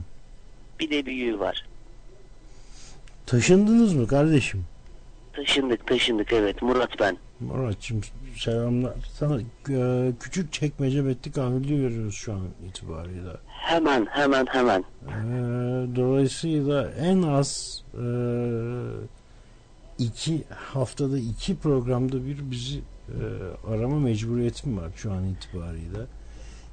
Bir 0.79 0.89
de 0.89 1.05
büyüğü 1.05 1.39
var. 1.39 1.65
Taşındınız 3.31 3.93
mı 3.93 4.07
kardeşim? 4.07 4.65
Taşındık 5.33 5.87
taşındık 5.87 6.33
evet 6.33 6.61
Murat 6.61 6.99
ben. 6.99 7.17
Muratçım 7.39 8.01
selamlar. 8.37 8.93
Sana 9.13 9.41
e, 9.69 10.11
küçük 10.19 10.53
çekmece 10.53 11.05
betlik 11.05 11.37
amirliği 11.37 11.83
veriyoruz 11.83 12.15
şu 12.15 12.33
an 12.33 12.41
itibariyle. 12.69 13.29
Hemen 13.47 14.05
hemen 14.09 14.45
hemen. 14.45 14.79
E, 14.79 14.85
dolayısıyla 15.95 16.91
en 16.91 17.21
az 17.21 17.81
e, 17.93 18.05
iki 19.99 20.43
haftada 20.73 21.17
iki 21.17 21.55
programda 21.55 22.25
bir 22.25 22.51
bizi 22.51 22.79
e, 22.79 23.19
arama 23.73 23.99
mecburiyetim 23.99 24.77
var 24.77 24.91
şu 24.95 25.11
an 25.11 25.23
itibariyle. 25.25 25.99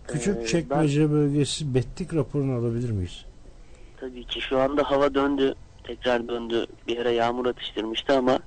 Küçük 0.09 0.37
Ee, 0.43 0.47
çekmece 0.47 1.11
bölgesi 1.11 1.75
betlik 1.75 2.15
raporunu 2.15 2.53
alabilir 2.53 2.91
miyiz? 2.91 3.25
Tabii 4.01 4.25
ki 4.25 4.41
şu 4.41 4.61
anda 4.61 4.91
hava 4.91 5.15
döndü. 5.15 5.55
Tekrar 5.89 6.29
döndü. 6.29 6.67
Bir 6.89 6.99
ara 6.99 7.11
yağmur 7.11 7.47
atıştırmıştı 7.47 8.13
ama 8.19 8.39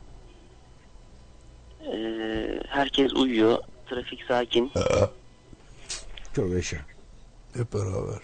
eee, 1.86 2.60
herkes 2.68 3.14
uyuyor. 3.14 3.58
Trafik 3.90 4.24
sakin. 4.28 4.72
Çok 6.36 6.50
yaşa. 6.50 6.78
Hep 7.58 7.74
beraber. 7.74 8.20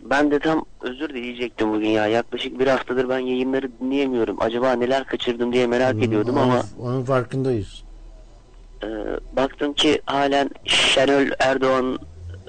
Ben 0.00 0.30
de 0.30 0.38
tam 0.38 0.64
özür 0.80 1.08
dileyecektim 1.08 1.72
bugün 1.72 1.88
ya. 1.88 2.06
Yaklaşık 2.06 2.58
bir 2.58 2.66
haftadır 2.66 3.08
ben 3.08 3.18
yayınları 3.18 3.70
dinleyemiyorum. 3.80 4.36
Acaba 4.42 4.72
neler 4.72 5.04
kaçırdım 5.04 5.52
diye 5.52 5.66
merak 5.66 6.02
ediyordum 6.02 6.36
Onun- 6.36 6.42
ama 6.42 6.62
Onun 6.80 7.04
farkındayız. 7.04 7.82
e, 8.82 8.86
baktım 9.36 9.72
ki 9.74 10.00
halen 10.06 10.50
Şenol 10.64 11.26
Erdoğan 11.38 11.98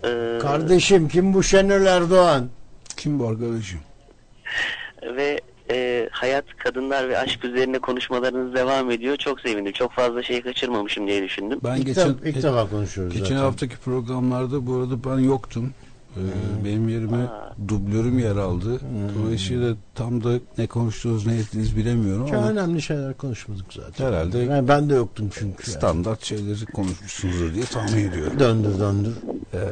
e, 0.06 0.38
Kardeşim 0.42 1.08
kim 1.08 1.34
bu 1.34 1.44
Şenol 1.44 1.86
Erdoğan? 1.86 2.50
Kim 2.98 3.20
bu 3.20 3.28
arkadaşım? 3.28 3.80
ve 5.18 5.42
e, 5.72 6.10
hayat, 6.12 6.46
kadınlar 6.58 7.10
ve 7.10 7.18
aşk 7.18 7.46
üzerine 7.46 7.80
konuşmalarınız 7.80 8.54
devam 8.54 8.92
ediyor. 8.92 9.18
Çok 9.18 9.40
sevindim. 9.42 9.72
Çok 9.74 9.92
fazla 9.92 10.24
şey 10.24 10.42
kaçırmamışım 10.42 11.08
diye 11.08 11.24
düşündüm. 11.24 11.60
Ben 11.64 11.76
İlk, 11.76 11.86
geçen 11.86 12.16
ilk 12.26 12.44
defa 12.44 12.70
konuşuyoruz 12.70 13.14
geçen 13.14 13.26
zaten. 13.26 13.42
haftaki 13.42 13.78
programlarda 13.78 14.68
bu 14.68 14.76
arada 14.76 15.04
ben 15.04 15.20
yoktum. 15.24 15.74
Ee, 16.18 16.66
benim 16.66 16.90
yerime 16.90 17.18
Aa. 17.18 17.56
dublörüm 17.68 18.20
yer 18.20 18.36
aldı. 18.36 18.80
Dolayısıyla 19.22 19.76
tam 19.96 20.24
da 20.24 20.30
ne 20.58 20.68
konuştuğunuz 20.68 21.26
ne 21.28 21.36
ettiğiniz 21.36 21.78
bilemiyorum 21.78 22.26
Çok 22.28 22.36
ama 22.36 22.50
önemli 22.50 22.82
şeyler 22.82 23.14
konuşmadık 23.14 23.66
zaten. 23.74 24.06
herhalde 24.06 24.38
Yani 24.40 24.68
ben 24.68 24.90
de 24.90 24.94
yoktum 24.94 25.30
çünkü. 25.34 25.64
yani. 25.72 25.78
standart 25.78 26.24
şeyleri 26.26 26.66
konuşmuşsunuzdur 26.66 27.54
diye 27.54 27.66
tahmin 27.66 28.10
ediyorum. 28.10 28.40
Döndür 28.40 28.80
döndür. 28.80 29.14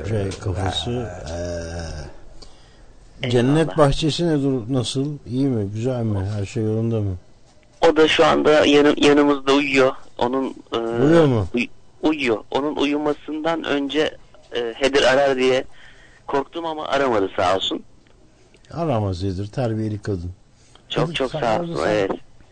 şey 0.10 0.30
kafası. 0.44 0.92
Ee, 0.92 2.21
cennet 3.30 3.78
bahçesi 3.78 4.28
ne 4.28 4.44
dur 4.44 4.62
nasıl? 4.70 5.06
İyi 5.28 5.46
mi? 5.46 5.70
Güzel 5.74 6.04
mi? 6.04 6.20
Her 6.38 6.46
şey 6.46 6.64
yolunda 6.64 7.00
mı? 7.02 7.16
O 7.90 7.96
da 7.98 8.08
şu 8.08 8.26
anda 8.26 8.66
yanı, 8.66 8.94
yanımızda 8.98 9.54
uyuyor. 9.54 9.92
Onun 10.18 10.56
e, 10.74 10.78
Uyuyor 10.78 11.26
mu? 11.26 11.48
uy- 11.56 11.68
uyuyor. 12.04 12.38
Onun 12.52 12.76
uyumasından 12.76 13.64
önce 13.64 14.18
e, 14.56 14.74
Hedir 14.78 15.04
arar 15.14 15.36
diye 15.38 15.64
korktum 16.28 16.66
ama 16.66 16.86
aramadı 16.88 17.30
sağ 17.38 17.56
olsun. 17.56 17.84
Aramaz 18.72 19.24
Edir. 19.24 19.48
Terbiyeli 19.48 20.02
kadın. 20.02 20.32
Çok 20.90 21.04
Hadi 21.08 21.14
çok 21.14 21.32
sağ 21.32 21.62
olsun. 21.62 21.76
sen- 21.76 21.90
Evet. 21.90 22.12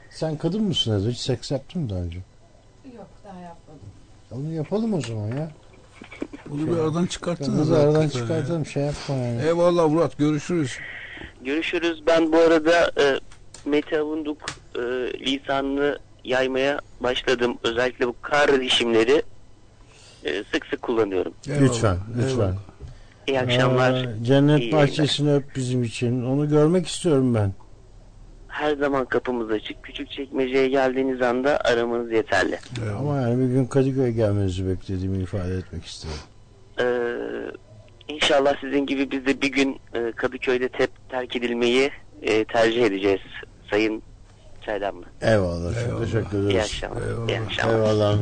Sen 0.10 0.38
kadın 0.38 0.64
mısın 0.64 1.00
Edir? 1.02 1.12
Hiç 1.12 1.20
seks 1.20 1.52
yaptın 1.52 1.82
mı 1.82 1.90
daha 1.90 2.00
önce? 2.00 2.18
Yok 2.98 3.08
daha 3.26 3.40
yapmadım. 3.40 3.80
Onu 4.32 4.54
yapalım 4.54 4.94
o 4.94 5.02
zaman 5.02 5.28
ya. 5.28 5.52
Bunu 6.50 6.68
bir 6.68 6.78
aradan 6.82 7.06
çıkarttınız. 7.06 7.60
Kızı 7.60 7.78
aradan 7.78 8.10
çıkartalım. 8.10 8.66
Şey 8.66 8.84
yapma 8.84 9.16
yani. 9.16 9.38
ya. 9.38 9.46
Eyvallah 9.46 9.88
Murat 9.90 10.18
görüşürüz. 10.18 10.78
Görüşürüz. 11.46 12.04
Ben 12.08 12.32
bu 12.32 12.38
arada 12.38 12.92
e, 13.02 13.20
Mete 13.66 14.00
Avunduk 14.00 14.38
e, 14.76 14.80
lisanını 15.26 16.00
yaymaya 16.24 16.80
başladım. 17.00 17.58
Özellikle 17.64 18.08
bu 18.08 18.16
kar 18.22 18.62
dişimleri 18.62 19.24
e, 20.26 20.44
sık 20.54 20.66
sık 20.66 20.82
kullanıyorum. 20.82 21.34
Eyvallah, 21.48 21.62
Lütfen. 21.62 21.98
Lütfen. 22.18 22.30
eyvallah. 22.30 22.54
İyi 23.28 23.40
akşamlar. 23.40 24.04
Ee, 24.04 24.24
cennet 24.24 24.60
İyi 24.62 24.72
bahçesini 24.72 25.34
öp 25.34 25.56
bizim 25.56 25.84
için. 25.84 26.26
Onu 26.26 26.50
görmek 26.50 26.88
istiyorum 26.88 27.36
ben. 27.36 27.54
Her 28.50 28.76
zaman 28.76 29.06
kapımız 29.06 29.52
açık. 29.52 29.84
Küçük 29.84 30.12
çekmeceye 30.12 30.68
geldiğiniz 30.68 31.22
anda 31.22 31.60
aramanız 31.60 32.12
yeterli. 32.12 32.60
Eyvallah. 32.84 33.00
Ama 33.00 33.22
yani 33.22 33.40
bir 33.50 33.54
gün 33.54 33.66
Kadıköy'e 33.66 34.12
gelmenizi 34.12 34.68
beklediğimi 34.68 35.18
ifade 35.18 35.54
etmek 35.58 35.86
isterim. 35.86 36.16
Ee, 36.80 38.14
inşallah 38.14 38.56
sizin 38.62 38.86
gibi 38.86 39.12
biz 39.12 39.26
de 39.26 39.42
bir 39.42 39.52
gün 39.52 39.80
e, 39.94 40.12
Kadıköy'de 40.12 40.70
tep 40.70 40.92
terk 41.10 41.36
edilmeyi 41.36 41.92
e, 42.22 42.44
tercih 42.46 42.86
edeceğiz 42.86 43.22
Sayın 43.72 44.04
Çaydanlı. 44.66 45.06
Eyvallah. 45.22 45.74
Çok 45.74 45.84
Eyvallah. 45.84 46.06
teşekkür 46.06 46.38
İyi 46.38 46.46
ederiz. 46.52 46.60
akşamlar. 46.64 47.02
Eyvallah. 47.08 47.30
İyi 47.30 47.40
akşamlar. 47.40 47.76
Eyvallah. 47.76 48.18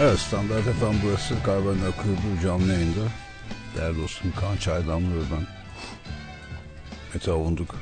Evet 0.00 0.18
Standart 0.18 0.62
FM 0.62 1.06
burası 1.06 1.34
Karbonlar 1.44 1.92
Kulübü 2.02 2.42
canlı 2.42 2.72
yayında. 2.72 3.00
Değerli 3.76 4.02
dostum 4.02 4.32
Kaan 4.40 4.56
Çaydanlı 4.56 5.14
ve 5.16 5.20
ben 5.32 5.46
Mete 7.14 7.30
Avunduk. 7.30 7.74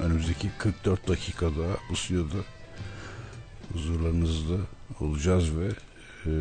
Önümüzdeki 0.00 0.50
44 0.58 1.08
dakikada 1.08 1.66
bu 1.90 1.96
stüdyoda 1.96 2.44
huzurlarınızda 3.72 4.56
olacağız 5.00 5.56
ve 5.58 5.68
e, 6.26 6.32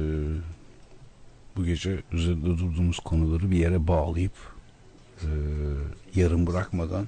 bu 1.55 1.65
gece 1.65 2.03
üzerinde 2.11 2.45
durduğumuz 2.45 2.99
konuları 2.99 3.51
bir 3.51 3.57
yere 3.57 3.87
bağlayıp 3.87 4.33
e, 5.21 5.29
yarım 6.15 6.47
bırakmadan 6.47 7.07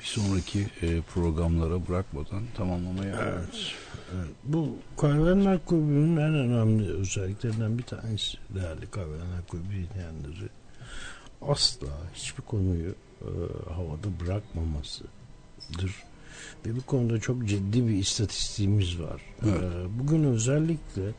bir 0.00 0.04
sonraki 0.04 0.66
e, 0.82 1.00
programlara 1.00 1.88
bırakmadan 1.88 2.42
tamamlamaya 2.56 3.16
Evet. 3.22 3.74
Evet. 4.16 4.30
Bu 4.44 4.76
kahveler 4.96 5.64
kulübünün 5.64 6.16
en 6.16 6.34
önemli 6.34 6.92
özelliklerinden 6.92 7.78
bir 7.78 7.82
tanesi 7.82 8.38
değerli 8.54 8.90
kahveler 8.90 9.46
kulübü 9.48 9.68
dinleyenleri 9.68 10.48
asla 11.42 11.88
hiçbir 12.14 12.42
konuyu 12.42 12.94
e, 13.22 13.28
havada 13.72 14.20
bırakmamasıdır. 14.20 16.04
Ve 16.66 16.76
bu 16.76 16.82
konuda 16.86 17.20
çok 17.20 17.48
ciddi 17.48 17.88
bir 17.88 17.94
istatistiğimiz 17.94 19.00
var. 19.00 19.22
Evet. 19.44 19.62
E, 19.62 19.98
bugün 19.98 20.24
özellikle 20.24 21.12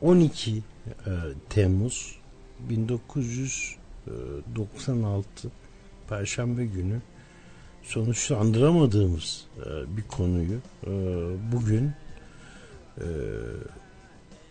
12 0.00 0.56
e, 0.56 0.62
Temmuz 1.48 2.18
1996 2.60 5.50
Perşembe 6.08 6.66
günü 6.66 7.00
sonuçlandıramadığımız 7.82 9.46
e, 9.58 9.96
bir 9.96 10.02
konuyu 10.02 10.58
e, 10.86 10.90
bugün 11.52 11.92
e, 12.98 13.06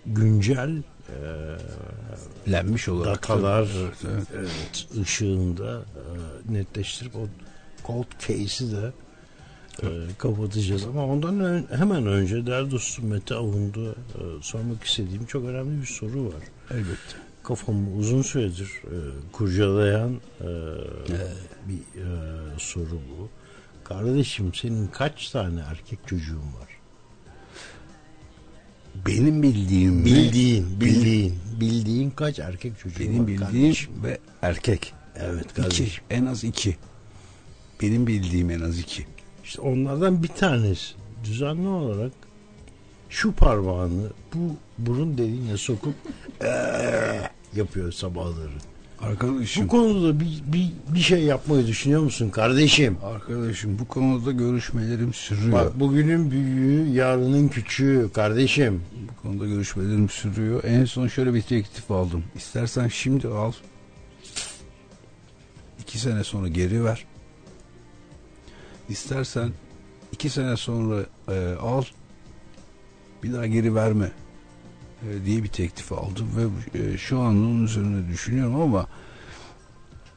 güncel 0.06 0.84
e, 1.10 2.52
lenmiş 2.52 2.90
olarak 2.90 3.16
datalar 3.16 3.68
Evet, 4.06 4.28
evet. 4.36 4.88
ışığında 5.02 5.82
e, 6.50 6.54
netleştirip 6.54 7.16
o 7.16 7.28
cold 7.88 8.06
case'i 8.20 8.72
de 8.72 8.92
e, 9.84 9.88
kapatacağız 10.18 10.86
ama 10.86 11.06
ondan 11.06 11.40
ön- 11.40 11.68
hemen 11.78 12.08
önce 12.08 12.46
değerli 12.46 12.72
dostum 12.72 13.06
Mete 13.08 13.36
Avundu 13.36 13.92
e, 13.92 14.22
sormak 14.42 14.84
istediğim 14.84 15.26
çok 15.26 15.46
önemli 15.46 15.82
bir 15.82 15.88
soru 15.88 16.26
var. 16.28 16.44
Elbette. 16.72 17.16
Kafamı 17.44 17.96
uzun 17.96 18.22
süredir 18.22 18.68
e, 18.84 18.96
kurcalayan 19.32 20.14
e, 20.42 20.46
bir 21.68 22.00
e, 22.02 22.06
soru 22.58 22.92
bu. 23.10 23.30
Kardeşim 23.84 24.54
senin 24.54 24.88
kaç 24.88 25.30
tane 25.30 25.62
erkek 25.70 26.00
çocuğun 26.08 26.38
var? 26.38 26.70
Benim 29.08 29.44
bildiğim? 29.44 30.06
Bildiğin, 30.06 30.82
bildiğin, 30.82 31.36
bildiğin 31.60 32.10
kaç 32.10 32.40
erkek 32.40 32.80
çocuğun 32.80 33.00
benim 33.08 33.20
var? 33.20 33.28
bildiğim 33.28 33.46
kardeşim? 33.52 33.92
ve 34.04 34.18
erkek. 34.42 34.94
Evet 35.16 35.46
İki. 35.46 35.54
kardeşim. 35.62 36.04
En 36.10 36.26
az 36.26 36.44
iki. 36.44 36.76
Benim 37.82 38.08
bildiğim 38.08 38.50
en 38.50 38.60
az 38.60 38.80
iki. 38.80 39.06
İşte 39.44 39.62
onlardan 39.62 40.24
bir 40.24 40.28
tanesi 40.28 40.94
düzenli 41.24 41.68
olarak 41.68 42.12
şu 43.10 43.32
parmağını 43.34 44.08
bu 44.34 44.56
burun 44.78 45.18
deliğine 45.18 45.58
sokup 45.58 45.94
eee 46.42 47.32
yapıyor 47.56 47.92
sabahları. 47.92 48.52
Arkadaşım. 49.02 49.64
Bu 49.64 49.68
konuda 49.68 50.20
bir, 50.20 50.44
bir, 50.46 50.72
bir 50.94 51.00
şey 51.00 51.24
yapmayı 51.24 51.68
düşünüyor 51.68 52.02
musun 52.02 52.30
kardeşim? 52.30 52.98
Arkadaşım 53.04 53.80
bu 53.80 53.88
konuda 53.88 54.32
görüşmelerim 54.32 55.14
sürüyor. 55.14 55.52
Bak 55.52 55.80
bugünün 55.80 56.32
büyüğü 56.32 56.88
yarının 56.88 57.48
küçüğü 57.48 58.10
kardeşim. 58.14 58.82
Bu 59.10 59.22
konuda 59.22 59.46
görüşmelerim 59.46 60.10
sürüyor. 60.10 60.64
En 60.64 60.86
son 60.86 61.08
şöyle 61.08 61.34
bir 61.34 61.42
teklif 61.42 61.92
aldım. 61.92 62.24
İstersen 62.36 62.88
şimdi 62.88 63.28
al. 63.28 63.52
iki 65.80 66.00
sene 66.00 66.24
sonra 66.24 66.48
geri 66.48 66.84
ver. 66.84 67.06
İstersen 68.90 69.50
iki 70.12 70.30
sene 70.30 70.58
sonra 70.58 71.06
e, 71.28 71.56
al. 71.62 71.84
Bir 73.24 73.34
daha 73.34 73.46
geri 73.46 73.76
verme. 73.76 74.12
E, 75.12 75.26
diye 75.26 75.44
bir 75.44 75.48
teklif 75.48 75.92
aldım 75.92 76.30
ve 76.36 76.80
e, 76.80 76.98
şu 76.98 77.20
an 77.20 77.26
onun 77.36 77.64
üzerine 77.64 78.08
düşünüyorum 78.08 78.62
ama 78.62 78.88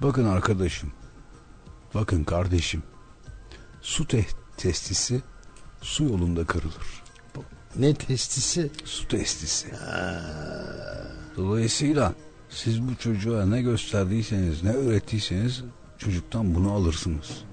bakın 0.00 0.24
arkadaşım 0.24 0.92
bakın 1.94 2.24
kardeşim 2.24 2.82
su 3.82 4.06
te- 4.06 4.26
testisi 4.56 5.20
su 5.82 6.04
yolunda 6.04 6.44
kırılır. 6.44 7.02
Ne 7.76 7.94
testisi? 7.94 8.70
Su 8.84 9.08
testisi. 9.08 9.68
Dolayısıyla 11.36 12.14
siz 12.50 12.82
bu 12.82 12.96
çocuğa 12.96 13.46
ne 13.46 13.62
gösterdiyseniz, 13.62 14.62
ne 14.62 14.72
öğrettiyseniz 14.72 15.62
çocuktan 15.98 16.54
bunu 16.54 16.72
alırsınız. 16.72 17.44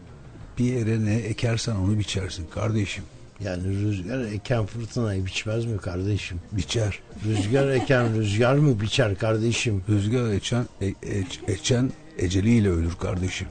Bir 0.58 0.66
yere 0.66 1.06
ne 1.06 1.16
ekersen 1.16 1.76
onu 1.76 2.00
biçersin 2.00 2.48
kardeşim. 2.48 3.04
Yani 3.40 3.64
rüzgar 3.68 4.20
eken 4.20 4.66
fırtınayı 4.66 5.26
biçmez 5.26 5.66
mi 5.66 5.78
kardeşim? 5.78 6.40
Biçer. 6.52 7.00
Rüzgar 7.26 7.68
eken 7.68 8.16
rüzgar 8.16 8.56
mı 8.56 8.82
biçer 8.82 9.18
kardeşim? 9.18 9.84
Rüzgar 9.90 10.30
eçen, 10.34 10.66
e, 10.82 10.88
eç- 11.04 11.40
eçen 11.48 11.92
eceliyle 12.18 12.70
ölür 12.70 12.96
kardeşim. 13.02 13.48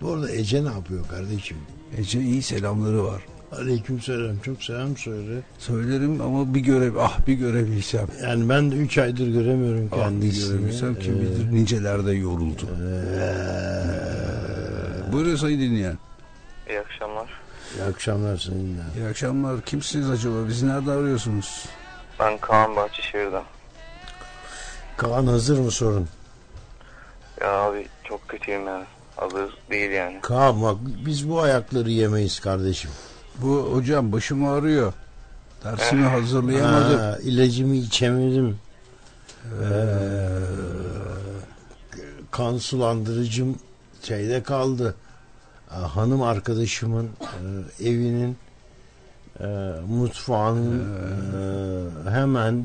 Bu 0.00 0.12
arada 0.12 0.30
Ece 0.32 0.64
ne 0.64 0.68
yapıyor 0.68 1.08
kardeşim? 1.08 1.56
Ece 1.98 2.20
iyi 2.20 2.42
selamları 2.42 3.04
var. 3.04 3.22
Aleyküm 3.52 4.00
selam. 4.00 4.38
Çok 4.38 4.62
selam 4.62 4.96
söyle. 4.96 5.40
Söylerim 5.58 6.20
ama 6.20 6.54
bir 6.54 6.60
görev, 6.60 6.96
ah 6.96 7.26
bir 7.26 7.34
görebilsem. 7.34 8.06
Yani 8.22 8.48
ben 8.48 8.70
de 8.70 8.74
3 8.74 8.98
aydır 8.98 9.28
göremiyorum 9.28 9.88
Ah 9.92 9.96
bir 9.96 10.00
kendisini. 10.02 10.52
görebilsem 10.58 10.94
kim 10.98 11.14
Ee, 11.16 11.20
bilir 11.20 11.52
nicelerde 11.52 12.12
yoruldu. 12.12 12.68
Buyurun 15.12 15.36
sayın 15.36 15.60
dinleyen. 15.60 15.98
İyi 16.68 16.80
akşamlar. 16.80 17.28
İyi 17.76 17.82
akşamlar 17.84 18.36
seninle. 18.36 18.82
İyi 18.96 19.06
akşamlar. 19.08 19.60
Kimsiniz 19.62 20.10
acaba? 20.10 20.48
Bizi 20.48 20.68
nerede 20.68 20.90
arıyorsunuz? 20.90 21.64
Ben 22.20 22.38
Kaan 22.38 22.76
Bahçeşehir'den. 22.76 23.42
Kaan 24.96 25.26
hazır 25.26 25.58
mı 25.58 25.70
sorun? 25.70 26.08
Ya 27.40 27.48
abi 27.48 27.86
çok 28.04 28.28
kötüyüm 28.28 28.66
yani. 28.66 28.84
Hazır 29.16 29.56
değil 29.70 29.90
yani. 29.90 30.18
Kaan 30.22 30.62
bak 30.62 30.76
biz 31.06 31.30
bu 31.30 31.40
ayakları 31.40 31.90
yemeyiz 31.90 32.40
kardeşim. 32.40 32.90
Bu 33.42 33.70
hocam 33.72 34.12
başım 34.12 34.48
ağrıyor. 34.48 34.92
Dersimi 35.64 36.06
hazırlayamadım. 36.06 36.98
Ha, 36.98 37.18
ilacımı 37.22 37.74
içemedim. 37.74 38.58
Ee, 39.44 39.76
kan 42.30 42.58
sulandırıcım 42.58 43.58
şeyde 44.02 44.42
kaldı. 44.42 44.94
Aa, 45.70 45.96
Hanım 45.96 46.22
arkadaşımın 46.22 47.06
e, 47.80 47.88
evinin 47.88 48.36
e, 49.40 49.46
mutfağının 49.88 50.80
e, 52.06 52.10
hemen 52.10 52.64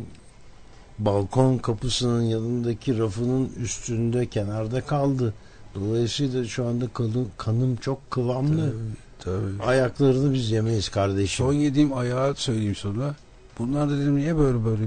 balkon 0.99 1.57
kapısının 1.57 2.21
yanındaki 2.21 2.97
rafının 2.97 3.51
üstünde 3.59 4.25
kenarda 4.25 4.81
kaldı. 4.81 5.33
Dolayısıyla 5.75 6.45
şu 6.45 6.67
anda 6.67 6.87
kanım, 6.87 7.31
kanım 7.37 7.75
çok 7.75 8.11
kıvamlı. 8.11 8.73
Tabii. 9.19 9.63
Ayaklarını 9.63 10.33
biz 10.33 10.51
yemeyiz 10.51 10.89
kardeşim. 10.89 11.45
Son 11.45 11.53
yediğim 11.53 11.97
ayağı 11.97 12.35
söyleyeyim 12.35 12.75
sonra. 12.75 13.15
Bunlar 13.59 13.89
dedim 13.89 14.15
niye 14.15 14.37
böyle 14.37 14.65
böyle 14.65 14.83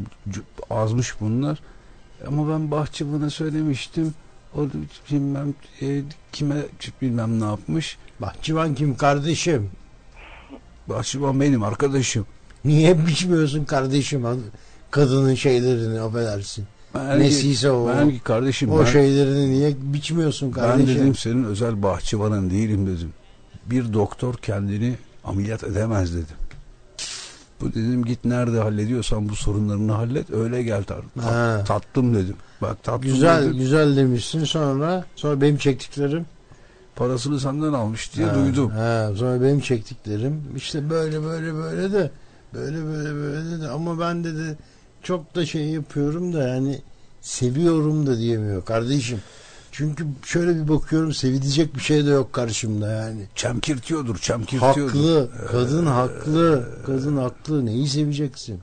azmış 0.70 1.20
bunlar. 1.20 1.58
Ama 2.26 2.48
ben 2.48 2.70
bahçıvana 2.70 3.30
söylemiştim. 3.30 4.14
O 4.56 4.66
bilmem 5.10 5.54
e, 5.82 6.02
kime 6.32 6.56
bilmem 7.02 7.40
ne 7.40 7.44
yapmış. 7.44 7.98
Bahçıvan 8.28 8.74
kim 8.74 8.96
kardeşim? 8.96 9.70
Bahçıvan 10.88 11.40
benim 11.40 11.62
arkadaşım. 11.62 12.26
Niye 12.64 13.06
biçmiyorsun 13.06 13.64
kardeşim 13.64 14.26
kadının 14.90 15.34
şeylerini 15.34 16.00
affedersin. 16.00 16.64
Ben 16.94 17.20
Nesiyse 17.20 17.70
o. 17.70 17.88
Ben 17.88 18.10
ki 18.10 18.18
kardeşim 18.20 18.72
o 18.72 18.80
ben, 18.80 18.84
şeylerini 18.84 19.50
niye 19.50 19.74
biçmiyorsun 19.80 20.48
ben 20.56 20.60
kardeşim? 20.62 20.94
dedim 21.00 21.14
senin 21.14 21.44
özel 21.44 21.82
bahçıvanın 21.82 22.50
değilim 22.50 22.86
dedim. 22.86 23.12
Bir 23.66 23.92
doktor 23.92 24.34
kendini 24.34 24.94
ameliyat 25.24 25.64
edemez 25.64 26.14
dedim. 26.14 26.36
Bu 27.60 27.70
dedim 27.70 28.04
git 28.04 28.24
nerede 28.24 28.58
hallediyorsan 28.58 29.28
bu 29.28 29.36
sorunlarını 29.36 29.92
hallet 29.92 30.30
öyle 30.30 30.62
gel 30.62 30.82
tar- 30.82 31.02
tat- 31.20 31.24
Ha. 31.24 31.64
tattım 31.66 32.14
dedim. 32.14 32.36
Bak 32.62 32.82
tattım 32.82 33.02
güzel 33.02 33.42
dedim. 33.42 33.58
güzel 33.58 33.96
demişsin 33.96 34.44
sonra 34.44 35.04
sonra 35.16 35.40
benim 35.40 35.56
çektiklerim 35.56 36.26
Parasını 36.96 37.40
senden 37.40 37.72
almış 37.72 38.14
diye 38.14 38.26
Ha, 38.26 38.34
duydum. 38.34 38.70
Ha, 38.70 39.10
sonra 39.16 39.42
benim 39.42 39.60
çektiklerim 39.60 40.42
işte 40.56 40.90
böyle 40.90 41.22
böyle 41.22 41.54
böyle 41.54 41.92
de 41.92 42.10
böyle 42.54 42.84
böyle 42.84 43.14
böyle 43.14 43.60
de 43.60 43.68
ama 43.68 44.00
ben 44.00 44.24
dedi 44.24 44.58
çok 45.02 45.34
da 45.34 45.46
şey 45.46 45.66
yapıyorum 45.66 46.32
da 46.32 46.48
yani 46.48 46.80
seviyorum 47.20 48.06
da 48.06 48.18
diyemiyor 48.18 48.64
kardeşim. 48.64 49.20
Çünkü 49.72 50.06
şöyle 50.24 50.56
bir 50.62 50.68
bakıyorum 50.68 51.14
sevilecek 51.14 51.74
bir 51.74 51.80
şey 51.80 52.06
de 52.06 52.10
yok 52.10 52.32
karşımda 52.32 52.90
yani. 52.90 53.26
Çemkirtiyordur, 53.34 54.18
çemkirtiyordur. 54.18 54.86
Haklı. 54.86 55.30
Kadın 55.50 55.86
haklı. 55.86 56.68
Kadın 56.86 57.16
haklı. 57.16 57.66
Neyi 57.66 57.88
seveceksin? 57.88 58.60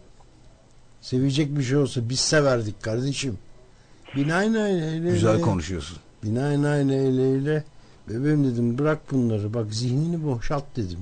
Sevecek 1.01 1.57
bir 1.57 1.63
şey 1.63 1.77
olsa 1.77 2.09
biz 2.09 2.19
severdik 2.19 2.83
kardeşim. 2.83 3.37
Binaenaleyh. 4.15 5.11
Güzel 5.13 5.41
konuşuyorsun. 5.41 5.97
Binaenaleyh. 6.23 7.61
Bebeğim 8.09 8.43
dedim 8.43 8.77
bırak 8.77 9.11
bunları. 9.11 9.53
Bak 9.53 9.73
zihnini 9.73 10.25
boşalt 10.25 10.63
dedim. 10.75 10.99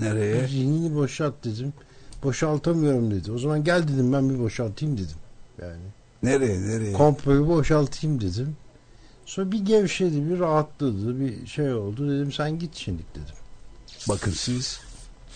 Nereye? 0.00 0.48
Zihnini 0.48 0.94
boşalt 0.94 1.34
dedim. 1.44 1.72
Boşaltamıyorum 2.24 3.10
dedi. 3.10 3.32
O 3.32 3.38
zaman 3.38 3.64
gel 3.64 3.82
dedim 3.88 4.12
ben 4.12 4.30
bir 4.30 4.38
boşaltayım 4.38 4.96
dedim. 4.98 5.16
Yani 5.62 5.80
Nereye, 6.22 6.60
nereye? 6.62 6.92
kompoyu 6.92 7.48
boşaltayım 7.48 8.20
dedim. 8.20 8.56
Sonra 9.26 9.52
bir 9.52 9.64
gevşedi, 9.64 10.30
bir 10.30 10.38
rahatladı, 10.38 11.20
bir 11.20 11.46
şey 11.46 11.72
oldu. 11.74 12.10
Dedim 12.10 12.32
sen 12.32 12.58
git 12.58 12.76
şimdi 12.76 13.02
dedim. 13.14 13.34
Bakın 14.08 14.30
siz, 14.30 14.80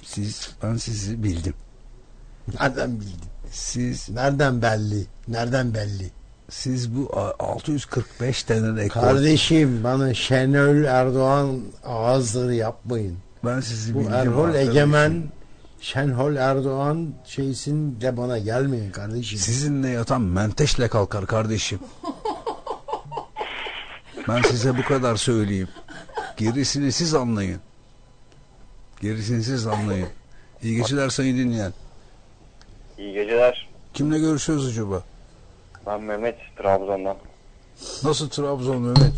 siz, 0.03 0.51
ben 0.63 0.77
sizi 0.77 1.23
bildim. 1.23 1.55
Nereden 2.61 3.01
bildin? 3.01 3.15
Siz, 3.51 4.11
Nereden 4.11 4.63
belli? 4.63 5.07
Nereden 5.29 5.75
belli? 5.75 6.11
Siz 6.55 6.97
bu 6.97 7.11
a- 7.19 7.35
645 7.39 8.49
denen 8.49 8.77
ekor. 8.77 9.01
Kardeşim 9.01 9.85
bana 9.85 10.15
Şenol 10.15 10.85
Erdoğan 10.85 11.61
ağızları 11.85 12.55
yapmayın. 12.55 13.17
ben 13.45 13.61
sizi 13.61 13.95
Bu. 13.95 14.03
Erhol 14.11 14.45
arkadaşım. 14.45 14.71
Egemen 14.71 15.23
Şenhol 15.81 16.37
Erdoğan 16.37 17.15
şeysin 17.25 18.01
de 18.01 18.17
bana 18.17 18.39
gelmeyin 18.39 18.91
kardeşim. 18.91 19.39
Sizinle 19.39 19.89
yatan 19.89 20.21
menteşle 20.21 20.89
kalkar 20.89 21.27
kardeşim. 21.27 21.79
Ben 24.29 24.43
size 24.43 24.79
bu 24.79 24.83
kadar 24.83 25.17
söyleyeyim. 25.17 25.69
Gerisini 26.37 26.93
siz 26.93 27.15
anlayın. 27.15 27.61
Gerisini 29.01 29.43
siz 29.45 29.67
anlayın. 29.67 30.09
İyi 30.63 30.77
geceler 30.77 31.09
sayın 31.09 31.37
dinleyen. 31.39 31.73
İyi 32.99 33.13
geceler. 33.13 33.69
Kimle 33.95 34.19
görüşüyoruz 34.19 34.67
acaba? 34.69 35.03
Ben 35.87 36.03
Mehmet 36.03 36.37
Trabzon'dan. 36.57 37.17
Nasıl 38.05 38.29
Trabzon 38.29 38.83
Mehmet? 38.83 39.15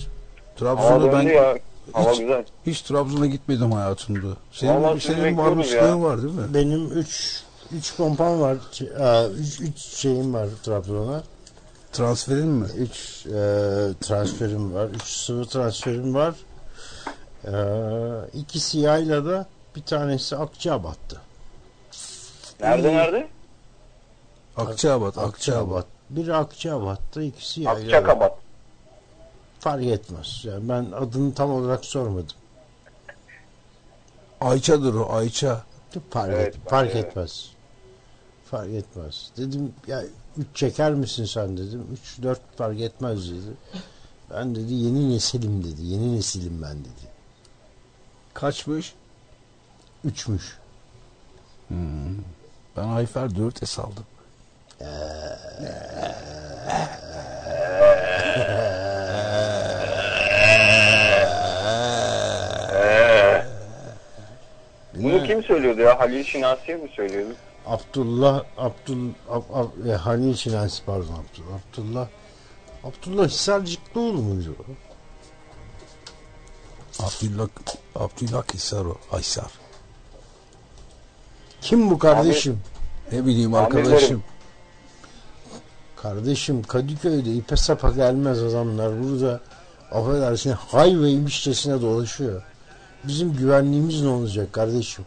Döndü 0.61 1.11
ben 1.13 1.23
ya. 1.23 1.59
Hava 1.93 2.13
hiç, 2.13 2.19
güzel. 2.19 2.45
hiç 2.67 2.81
Trabzon'a 2.83 3.27
gitmedim 3.27 3.73
hayatımda. 3.73 4.37
Senin, 4.53 4.83
Vallahi 4.83 5.01
senin 5.01 5.39
varmışlığın 5.39 6.03
var 6.03 6.23
değil 6.23 6.35
mi? 6.35 6.55
Benim 6.55 6.87
3 6.99 7.43
3 7.73 7.97
pompam 7.97 8.41
var. 8.41 8.57
3 9.39 9.61
3 9.61 9.79
şeyim 9.79 10.35
var 10.35 10.49
Trabzon'a. 10.63 11.23
Transferin 11.93 12.49
mi? 12.49 12.67
3 12.79 13.23
transferim 14.01 14.75
var. 14.75 14.89
3 14.89 15.03
sıvı 15.03 15.47
transferim 15.47 16.15
var. 16.15 16.35
E, 17.45 17.53
ikisi 18.39 18.79
yaylada 18.79 19.47
bir 19.77 19.83
tanesi 19.83 20.37
Akçabat'tı. 20.37 21.21
Nerede 22.61 22.93
nerede? 22.95 23.29
Akçabat, 24.57 25.19
Akçabat. 25.19 25.87
Akçabat. 26.11 26.25
Biri 26.25 26.35
Akçabat'ta, 26.35 27.23
ikisi 27.23 27.61
yaylada. 27.61 27.83
Akçakabat. 27.97 28.39
Fark 29.61 29.85
etmez. 29.85 30.41
Yani 30.45 30.69
ben 30.69 30.87
adını 30.93 31.35
tam 31.35 31.51
olarak 31.51 31.85
sormadım. 31.85 32.37
Ayça'dır 34.41 34.95
o, 34.95 35.13
Ayça. 35.13 35.65
Fark, 36.11 36.31
Evet, 36.33 36.57
et, 36.57 36.69
fark 36.69 36.91
evet. 36.95 37.05
etmez. 37.05 37.51
Fark 38.45 38.71
etmez. 38.71 39.31
Dedim 39.37 39.75
ya 39.87 40.03
3 40.37 40.47
çeker 40.55 40.95
misin 40.95 41.25
sen 41.25 41.57
dedim. 41.57 41.87
3 41.93 42.23
4 42.23 42.41
fark 42.57 42.81
etmez 42.81 43.31
dedi. 43.31 43.57
Ben 44.31 44.55
dedi 44.55 44.75
yeni 44.75 45.11
nesilim 45.15 45.65
dedi. 45.65 45.83
Yeni 45.83 46.17
nesilim 46.17 46.63
ben 46.63 46.79
dedi. 46.81 47.11
Kaçmış? 48.35 48.95
3'müş. 50.07 50.43
Hmm. 51.69 52.17
Ben 52.77 52.89
Ayfer 52.89 53.27
4S 53.27 53.81
aldım. 53.81 54.05
Bunu 64.95 65.27
kim 65.27 65.43
söylüyordu 65.43 65.81
ya? 65.81 66.01
Halil 66.01 66.25
Şinasi'ye 66.25 66.77
mi 66.77 66.89
söylüyordu? 66.89 67.35
Abdullah 67.67 68.45
Abdul 68.59 69.09
Ab, 69.31 69.45
Ab, 69.55 69.91
e, 69.91 69.93
Halil 69.93 70.35
Çinansi 70.35 70.85
pardon 70.85 71.03
Abdullah. 71.03 71.59
Abdullah 71.73 72.09
Abdullah 72.85 73.29
Hisarcıklıoğlu 73.29 74.23
muydu 74.23 74.57
o? 74.61 74.65
Abdullah, 77.03 77.49
Abdullah 77.95 78.55
Hisar 78.55 78.85
o, 78.85 78.99
Aysar. 79.13 79.51
Kim 81.61 81.91
bu 81.91 81.99
kardeşim? 81.99 82.61
Ne 83.13 83.27
bileyim 83.27 83.55
Amirlerim. 83.55 84.23
Kardeşim 86.03 86.63
Kadıköy'de 86.63 87.33
ipe 87.35 87.57
sapa 87.57 87.91
gelmez 87.91 88.43
adamlar 88.43 88.93
burada 89.03 89.41
affedersin 89.93 90.53
highwaymişçesine 90.53 91.81
dolaşıyor. 91.83 92.43
Bizim 93.05 93.33
güvenliğimiz 93.33 94.03
ne 94.03 94.09
olacak 94.09 94.53
kardeşim? 94.53 95.05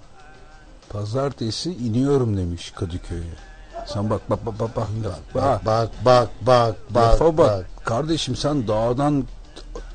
Pazartesi 0.89 1.71
iniyorum 1.71 2.37
demiş 2.37 2.71
Kadıköy'e. 2.71 3.49
Sen 3.85 4.09
bak 4.09 4.29
bak 4.29 4.45
bak 4.45 4.59
bak 4.59 4.75
bak. 4.75 4.87
Bak 5.35 5.65
bak 5.65 5.91
bak 6.05 6.29
bak 6.41 6.75
bak. 6.89 7.11
Lafa 7.11 7.25
bak. 7.25 7.37
bak. 7.37 7.65
Kardeşim 7.85 8.35
sen 8.35 8.67
dağdan 8.67 9.23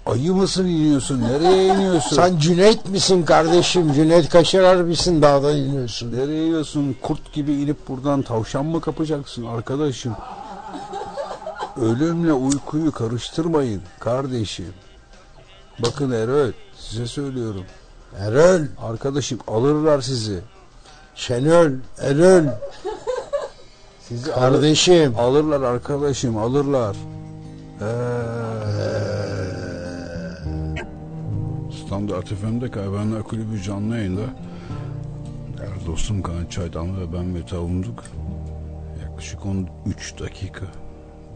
ayı 0.07 0.35
mısın 0.35 0.67
iniyorsun? 0.67 1.21
Nereye 1.21 1.75
iniyorsun? 1.75 2.17
Sen 2.17 2.39
Cüneyt 2.39 2.89
misin 2.89 3.23
kardeşim? 3.23 3.93
Cüneyt 3.93 4.29
Kaşarar 4.29 4.77
mısın 4.77 5.23
dağdan 5.23 5.57
iniyorsun? 5.57 6.13
Nereye 6.13 6.47
iniyorsun? 6.47 6.97
Kurt 7.03 7.33
gibi 7.33 7.53
inip 7.53 7.89
buradan 7.89 8.23
tavşan 8.23 8.67
mı 8.67 8.81
kapacaksın 8.81 9.47
arkadaşım? 9.47 10.17
Ölümle 11.81 12.33
uykuyu 12.33 12.93
karıştırmayın 12.93 13.83
kardeşim. 14.01 14.73
Bakın 15.79 16.11
Erol 16.11 16.53
size 16.79 17.07
söylüyorum. 17.07 17.65
Erol, 18.19 18.61
Arkadaşım 18.83 19.39
alırlar 19.49 20.01
sizi. 20.01 20.41
Şenol, 21.15 21.71
Erol, 21.99 22.45
Sizi 24.09 24.35
alır- 24.35 24.53
kardeşim. 24.53 25.15
alırlar 25.19 25.61
arkadaşım 25.63 26.37
alırlar. 26.37 26.97
Ee... 27.81 27.85
Standart 31.87 32.27
FM'de 32.29 32.71
Kaybenler 32.71 33.23
Kulübü 33.23 33.63
canlı 33.63 33.97
yayında. 33.97 34.21
Dostum 35.87 36.23
Kaan 36.23 36.47
Çaydan 36.47 37.01
ve 37.01 37.13
ben 37.13 37.25
Mete 37.25 37.57
Avunduk. 37.57 38.05
Yaklaşık 39.03 39.47
13 39.47 40.21
dakika 40.21 40.65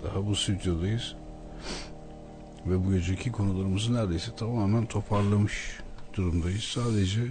daha 0.04 0.26
bu 0.26 0.36
stüdyodayız. 0.36 1.14
Ve 2.66 2.86
bu 2.86 2.92
geceki 2.92 3.32
konularımızı 3.32 3.94
neredeyse 3.94 4.36
tamamen 4.36 4.86
toparlamış 4.86 5.78
durumdayız. 6.14 6.64
Sadece 6.64 7.22
e, 7.22 7.26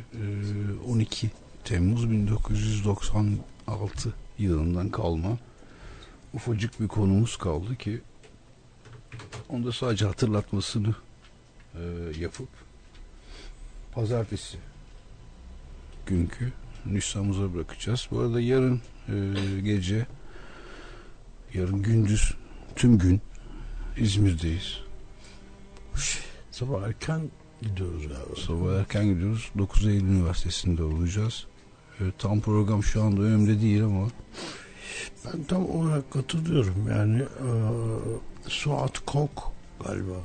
12 0.91 1.29
Temmuz 1.63 2.11
1996 2.11 4.13
yılından 4.39 4.89
kalma 4.89 5.37
ufacık 6.33 6.81
bir 6.81 6.87
konumuz 6.87 7.37
kaldı 7.37 7.75
ki 7.75 8.01
onda 9.49 9.71
sadece 9.71 10.05
hatırlatmasını 10.05 10.95
e, 11.75 11.81
yapıp 12.19 12.49
pazartesi 13.91 14.57
günkü 16.05 16.53
nüshamıza 16.85 17.53
bırakacağız. 17.53 18.07
Bu 18.11 18.19
arada 18.19 18.41
yarın 18.41 18.81
e, 19.09 19.13
gece 19.61 20.05
yarın 21.53 21.81
gündüz 21.81 22.33
tüm 22.77 22.97
gün 22.97 23.21
İzmir'deyiz. 23.97 24.79
Sabah 26.51 26.87
erken 26.87 27.21
gidiyoruz 27.61 28.07
galiba. 28.07 28.41
Sabah 28.47 28.79
erken 28.79 29.05
gidiyoruz. 29.05 29.51
9 29.57 29.87
Eylül 29.87 30.07
Üniversitesi'nde 30.07 30.83
olacağız. 30.83 31.47
E, 31.99 32.03
tam 32.17 32.41
program 32.41 32.83
şu 32.83 33.03
anda 33.03 33.21
önümde 33.21 33.61
değil 33.61 33.83
ama 33.83 34.07
Ben 35.25 35.43
tam 35.43 35.69
olarak 35.69 36.11
katılıyorum. 36.11 36.87
Yani 36.89 37.21
e, 37.21 37.49
Suat 38.47 38.99
Kok 39.05 39.51
galiba. 39.85 40.17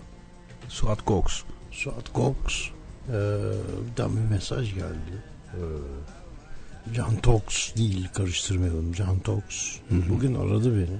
Suat 0.68 1.06
Cox. 1.06 1.42
Suat 1.70 2.14
Cox 2.14 2.36
e, 3.08 3.12
bir 3.96 4.16
bir 4.16 4.30
mesaj 4.30 4.74
geldi. 4.74 5.22
E, 5.54 5.60
Can 6.94 7.16
Tox 7.16 7.76
değil 7.76 8.08
karıştırmayalım. 8.14 8.92
Can 8.92 9.18
Tox. 9.18 9.42
Bugün 9.90 10.34
aradı 10.34 10.76
beni. 10.76 10.98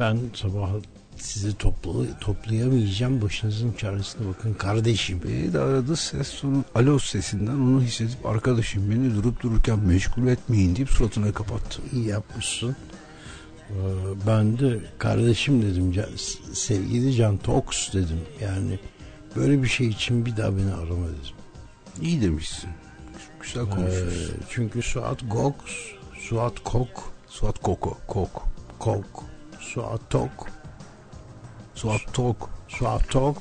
Ben 0.00 0.18
sabah 0.34 0.70
sizi 1.16 1.58
topla, 1.58 2.18
toplayamayacağım. 2.20 3.22
Başınızın 3.22 3.72
çaresine 3.72 4.28
bakın 4.28 4.54
kardeşim. 4.54 5.20
Beni 5.28 5.52
de 5.52 5.58
aradı 5.58 5.96
ses 5.96 6.40
tonu 6.40 6.64
alo 6.74 6.98
sesinden 6.98 7.52
onu 7.54 7.82
hissedip 7.82 8.26
arkadaşım 8.26 8.90
beni 8.90 9.14
durup 9.14 9.42
dururken 9.42 9.78
meşgul 9.78 10.26
etmeyin 10.26 10.76
deyip 10.76 10.90
suratına 10.90 11.32
kapattı. 11.32 11.82
İyi 11.92 12.06
yapmışsın. 12.08 12.76
Ee, 13.70 13.74
ben 14.26 14.58
de 14.58 14.80
kardeşim 14.98 15.62
dedim 15.62 16.04
sevgili 16.52 17.14
Can 17.14 17.36
Tox 17.38 17.92
dedim. 17.92 18.20
Yani 18.40 18.78
böyle 19.36 19.62
bir 19.62 19.68
şey 19.68 19.88
için 19.88 20.26
bir 20.26 20.36
daha 20.36 20.56
beni 20.56 20.72
arama 20.74 21.06
dedim. 21.06 21.36
İyi 22.02 22.22
demişsin. 22.22 22.70
Güzel 23.40 23.62
Ee, 23.66 23.70
konuşuyorsun. 23.70 24.34
çünkü 24.50 24.82
Suat 24.82 25.20
Gox, 25.30 25.54
Suat 26.18 26.64
Kok, 26.64 27.12
Suat 27.28 27.58
Koko. 27.58 27.98
Kok. 28.08 28.42
Kok, 28.78 29.24
Suat 29.72 30.10
Tok, 30.10 30.48
Suat 31.74 32.00
Tok. 32.12 32.50
Suat 32.68 33.08
Tok 33.08 33.36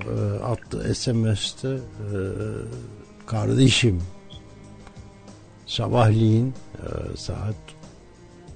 e, 0.00 0.44
attı 0.44 0.94
SMS'te 0.94 1.68
e, 1.68 1.78
kardeşim 3.26 4.02
sabahleyin 5.66 6.54
e, 6.74 7.16
saat 7.16 7.54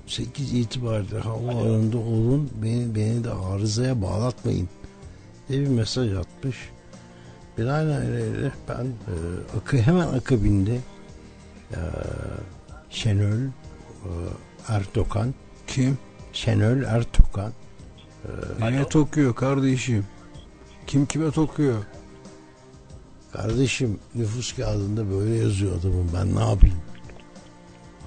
8 0.07 0.53
itibariyle 0.53 1.19
havaalanında 1.19 1.99
olun 1.99 2.51
beni, 2.63 2.95
beni 2.95 3.25
de 3.25 3.31
arızaya 3.31 4.03
bağlatmayın 4.03 4.69
diye 5.49 5.61
bir 5.61 5.69
mesaj 5.69 6.13
atmış. 6.13 6.57
Binaenaleyh 7.59 8.51
ben 8.69 8.85
e, 8.85 9.15
akı, 9.59 9.77
hemen 9.77 10.09
akabinde 10.09 10.75
e, 11.71 11.81
Şenol 12.91 13.41
e, 13.43 13.51
Ertokan 14.69 15.35
Kim? 15.67 15.99
Şenol 16.33 16.83
Ertokan 16.83 17.53
Niye 18.61 18.89
tokuyor 18.89 19.35
kardeşim? 19.35 20.07
Kim 20.87 21.07
kime 21.07 21.31
tokuyor? 21.31 21.85
kardeşim 23.33 23.99
nüfus 24.15 24.57
kağıdında 24.57 25.11
böyle 25.11 25.35
yazıyor 25.35 25.81
adamın 25.81 26.11
ben 26.15 26.37
ne 26.37 26.51
yapayım? 26.51 26.77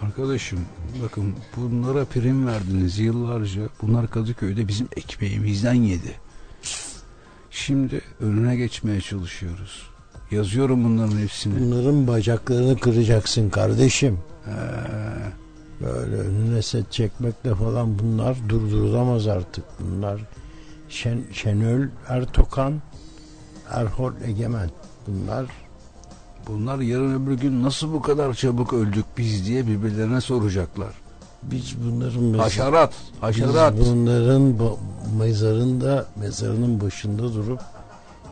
Arkadaşım 0.02 0.60
bakın 1.04 1.36
bunlara 1.58 2.06
prim 2.06 2.48
verdiniz 2.48 3.00
yıllarca. 3.00 3.62
Bunlar 3.82 4.10
Kadıköy'de 4.10 4.68
bizim 4.68 4.88
ekmeğimizden 4.98 5.74
yedi. 5.74 6.16
Şimdi 7.52 8.02
önüne 8.20 8.56
geçmeye 8.56 9.02
çalışıyoruz. 9.02 9.90
Yazıyorum 10.32 10.84
bunların 10.84 11.18
hepsini. 11.18 11.60
Bunların 11.60 12.08
bacaklarını 12.08 12.80
kıracaksın 12.80 13.50
kardeşim. 13.50 14.20
Ee, 14.48 14.52
Böyle 15.82 16.16
önüne 16.16 16.62
set 16.62 16.92
çekmekle 16.92 17.56
falan 17.56 18.00
bunlar 18.00 18.38
durdurulamaz 18.50 19.28
artık. 19.28 19.64
Bunlar 19.80 20.22
Şen, 20.90 21.24
Şenol 21.32 21.88
Ertokan, 22.08 22.82
Erhol 23.70 24.12
Egemen. 24.26 24.70
Bunlar 25.08 25.46
bunlar 26.48 26.80
yarın 26.80 27.24
öbür 27.24 27.34
gün 27.34 27.64
nasıl 27.64 27.94
bu 27.94 28.02
kadar 28.02 28.34
çabuk 28.34 28.74
öldük 28.74 29.06
biz 29.18 29.46
diye 29.48 29.68
birbirlerine 29.68 30.22
soracaklar. 30.22 30.94
biz 31.44 31.76
bunların 31.86 32.24
mezar, 32.24 32.44
Haşerat, 32.44 32.94
haşerat. 33.22 33.80
biz 33.80 33.92
bunların 33.92 34.56
mezarında 35.20 36.06
mezarının 36.16 36.82
başında 36.82 37.34
durup 37.34 37.60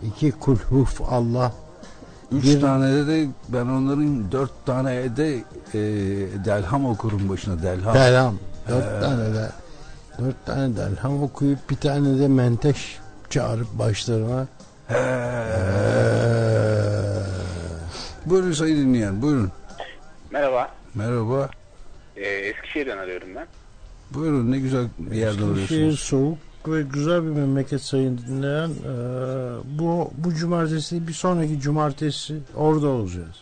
iki 0.03 0.31
kulhuf 0.31 1.01
Allah 1.01 1.53
Üç 2.31 2.43
bir- 2.45 2.61
tane 2.61 2.91
de, 2.95 3.07
de 3.07 3.27
ben 3.49 3.65
onların 3.65 4.31
dört 4.31 4.65
tane 4.65 5.17
de 5.17 5.35
e, 5.35 5.79
delham 6.45 6.85
okurum 6.85 7.29
başına 7.29 7.63
delham. 7.63 7.93
Delham. 7.95 8.35
Dört 8.69 8.85
Ee. 8.85 9.01
tane 9.01 9.33
de 9.33 9.49
dört 10.19 10.45
tane 10.45 10.75
delham 10.77 11.23
okuyup 11.23 11.69
bir 11.69 11.75
tane 11.75 12.19
de 12.19 12.27
menteş 12.27 12.97
çağırıp 13.29 13.67
başlarına 13.79 14.47
Ee, 14.89 14.95
Buyurun 18.25 18.51
sayın 18.51 18.77
dinleyen 18.77 19.21
buyurun. 19.21 19.51
Merhaba. 20.31 20.71
Merhaba. 20.95 21.49
Ee, 22.15 22.21
Eskişehir'den 22.29 22.97
arıyorum 22.97 23.27
ben. 23.35 23.45
Buyurun 24.13 24.51
ne 24.51 24.59
güzel 24.59 24.85
bir 24.99 25.15
yerden 25.15 25.49
Eskişehir 25.49 25.81
arıyorsunuz. 25.81 26.35
Ve 26.67 26.81
güzel 26.81 27.23
bir 27.23 27.29
memleket 27.29 27.81
sayın 27.81 28.17
dinleyen. 28.17 28.69
Ee, 28.69 29.79
bu 29.79 30.11
bu 30.17 30.33
cumartesi 30.33 31.07
bir 31.07 31.13
sonraki 31.13 31.59
cumartesi 31.59 32.37
orada 32.55 32.87
olacağız. 32.87 33.35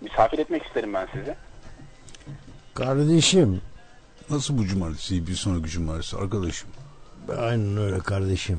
Misafir 0.00 0.38
etmek 0.38 0.62
isterim 0.66 0.94
ben 0.94 1.08
sizi. 1.12 1.34
Kardeşim. 2.74 3.60
Nasıl 4.30 4.58
bu 4.58 4.66
cumartesi 4.66 5.26
bir 5.26 5.34
sonraki 5.34 5.68
cumartesi 5.70 6.16
arkadaşım? 6.16 6.68
Aynen 7.38 7.76
öyle 7.76 7.98
kardeşim. 7.98 8.58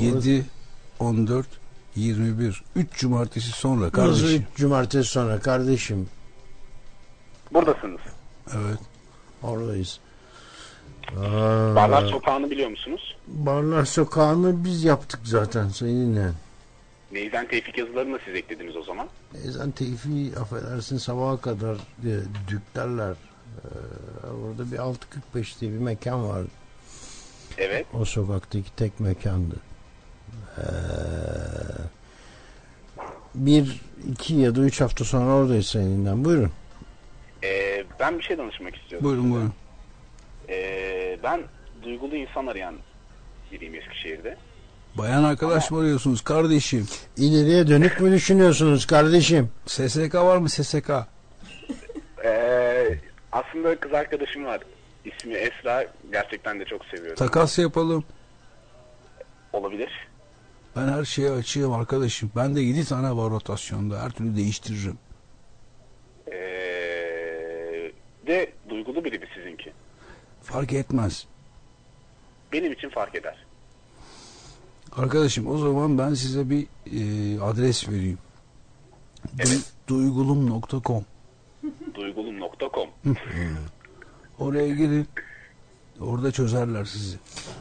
7, 0.00 0.46
14, 1.00 1.46
21. 1.96 2.62
3 2.76 2.92
cumartesi 2.98 3.48
sonra 3.50 3.80
Nasıl 3.80 3.92
kardeşim. 3.92 4.46
üç 4.52 4.56
cumartesi 4.58 5.10
sonra 5.10 5.38
kardeşim. 5.40 6.08
Buradasınız. 7.52 8.00
Evet. 8.54 8.78
Oradayız. 9.42 10.00
Barlar 11.76 12.08
Sokağı'nı 12.08 12.50
biliyor 12.50 12.70
musunuz? 12.70 13.16
Barlar 13.26 13.84
Sokağı'nı 13.84 14.64
biz 14.64 14.84
yaptık 14.84 15.20
zaten 15.24 15.70
dinleyen. 15.80 16.34
Neyzen 17.12 17.48
Tevfik 17.48 17.78
yazılarını 17.78 18.14
da 18.14 18.18
siz 18.24 18.34
eklediniz 18.34 18.76
o 18.76 18.82
zaman. 18.82 19.08
Ezan 19.44 19.70
teyfi 19.70 20.32
affedersin 20.40 20.98
sabaha 20.98 21.40
kadar 21.40 21.74
e, 21.74 22.12
düklerler. 22.48 23.14
Ee, 23.64 24.26
orada 24.26 24.72
bir 24.72 24.76
6.45 24.76 25.60
diye 25.60 25.72
bir 25.72 25.78
mekan 25.78 26.28
vardı. 26.28 26.48
Evet. 27.58 27.86
O 27.94 28.04
sokaktaki 28.04 28.76
tek 28.76 29.00
mekandı. 29.00 29.54
Ee, 30.58 30.62
bir, 33.34 33.80
iki 34.10 34.34
ya 34.34 34.56
da 34.56 34.60
üç 34.60 34.80
hafta 34.80 35.04
sonra 35.04 35.34
oradayız 35.34 35.66
seninle. 35.66 36.24
Buyurun. 36.24 36.50
Ee, 37.44 37.84
ben 38.00 38.18
bir 38.18 38.24
şey 38.24 38.38
danışmak 38.38 38.76
istiyorum. 38.76 39.04
Buyurun 39.08 39.30
buyurun. 39.32 39.52
Ee, 40.48 41.18
ben 41.22 41.40
duygulu 41.82 42.16
insan 42.16 42.46
arayan 42.46 42.74
biriyim 43.52 43.74
Eskişehir'de. 43.74 44.36
Bayan 44.98 45.24
arkadaş 45.24 45.70
mı 45.70 45.80
arıyorsunuz 45.80 46.24
kardeşim? 46.24 46.86
İleriye 47.16 47.66
dönük 47.66 48.00
mü 48.00 48.12
düşünüyorsunuz 48.12 48.86
kardeşim? 48.86 49.50
SSK 49.66 50.14
var 50.14 50.36
mı 50.36 50.48
SSK? 50.48 50.90
Ee, 52.24 52.98
aslında 53.32 53.80
kız 53.80 53.94
arkadaşım 53.94 54.44
var. 54.44 54.60
İsmi 55.04 55.34
Esra. 55.34 55.86
Gerçekten 56.12 56.60
de 56.60 56.64
çok 56.64 56.84
seviyorum. 56.84 57.16
Takas 57.16 57.58
yapalım. 57.58 58.04
Olabilir. 59.52 60.08
Ben 60.76 60.88
her 60.88 61.04
şeye 61.04 61.30
açığım 61.30 61.72
arkadaşım. 61.72 62.30
Ben 62.36 62.56
de 62.56 62.60
7 62.60 62.84
tane 62.84 63.16
var 63.16 63.30
rotasyonda. 63.30 64.02
Her 64.02 64.10
türlü 64.10 64.36
değiştiririm. 64.36 64.98
Ee, 66.32 66.32
de 68.26 68.52
duygulu 68.68 69.04
biri 69.04 69.18
mi 69.18 69.26
sizinki? 69.34 69.72
Fark 70.46 70.72
etmez. 70.72 71.26
Benim 72.52 72.72
için 72.72 72.88
fark 72.90 73.14
eder. 73.14 73.46
Arkadaşım 74.96 75.46
o 75.46 75.58
zaman 75.58 75.98
ben 75.98 76.14
size 76.14 76.50
bir 76.50 76.66
e, 76.86 77.40
adres 77.40 77.88
vereyim. 77.88 78.18
Du- 79.38 79.64
Duygulum.com 79.88 81.04
Duygulum.com 81.94 82.88
Oraya 84.38 84.68
girin. 84.68 85.08
Orada 86.00 86.32
çözerler 86.32 86.84
sizi. 86.84 87.16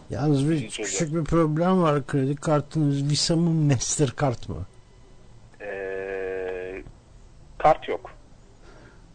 Yalnız 0.10 0.50
bir 0.50 0.70
küçük 0.70 1.16
bir 1.16 1.24
problem 1.24 1.82
var. 1.82 2.08
Kredi 2.08 2.36
kartınız 2.36 3.10
Visa 3.10 3.36
mı 3.36 3.50
Mastercard 3.50 4.50
mı? 4.50 4.66
Ee, 5.62 6.84
kart 7.58 7.88
yok. 7.90 8.12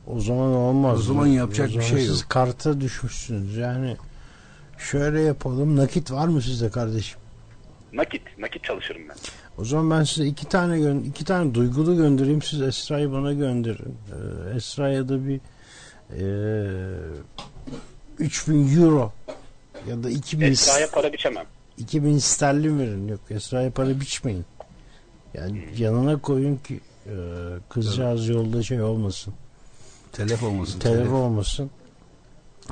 O 0.06 0.20
zaman 0.20 0.48
olmaz. 0.52 0.98
O 0.98 1.02
zaman 1.02 1.26
yapacak 1.26 1.66
O 1.66 1.68
bir 1.68 1.74
zaman 1.74 1.86
şey 1.88 1.98
Siz 2.00 2.20
yok. 2.20 2.30
karta 2.30 2.80
düşmüşsünüz. 2.80 3.56
Yani 3.56 3.96
şöyle 4.78 5.20
yapalım. 5.20 5.76
Nakit 5.76 6.10
var 6.10 6.28
mı 6.28 6.42
sizde 6.42 6.70
kardeşim? 6.70 7.18
Nakit. 7.92 8.22
Nakit 8.38 8.64
çalışırım 8.64 9.02
ben. 9.08 9.16
O 9.58 9.64
zaman 9.64 9.98
ben 9.98 10.04
size 10.04 10.26
iki 10.26 10.48
tane 10.48 10.76
gö- 10.78 11.06
iki 11.06 11.24
tane 11.24 11.54
duygulu 11.54 11.96
göndereyim. 11.96 12.42
Siz 12.42 12.62
Esra'yı 12.62 13.12
bana 13.12 13.32
gönderin. 13.32 13.96
Ee, 14.12 14.56
Esra'ya 14.56 15.08
da 15.08 15.18
bir 15.28 15.40
e, 16.18 16.22
3000 18.18 18.82
euro 18.82 19.12
ya 19.88 20.02
da 20.02 20.10
2000 20.10 20.46
Esra'ya 20.46 20.90
para 20.90 21.12
biçemem. 21.12 21.44
2000 21.78 22.18
sterlin 22.18 22.78
verin. 22.78 23.08
Yok 23.08 23.20
Esra'ya 23.30 23.70
para 23.70 24.00
biçmeyin. 24.00 24.44
Yani 25.34 25.68
yanına 25.78 26.18
koyun 26.20 26.56
ki 26.56 26.80
e, 27.06 27.14
kızcağız 27.68 28.28
yolda 28.28 28.62
şey 28.62 28.82
olmasın. 28.82 29.34
Telef 30.12 30.42
olmasın. 30.42 30.78
Telef 30.78 30.98
telef. 30.98 31.12
olmasın. 31.12 31.70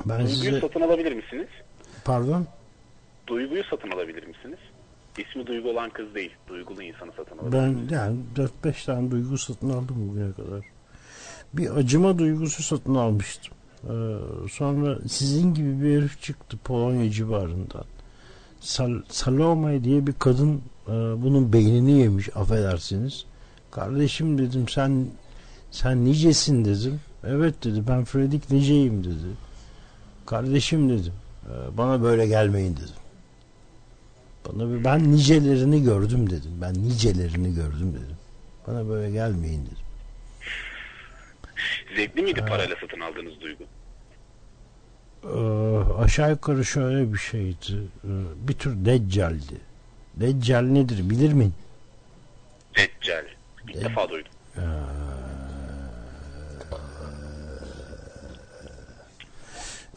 Ben 0.05 0.19
Duyguyu 0.19 0.35
size 0.37 0.59
satın 0.59 0.81
alabilir 0.81 1.11
misiniz? 1.11 1.47
pardon 2.05 2.47
Duyguyu 3.27 3.63
satın 3.69 3.91
alabilir 3.91 4.23
misiniz? 4.27 4.59
İsmi 5.17 5.47
Duygu 5.47 5.69
olan 5.69 5.89
kız 5.89 6.15
değil. 6.15 6.31
Duygulu 6.47 6.83
insanı 6.83 7.11
satın 7.17 7.37
alabilir 7.37 7.53
ben 7.91 7.95
yani 7.95 8.17
4-5 8.63 8.85
tane 8.85 9.11
duygu 9.11 9.37
satın 9.37 9.69
aldım 9.69 10.09
bugüne 10.09 10.31
kadar. 10.31 10.65
Bir 11.53 11.77
acıma 11.77 12.19
duygusu 12.19 12.63
satın 12.63 12.95
almıştım. 12.95 13.53
Ee, 13.83 13.89
sonra 14.51 14.99
sizin 15.07 15.53
gibi 15.53 15.83
bir 15.83 15.97
herif 15.97 16.21
çıktı 16.21 16.57
Polonya 16.63 17.11
civarından. 17.11 17.85
Sal 18.59 19.01
Salome 19.09 19.83
diye 19.83 20.07
bir 20.07 20.13
kadın 20.13 20.61
e, 20.87 20.91
bunun 20.91 21.53
beynini 21.53 21.91
yemiş 21.91 22.29
affedersiniz. 22.37 23.25
Kardeşim 23.71 24.37
dedim 24.37 24.67
sen 24.69 25.07
sen 25.71 26.05
nicesin 26.05 26.65
dedim. 26.65 26.99
Evet 27.23 27.63
dedi 27.63 27.83
ben 27.87 28.03
Fredik 28.05 28.51
niceyim 28.51 29.03
dedi. 29.03 29.35
Kardeşim 30.25 30.89
dedim 30.89 31.13
"e, 31.45 31.77
bana 31.77 32.03
böyle 32.03 32.27
gelmeyin 32.27 32.75
dedim. 32.77 32.95
Bana 34.47 34.69
bir- 34.73 34.83
ben 34.83 35.11
nicelerini 35.11 35.83
gördüm 35.83 36.29
dedim. 36.29 36.51
Ben 36.61 36.73
nicelerini 36.73 37.55
gördüm 37.55 37.93
dedim. 37.93 38.17
Bana 38.67 38.89
böyle 38.89 39.11
gelmeyin 39.11 39.65
dedim. 39.65 39.77
Zevkli 41.95 42.21
miydi 42.21 42.45
parayla 42.49 42.75
satın 42.81 42.99
aldığınız 42.99 43.33
duygu? 43.41 43.63
Ee, 45.23 46.01
aşağı 46.03 46.29
yukarı 46.29 46.65
şöyle 46.65 47.13
bir 47.13 47.17
şeydi. 47.17 47.55
Ee, 48.03 48.07
bir 48.47 48.53
tür 48.53 48.85
deccaldi. 48.85 49.57
Deccal 50.15 50.61
nedir 50.61 51.09
bilir 51.09 51.33
miyim? 51.33 51.53
Deccal. 52.77 53.25
İlk 53.67 53.83
defa 53.83 54.09
duydum. 54.09 54.31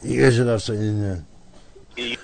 İyi 0.05 0.17
geceler 0.17 0.59
sayın 0.59 0.81
dinleyen. 0.83 1.19
İyi. 1.97 2.17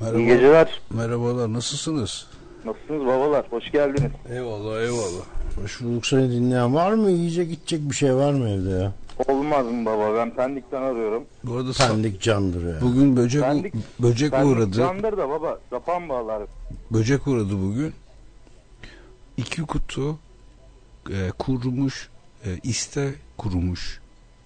Merhaba. 0.00 0.18
İyi 0.18 0.26
geceler. 0.26 0.80
Merhabalar. 0.90 1.52
Nasılsınız? 1.52 2.26
Nasılsınız 2.64 3.06
babalar? 3.06 3.46
Hoş 3.50 3.70
geldiniz. 3.72 4.10
Eyvallah 4.30 4.80
eyvallah. 4.82 5.24
Hoş 5.62 5.80
bulduk 5.80 6.06
seni 6.06 6.30
dinleyen 6.30 6.74
var 6.74 6.92
mı? 6.92 7.10
Yiyecek 7.10 7.50
gidecek 7.50 7.90
bir 7.90 7.94
şey 7.94 8.14
var 8.14 8.32
mı 8.32 8.48
evde 8.48 8.70
ya? 8.70 8.92
Olmaz 9.28 9.66
mı 9.66 9.86
baba? 9.86 10.14
Ben 10.14 10.34
Pendik'ten 10.36 10.82
arıyorum. 10.82 11.24
Bu 11.44 11.56
arada 11.56 11.72
Pendik 11.72 12.20
candır 12.20 12.74
ya. 12.74 12.80
bugün 12.80 13.16
böcek 13.16 13.42
Pendik, 13.42 13.74
böcek 14.00 14.30
Pendik 14.30 14.56
uğradı. 14.56 14.72
candır 14.72 15.16
da 15.16 15.28
baba. 15.28 15.58
Sapan 15.70 16.08
bağlar. 16.08 16.42
Böcek 16.90 17.26
uğradı 17.26 17.52
bugün. 17.62 17.92
İki 19.36 19.62
kutu 19.62 20.18
e, 21.10 21.30
kurumuş, 21.38 22.08
e, 22.44 22.48
iste 22.62 23.14
kurumuş, 23.38 24.00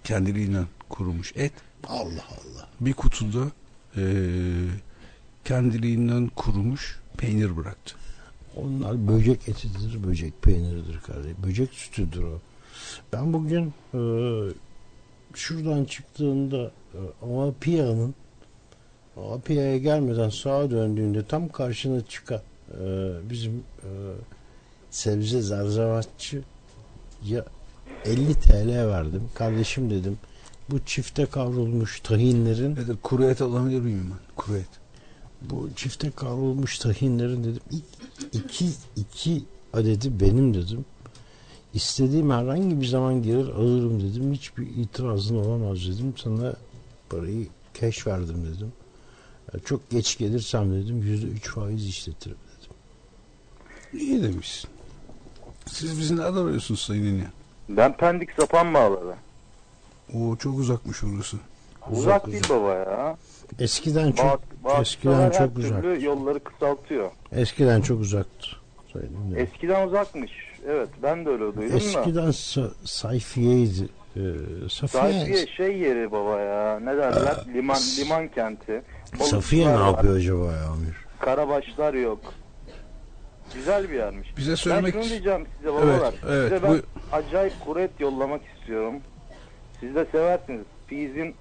kendiliğinden 0.04 0.66
kurumuş 0.88 1.32
et. 1.36 1.52
Allah 1.88 2.24
Allah. 2.30 2.68
Bir 2.80 2.92
kutuda 2.92 3.46
e, 3.96 4.02
kendiliğinden 5.44 6.30
kurumuş 6.36 7.00
peynir 7.18 7.56
bıraktı. 7.56 7.96
Onlar 8.56 9.08
böcek 9.08 9.48
etidir, 9.48 10.04
böcek 10.04 10.42
peyniridir 10.42 11.00
kardeşim. 11.00 11.36
Böcek 11.46 11.72
sütüdür 11.72 12.22
o. 12.22 12.40
Ben 13.12 13.32
bugün 13.32 13.74
e, 13.94 14.00
şuradan 15.34 15.84
çıktığımda 15.84 16.70
e, 16.94 17.00
Amapia'nın 17.22 18.14
Amapia'ya 19.16 19.78
gelmeden 19.78 20.28
sağa 20.28 20.70
döndüğünde 20.70 21.26
tam 21.26 21.48
karşına 21.48 22.00
çıkan 22.00 22.40
e, 22.70 23.10
bizim 23.30 23.52
e, 23.82 23.90
sebze 24.90 25.40
zarzavatçı 25.40 26.42
ya 27.24 27.44
50 28.04 28.34
TL 28.34 28.88
verdim. 28.88 29.22
Kardeşim 29.34 29.90
dedim 29.90 30.18
bu 30.70 30.78
çifte 30.86 31.26
kavrulmuş 31.26 32.00
tahinlerin 32.00 32.76
de 32.76 32.94
kuru 33.02 33.24
et 33.24 33.42
alabilir 33.42 33.80
miyim 33.80 34.10
ben? 34.10 34.34
Kuru 34.36 34.56
et. 34.56 34.68
bu 35.42 35.70
çifte 35.76 36.10
kavrulmuş 36.10 36.78
tahinlerin 36.78 37.44
dedim 37.44 37.62
iki, 38.32 38.66
iki 38.96 39.44
adedi 39.72 40.20
benim 40.20 40.54
dedim. 40.54 40.84
İstediğim 41.74 42.30
herhangi 42.30 42.80
bir 42.80 42.86
zaman 42.86 43.22
gelir 43.22 43.48
alırım 43.48 44.02
dedim. 44.02 44.32
Hiçbir 44.32 44.66
itirazın 44.66 45.36
olamaz 45.36 45.78
dedim. 45.88 46.14
Sana 46.16 46.54
parayı 47.08 47.46
keş 47.74 48.06
verdim 48.06 48.46
dedim. 48.54 48.72
Ya 49.54 49.60
çok 49.60 49.90
geç 49.90 50.18
gelirsem 50.18 50.74
dedim 50.74 51.02
yüzde 51.02 51.26
üç 51.26 51.48
faiz 51.48 51.86
işletirim 51.86 52.36
dedim. 52.58 52.76
İyi 54.02 54.22
demişsin. 54.22 54.70
Siz 55.66 55.98
bizi 55.98 56.16
nereden 56.16 56.36
arıyorsunuz 56.46 56.80
Sayın 56.80 57.04
İnyan? 57.04 57.32
Ben 57.68 57.96
Pendik 57.96 58.30
sapan 58.32 58.74
bağları. 58.74 59.14
Oo 60.14 60.36
çok 60.36 60.58
uzakmış 60.58 61.04
orası. 61.04 61.36
Uzak, 61.90 62.26
değil 62.26 62.44
baba 62.50 62.72
ya. 62.74 63.16
Eskiden 63.58 64.12
çok 64.12 64.26
Bazı- 64.26 64.64
bazı 64.64 64.82
eskiden 64.82 65.30
çok 65.30 65.58
uzak. 65.58 65.82
türlü 65.82 66.04
yolları 66.04 66.40
kısaltıyor. 66.44 67.10
Eskiden 67.32 67.80
çok 67.80 68.00
uzaktı. 68.00 68.46
Söyleyeyim 68.92 69.32
ya. 69.36 69.38
Eskiden 69.42 69.86
uzakmış. 69.88 70.32
Evet 70.68 70.88
ben 71.02 71.24
de 71.26 71.30
öyle 71.30 71.40
duydum 71.40 71.62
da. 71.72 71.76
Eskiden 71.76 72.28
sa- 72.28 72.70
sayfiyeydi. 72.84 73.88
Ee, 74.16 74.20
Safiye, 74.68 75.02
Safiye 75.12 75.46
şey 75.46 75.78
yeri 75.78 76.12
baba 76.12 76.40
ya. 76.40 76.80
Ne 76.80 76.96
derler? 76.96 77.36
liman 77.54 77.78
liman 77.98 78.28
kenti. 78.28 78.82
Safiye 79.18 79.66
ne 79.66 79.70
Balıkçılar 79.70 79.80
var. 79.80 79.86
yapıyor 79.86 80.16
acaba 80.16 80.52
ya 80.52 80.66
Amir? 80.68 80.96
Karabaşlar 81.20 81.94
yok. 81.94 82.18
Güzel 83.54 83.90
bir 83.90 83.94
yermiş. 83.94 84.36
Bize 84.36 84.56
söylemek- 84.56 84.94
Ben 84.94 85.00
şunu 85.00 85.10
diyeceğim 85.10 85.46
size 85.58 85.72
babalar. 85.74 86.14
Evet, 86.14 86.14
evet, 86.28 86.52
Size 86.52 86.62
ben 86.62 86.72
bu- 86.78 87.16
acayip 87.16 87.52
kuru 87.64 87.80
et 87.80 87.90
yollamak 88.00 88.40
istiyorum. 88.58 88.94
Siz 89.80 89.94
de 89.94 90.06
seversiniz. 90.12 90.60
Fizin 90.86 91.34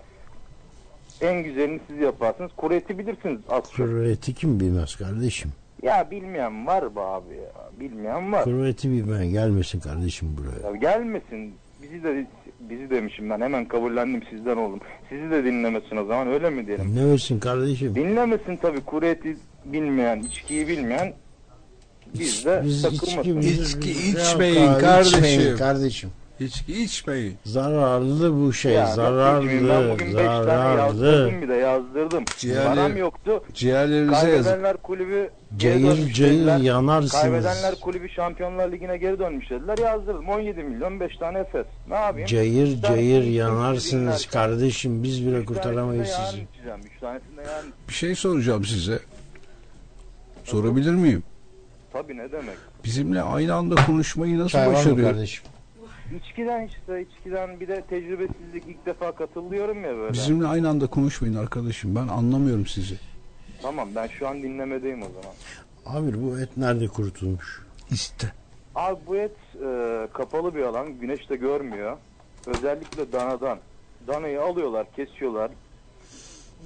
en 1.21 1.43
güzelini 1.43 1.79
siz 1.89 1.97
yaparsınız. 1.97 2.51
Kuru 2.57 2.73
eti 2.73 2.99
bilirsiniz 2.99 3.39
az 3.49 3.63
çok. 3.63 3.75
Kuru 3.75 4.07
eti 4.07 4.33
kim 4.33 4.59
bilmez 4.59 4.95
kardeşim? 4.95 5.51
Ya 5.83 6.07
bilmeyen 6.11 6.67
var 6.67 6.95
be 6.95 6.99
abi 7.01 7.33
ya. 7.35 7.51
Bilmeyen 7.79 8.31
var. 8.31 8.43
Kuru 8.43 8.67
eti 8.67 8.91
bilmeyen 8.91 9.27
gelmesin 9.27 9.79
kardeşim 9.79 10.37
buraya. 10.37 10.69
Ya 10.71 10.75
gelmesin. 10.75 11.53
Bizi 11.81 12.03
de 12.03 12.27
bizi 12.59 12.89
demişim 12.89 13.29
ben. 13.29 13.41
Hemen 13.41 13.65
kabullendim 13.65 14.23
sizden 14.29 14.57
oldum. 14.57 14.79
Sizi 15.09 15.31
de 15.31 15.43
dinlemesin 15.43 15.97
o 15.97 16.05
zaman 16.05 16.27
öyle 16.27 16.49
mi 16.49 16.67
diyelim? 16.67 16.85
Dinlemesin 16.85 17.39
kardeşim. 17.39 17.95
Dinlemesin 17.95 18.57
tabii 18.57 18.81
kuru 18.81 19.05
eti 19.05 19.37
bilmeyen, 19.65 20.19
içkiyi 20.19 20.67
bilmeyen 20.67 21.13
biz 22.19 22.45
de 22.45 22.61
Biz 22.65 22.81
takılmasın. 22.81 23.41
içki, 23.41 23.91
içmeyin 23.91 24.67
abi, 24.67 24.81
kardeşim. 24.81 25.19
içmeyin 25.19 25.57
kardeşim. 25.57 26.09
İçki 26.39 26.83
içmeyin. 26.83 27.37
Zararlı 27.45 28.41
bu 28.41 28.53
şey. 28.53 28.73
Ya, 28.73 28.85
zararlı. 28.85 29.69
Ben 29.69 29.91
bugün 29.91 30.07
5 30.07 30.13
tane 30.25 30.43
zararlı. 30.45 31.05
yazdırdım 31.05 31.41
bir 31.41 31.49
de 31.49 31.53
yazdırdım. 31.53 32.23
Ciğerleri- 32.37 32.75
Param 32.75 32.97
yoktu. 32.97 33.43
Ciğerlerinize 33.53 34.29
yazık. 34.29 34.43
Kaybedenler 34.45 34.77
kulübü 34.77 35.29
Cayır 35.57 36.13
cayır 36.13 36.57
yanarsınız. 36.57 37.11
Kaybedenler 37.21 37.75
kulübü 37.75 38.09
Şampiyonlar 38.09 38.71
Ligi'ne 38.71 38.97
geri 38.97 39.19
dönmüş 39.19 39.49
dediler. 39.49 39.77
Yazdırdım. 39.77 40.29
17 40.29 40.63
milyon 40.63 40.99
5 40.99 41.17
tane 41.17 41.39
Efes. 41.39 41.65
Ne 41.89 41.95
yapayım? 41.95 42.27
Cayır 42.27 42.81
tanesini 42.81 42.81
cayır 42.81 43.23
yanarsınız 43.23 44.25
kardeşim. 44.25 45.03
Biz 45.03 45.25
bile 45.27 45.45
kurtaramayız 45.45 46.07
sizi. 46.07 46.43
içeceğim. 46.53 46.79
3 46.95 46.99
tanesini 47.01 47.37
de 47.37 47.41
yarın 47.41 47.73
Bir 47.89 47.93
şey 47.93 48.15
soracağım 48.15 48.65
size. 48.65 48.99
Sorabilir 50.43 50.91
miyim? 50.91 51.23
Tabii 51.93 52.17
ne 52.17 52.31
demek. 52.31 52.57
Bizimle 52.85 53.21
aynı 53.21 53.53
anda 53.53 53.75
konuşmayı 53.85 54.39
nasıl 54.39 54.49
Çay 54.49 54.67
başarıyor? 54.73 55.09
kardeşim? 55.11 55.43
İçkiden 56.13 56.67
işte 56.67 57.01
içkiden 57.01 57.59
bir 57.59 57.67
de 57.67 57.81
tecrübesizlik 57.81 58.63
ilk 58.67 58.85
defa 58.85 59.11
katılıyorum 59.11 59.83
ya 59.83 59.97
böyle. 59.97 60.13
Bizimle 60.13 60.47
aynı 60.47 60.69
anda 60.69 60.87
konuşmayın 60.87 61.35
arkadaşım. 61.35 61.95
Ben 61.95 62.07
anlamıyorum 62.07 62.65
sizi. 62.65 62.95
Tamam 63.61 63.89
ben 63.95 64.07
şu 64.07 64.27
an 64.27 64.43
dinlemedeyim 64.43 65.01
o 65.01 65.07
zaman. 65.07 65.35
Abi 65.85 66.21
bu 66.23 66.39
et 66.39 66.49
nerede 66.57 66.87
kurutulmuş? 66.87 67.61
İste. 67.91 68.31
Abi 68.75 68.99
bu 69.07 69.15
et 69.15 69.35
e, 69.65 70.07
kapalı 70.13 70.55
bir 70.55 70.61
alan. 70.63 70.99
Güneş 70.99 71.29
de 71.29 71.35
görmüyor. 71.35 71.97
Özellikle 72.47 73.11
danadan. 73.11 73.59
Danayı 74.07 74.41
alıyorlar, 74.41 74.87
kesiyorlar. 74.95 75.51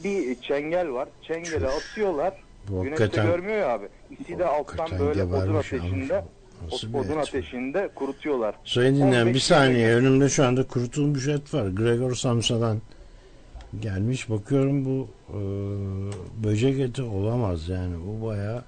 Bir 0.04 0.42
çengel 0.42 0.92
var. 0.92 1.10
Çengele 1.22 1.68
atıyorlar. 1.68 2.34
Bu 2.70 2.84
Güneş 2.84 3.00
de 3.00 3.08
görmüyor 3.08 3.58
ya 3.58 3.70
abi. 3.70 3.88
İkisi 4.12 4.40
de 4.40 4.46
alttan 4.46 5.00
böyle 5.00 5.24
odun 5.24 5.56
ateşinde 5.56 6.18
abi. 6.18 6.26
Nasıl 6.64 6.94
odun 6.94 7.18
ateşinde 7.18 7.90
kurutuyorlar. 7.96 8.56
Sayın 8.66 8.96
dinleyen 8.96 9.22
15 9.22 9.36
bir 9.36 9.40
saniye 9.40 9.96
önümde 9.96 10.30
şu 10.30 10.46
anda 10.46 10.68
kurutulmuş 10.68 11.28
et 11.28 11.54
var. 11.54 11.68
Gregor 11.68 12.16
Samsa'dan 12.16 12.82
gelmiş. 13.80 14.30
Bakıyorum 14.30 14.86
bu 14.86 15.08
e, 15.30 15.40
böcek 16.44 16.80
eti 16.80 17.02
olamaz 17.04 17.70
yani. 17.70 17.96
Bu 18.08 18.26
baya 18.26 18.64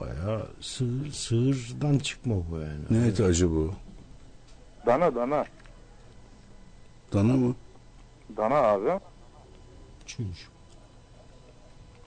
baya 0.00 0.40
sığır, 0.60 1.10
sığırdan 1.12 1.98
çıkma 1.98 2.34
bu 2.50 2.56
yani. 2.58 3.02
Ne 3.02 3.06
eti 3.08 3.24
acı 3.24 3.50
bu? 3.50 3.72
Dana 4.86 5.14
dana. 5.14 5.44
Dana 7.12 7.32
mı? 7.32 7.54
Dana 8.36 8.54
abi. 8.54 9.00
Çüş. 10.06 10.48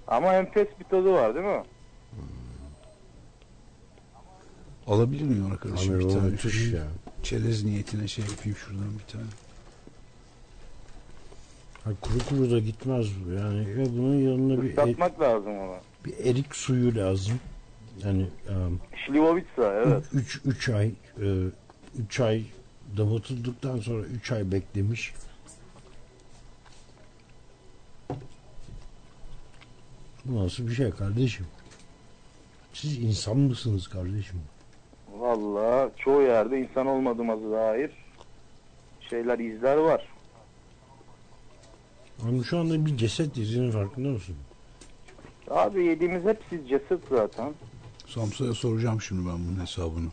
Ama 0.07 0.33
enfes 0.33 0.67
bir 0.79 0.85
tadı 0.85 1.11
var 1.13 1.35
değil 1.35 1.45
mi? 1.45 1.63
Alabilir 4.87 5.23
miyim 5.23 5.51
arkadaşım 5.51 5.95
Abi 5.95 6.03
bir 6.03 6.09
tane? 6.09 6.29
müthiş 6.29 6.71
ya. 6.73 6.83
Çerez 7.23 7.63
niyetine 7.63 8.07
şey 8.07 8.25
yapayım 8.25 8.57
şuradan 8.57 8.99
bir 8.99 9.11
tane. 9.13 9.23
Ha, 11.83 11.91
kuru 12.01 12.19
kuru 12.29 12.51
da 12.51 12.59
gitmez 12.59 13.07
bu 13.25 13.31
yani. 13.31 13.69
Ya 13.79 13.85
bunun 13.97 14.15
yanına 14.15 14.61
bir, 14.61 14.67
e- 14.67 14.71
Islatmak 14.71 15.21
lazım 15.21 15.59
ama. 15.59 15.75
bir 16.05 16.25
erik 16.25 16.55
suyu 16.55 16.95
lazım. 16.95 17.39
Yani 18.05 18.27
um, 18.49 18.79
Şlivovitsa 19.05 19.73
evet. 19.85 20.03
3 20.13 20.41
3 20.45 20.69
ay 20.69 20.91
3 21.99 22.19
ay 22.19 22.43
damıtılduktan 22.97 23.79
sonra 23.79 24.05
3 24.05 24.31
ay 24.31 24.51
beklemiş. 24.51 25.13
Bu 30.25 30.45
nasıl 30.45 30.67
bir 30.67 30.73
şey 30.73 30.91
kardeşim? 30.91 31.45
Siz 32.73 32.97
insan 32.97 33.37
mısınız 33.37 33.87
kardeşim? 33.87 34.39
Valla 35.19 35.91
çoğu 35.97 36.21
yerde 36.21 36.59
insan 36.59 36.87
olmadığımıza 36.87 37.51
dair 37.51 37.91
şeyler 39.09 39.39
izler 39.39 39.77
var. 39.77 40.07
Ama 42.23 42.43
şu 42.43 42.57
anda 42.57 42.85
bir 42.85 42.97
ceset 42.97 43.37
izinin 43.37 43.71
farkında 43.71 44.07
mısın? 44.07 44.35
Abi 45.49 45.85
yediğimiz 45.85 46.23
hepsi 46.23 46.67
ceset 46.67 46.99
zaten. 47.09 47.53
Samsa'ya 48.07 48.53
soracağım 48.53 49.01
şimdi 49.01 49.29
ben 49.29 49.47
bunun 49.47 49.61
hesabını. 49.61 50.09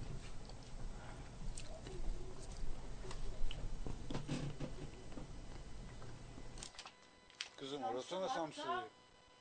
Kızım 7.56 7.84
arasana 7.84 8.28
Samsa'yı. 8.28 8.78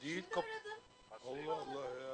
Değil 0.03 0.23
kap... 0.29 0.43
Allah 1.27 1.53
Allah 1.53 1.85
ya. 1.85 2.12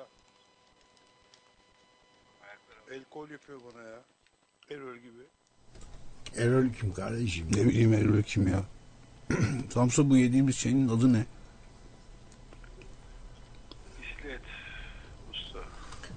El 2.91 3.03
kol 3.09 3.29
yapıyor 3.29 3.59
bana 3.73 3.83
ya. 3.83 3.99
Erol 4.69 4.95
gibi. 4.95 5.23
Erol 6.37 6.73
kim 6.79 6.93
kardeşim? 6.93 7.47
Ne 7.55 7.65
bileyim 7.65 7.93
Erol 7.93 8.21
kim 8.23 8.47
ya. 8.47 8.63
Samsa 9.69 10.09
bu 10.09 10.17
yediğimiz 10.17 10.57
şeyin 10.57 10.87
adı 10.87 11.13
ne? 11.13 11.25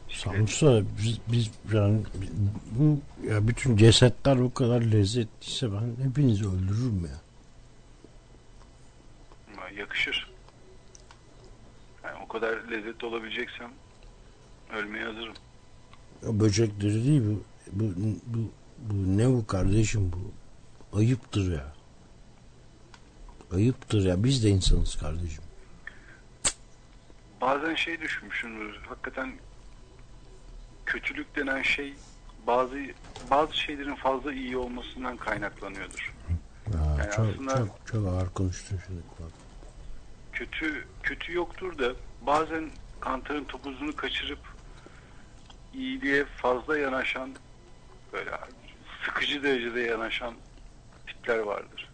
Samsa 0.08 0.82
biz, 0.98 1.20
biz 1.32 1.50
yani 1.72 2.02
bu 2.70 3.00
ya 3.28 3.48
bütün 3.48 3.76
cesetler 3.76 4.40
bu 4.40 4.54
kadar 4.54 4.80
lezzetliyse 4.80 5.72
ben 5.72 6.04
hepinizi 6.08 6.44
öldürürüm 6.46 7.04
ya. 7.04 7.20
Ama 9.52 9.68
Yakışır. 9.68 10.32
Yani 12.04 12.18
o 12.24 12.28
kadar 12.28 12.70
lezzetli 12.70 13.06
olabileceksem 13.06 13.70
ölmeye 14.72 15.04
hazırım. 15.04 15.34
Böcekleri 16.22 17.04
değil 17.06 17.22
bu, 17.26 17.42
bu, 17.72 17.84
bu, 18.26 18.38
bu 18.78 19.18
ne 19.18 19.28
bu 19.28 19.46
kardeşim 19.46 20.12
bu? 20.12 20.32
Ayıptır 20.98 21.52
ya. 21.52 21.72
Ayıptır 23.54 24.04
ya. 24.04 24.24
Biz 24.24 24.44
de 24.44 24.48
insanız 24.48 24.96
kardeşim. 24.96 25.44
Bazen 27.40 27.74
şey 27.74 28.00
düşünmüşümdür. 28.00 28.76
Hakikaten 28.88 29.32
kötülük 30.86 31.36
denen 31.36 31.62
şey 31.62 31.94
bazı 32.46 32.76
bazı 33.30 33.56
şeylerin 33.56 33.94
fazla 33.94 34.32
iyi 34.32 34.56
olmasından 34.56 35.16
kaynaklanıyordur. 35.16 36.14
Ya, 36.74 36.78
Yani 36.98 37.10
çok, 37.16 37.26
aslında- 37.26 37.56
çok, 37.56 37.86
çok 37.86 38.06
ağır 38.08 38.28
konuştun 38.28 38.78
şimdi. 38.86 39.00
Kötü 40.32 40.84
kötü 41.02 41.32
yoktur 41.32 41.78
da 41.78 41.92
bazen 42.26 42.70
kantarın 43.00 43.44
topuzunu 43.44 43.96
kaçırıp 43.96 44.38
iyiliğe 45.74 46.24
fazla 46.24 46.78
yanaşan 46.78 47.30
böyle 48.12 48.30
sıkıcı 49.04 49.42
derecede 49.42 49.80
yanaşan 49.80 50.34
tipler 51.06 51.38
vardır. 51.38 51.90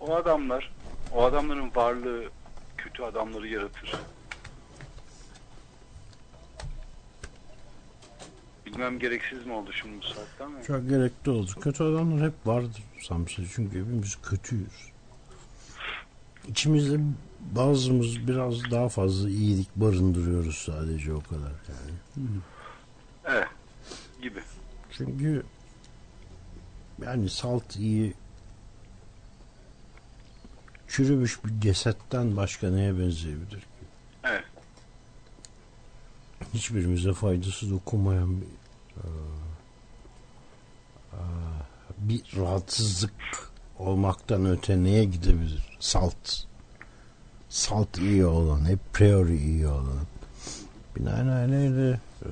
O 0.00 0.14
adamlar, 0.14 0.72
o 1.12 1.24
adamların 1.24 1.70
varlığı 1.74 2.24
kötü 2.76 3.02
adamları 3.02 3.48
yaratır. 3.48 3.92
Bilmem 8.66 8.98
gereksiz 8.98 9.46
mi 9.46 9.52
oldu 9.52 9.72
şimdi 9.72 9.98
bu 9.98 10.06
saatte 10.06 10.44
ama. 10.44 10.62
Çok 10.62 10.88
gerekli 10.88 11.30
oldu. 11.30 11.50
Kötü 11.60 11.84
adamlar 11.84 12.28
hep 12.28 12.34
vardır 12.46 12.82
Samsa. 13.00 13.42
Çünkü 13.54 13.80
hepimiz 13.80 14.18
kötüyüz. 14.22 14.91
İçimizde 16.48 17.00
bazımız 17.40 18.28
biraz 18.28 18.70
daha 18.70 18.88
fazla 18.88 19.30
iyilik 19.30 19.76
barındırıyoruz 19.76 20.56
sadece 20.58 21.12
o 21.12 21.20
kadar 21.22 21.52
yani. 21.68 21.98
Evet. 23.24 23.48
Gibi. 24.22 24.40
Çünkü 24.90 25.42
yani 27.04 27.30
salt 27.30 27.76
iyi 27.76 28.14
çürümüş 30.88 31.44
bir 31.44 31.60
cesetten 31.60 32.36
başka 32.36 32.70
neye 32.70 32.98
benzeyebilir 32.98 33.60
ki? 33.60 33.66
Evet. 34.24 34.44
Hiçbirimize 36.54 37.12
faydası 37.12 37.70
dokunmayan 37.70 38.40
bir 38.40 38.46
eee, 38.46 39.10
eee, 41.12 41.18
bir 41.98 42.36
rahatsızlık 42.36 43.12
olmaktan 43.78 44.46
öte 44.46 44.84
neye 44.84 45.04
gidebilir? 45.04 45.76
Salt. 45.80 46.44
Salt 47.48 47.98
iyi 47.98 48.26
olan, 48.26 48.64
hep 48.68 48.78
priori 48.92 49.36
iyi 49.36 49.66
olan. 49.66 49.98
Binaenaleyh 50.96 51.70
de 51.76 52.00
eee 52.24 52.30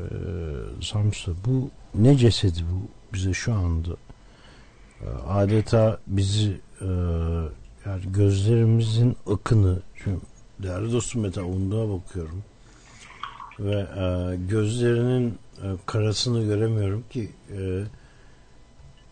Samsa 0.83 1.33
bu 1.47 1.71
ne 1.95 2.17
cesedi 2.17 2.59
bu 2.73 2.89
bize 3.15 3.33
şu 3.33 3.55
anda 3.55 3.91
Eee, 5.01 5.09
adeta 5.29 5.99
bizi 6.07 6.61
eee, 6.81 6.89
yani 7.87 8.03
gözlerimizin 8.13 9.17
akını 9.27 9.79
şimdi 10.05 10.17
değerli 10.63 10.93
dostum 10.93 11.23
Mete 11.23 11.43
Undu'ya 11.43 11.89
bakıyorum 11.89 12.43
ve 13.61 13.75
e, 13.81 14.37
gözlerinin 14.49 15.39
e, 15.63 15.67
karasını 15.87 16.45
göremiyorum 16.45 17.05
ki 17.11 17.31
e, 17.59 17.83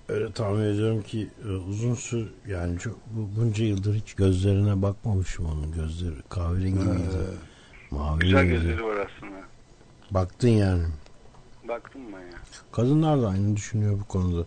öyle 0.09 0.33
tahmin 0.33 0.61
ediyorum 0.65 1.03
ki 1.03 1.31
e, 1.45 1.49
uzun 1.49 1.95
süre 1.95 2.29
yani 2.47 2.79
çok, 2.79 2.97
bu, 3.07 3.41
bunca 3.41 3.65
yıldır 3.65 3.95
hiç 3.95 4.15
gözlerine 4.15 4.83
bakmamışım 4.83 5.47
onun 5.47 5.73
gözleri 5.73 6.23
kahverengi 6.29 6.75
miydi? 6.85 7.19
Mavi 7.91 8.19
Güzel 8.21 8.45
miydi? 8.45 8.55
gözleri 8.55 8.85
var 8.85 8.97
aslında. 8.97 9.39
Baktın 10.11 10.49
yani. 10.49 10.85
Baktım 11.69 12.03
ben 12.13 12.21
ya. 12.21 12.39
Kadınlar 12.73 13.23
da 13.23 13.29
aynı 13.29 13.57
düşünüyor 13.57 14.01
bu 14.01 14.05
konuda. 14.05 14.47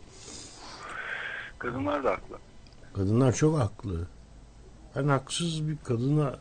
Kadınlar 1.60 2.04
da 2.04 2.12
haklı. 2.12 2.38
Kadınlar 2.94 3.34
çok 3.34 3.60
haklı. 3.60 4.08
Ben 4.96 5.08
haksız 5.08 5.68
bir 5.68 5.78
kadına 5.78 6.36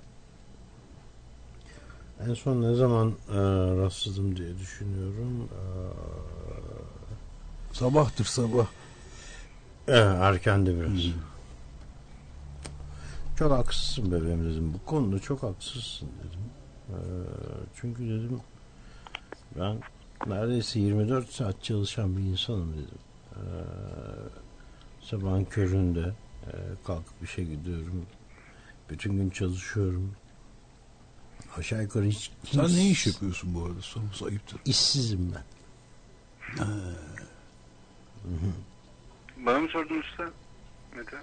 en 2.28 2.34
son 2.34 2.62
ne 2.62 2.74
zaman 2.74 3.08
e, 3.08 3.36
rastladım 3.82 4.36
diye 4.36 4.58
düşünüyorum. 4.58 5.48
E, 5.52 5.62
Sabahtır 7.74 8.24
sabah. 8.24 8.66
Evet, 9.88 10.16
erken 10.20 10.66
de 10.66 10.80
biraz. 10.80 10.92
Çok 13.38 13.52
haksızsın 13.52 14.12
bebeğim 14.12 14.50
dedim. 14.50 14.74
Bu 14.74 14.84
konuda 14.90 15.18
çok 15.18 15.42
haksızsın 15.42 16.08
dedim. 16.18 16.40
Ee, 16.88 16.94
çünkü 17.80 18.02
dedim 18.02 18.40
ben 19.58 19.80
neredeyse 20.26 20.80
24 20.80 21.32
saat 21.32 21.64
çalışan 21.64 22.16
bir 22.16 22.22
insanım 22.22 22.72
dedim. 22.72 22.98
Ee, 23.36 23.38
sabahın 25.02 25.44
köründe 25.44 26.12
e, 26.46 26.52
kalkıp 26.86 27.22
işe 27.22 27.44
gidiyorum. 27.44 28.06
Bütün 28.90 29.16
gün 29.16 29.30
çalışıyorum. 29.30 30.12
Aşağı 31.58 31.82
yukarı 31.82 32.04
hiç... 32.04 32.30
Sen 32.44 32.64
hiç- 32.64 32.76
ne 32.76 32.88
iş 32.90 33.06
yapıyorsun 33.06 33.54
bu 33.54 33.64
arada? 33.64 33.80
Sorumuz 33.80 34.22
ayıptır. 34.22 34.58
İşsizim 34.64 35.34
ben. 35.34 35.44
Bana 39.46 39.58
mı 39.58 39.68
sordun 39.68 39.98
usta? 40.00 40.30
Mete? 40.96 41.16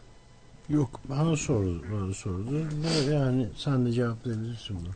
Yok. 0.69 0.99
Bana 1.09 1.35
sordu. 1.35 1.83
Bana 1.93 2.13
sordu. 2.13 2.67
Yani 3.11 3.47
sen 3.57 3.85
de 3.85 3.91
cevaplayabilirsin 3.91 4.77
bunu. 4.79 4.93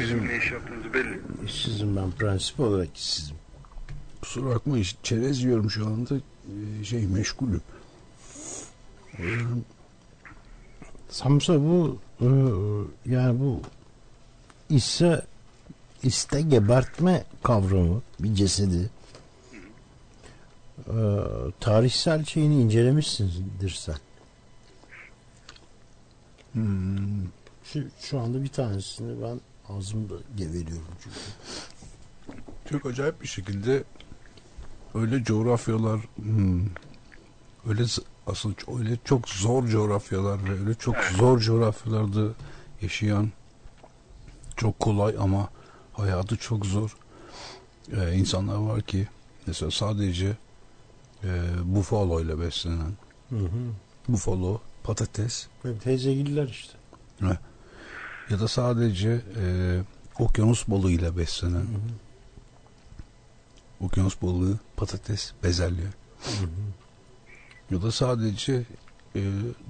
Bizim 0.00 0.28
ne 0.28 0.36
iş 0.36 0.50
yaptığınız 0.52 0.94
belli. 0.94 1.20
İşsizim 1.46 1.96
ben. 1.96 2.10
Prensip 2.10 2.60
olarak 2.60 2.96
işsizim. 2.96 3.36
Kusura 4.22 4.50
bakma 4.54 4.78
iş- 4.78 4.96
çerez 5.02 5.42
yiyorum 5.42 5.70
şu 5.70 5.86
anda. 5.86 6.14
Ee, 6.16 6.84
Şey 6.84 7.06
meşgulüm. 7.06 7.62
Samsa 11.08 11.60
bu 11.60 11.98
e, 12.20 12.26
yani 13.06 13.40
bu 13.40 13.60
ise 14.68 15.22
iste 16.02 16.40
gebertme 16.40 17.24
kavramı 17.42 18.02
bir 18.20 18.34
cesedi 18.34 18.90
e, 20.90 21.02
tarihsel 21.60 22.24
şeyini 22.24 22.62
incelemişsindir 22.62 23.70
sen. 23.70 23.96
Hmm. 26.52 27.24
Şu, 27.64 27.84
şu 28.00 28.20
anda 28.20 28.42
bir 28.42 28.48
tanesini 28.48 29.22
ben 29.22 29.40
ağzımda 29.68 30.14
geveliyorum 30.36 30.94
çünkü. 31.02 31.16
Çok 32.70 32.86
acayip 32.86 33.22
bir 33.22 33.26
şekilde 33.26 33.84
öyle 34.94 35.24
coğrafyalar 35.24 36.00
hmm, 36.16 36.66
öyle 37.68 37.82
ç- 37.82 38.78
öyle 38.78 38.98
çok 39.04 39.28
zor 39.28 39.66
coğrafyalar 39.66 40.44
ve 40.44 40.60
öyle 40.60 40.74
çok 40.74 40.96
zor 40.96 41.40
coğrafyalarda 41.40 42.32
yaşayan 42.82 43.30
çok 44.56 44.78
kolay 44.78 45.16
ama 45.18 45.48
hayatı 45.92 46.36
çok 46.36 46.66
zor 46.66 46.96
e, 47.96 48.14
insanlar 48.14 48.56
var 48.56 48.82
ki 48.82 49.08
mesela 49.46 49.70
sadece 49.70 50.36
e, 51.24 51.28
bufalo 51.64 52.20
ile 52.20 52.40
beslenen 52.40 52.92
Hı 53.30 53.36
hı. 53.36 53.72
bufalo 54.08 54.60
patates 54.84 55.46
Benim 55.64 55.78
teyzegiller 55.78 56.48
işte. 56.48 56.72
He. 57.20 57.38
ya 58.30 58.40
da 58.40 58.48
sadece 58.48 59.20
e, 59.36 59.78
okyanus 60.18 60.68
balığıyla 60.68 61.16
beslenen 61.16 61.66
okyanus 63.80 64.22
balığı, 64.22 64.58
patates, 64.76 65.32
bezelye. 65.42 65.86
Ya 67.70 67.82
da 67.82 67.92
sadece 67.92 68.64
e, 69.16 69.22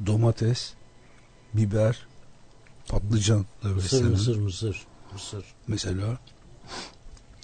domates, 0.06 0.74
biber, 1.54 2.06
patlıcanla 2.88 3.44
Mısır, 3.62 3.76
beslenen. 3.76 4.10
mısır, 4.10 4.36
mısır. 4.38 4.86
Mısır. 5.12 5.44
Mesela. 5.68 6.18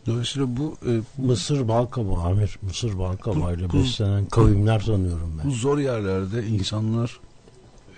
Dolayısıyla 0.07 0.57
bu 0.57 0.77
e, 0.87 1.01
Mısır 1.23 1.69
bal 1.69 1.87
kabağı 1.87 2.23
Amir. 2.25 2.59
Mısır 2.63 2.99
bal 2.99 3.17
kabağıyla 3.17 3.71
Bu- 3.71 3.79
beslenen 3.79 4.27
kavimler 4.27 4.85
tanıyorum 4.85 5.39
ben. 5.39 5.47
bu 5.51 5.55
zor 5.55 5.79
yerlerde 5.79 6.47
insanlar 6.47 7.21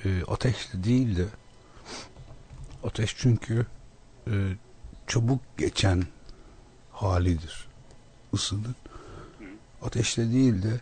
e, 0.04 0.22
ateşli 0.28 0.84
değil 0.84 1.16
de 1.16 1.26
ateş 2.84 3.14
çünkü 3.18 3.66
e, 4.26 4.32
çabuk 5.06 5.40
geçen 5.58 6.04
halidir 6.92 7.68
ısının. 8.34 8.74
Ateşle 9.82 10.32
değil 10.32 10.62
de 10.62 10.80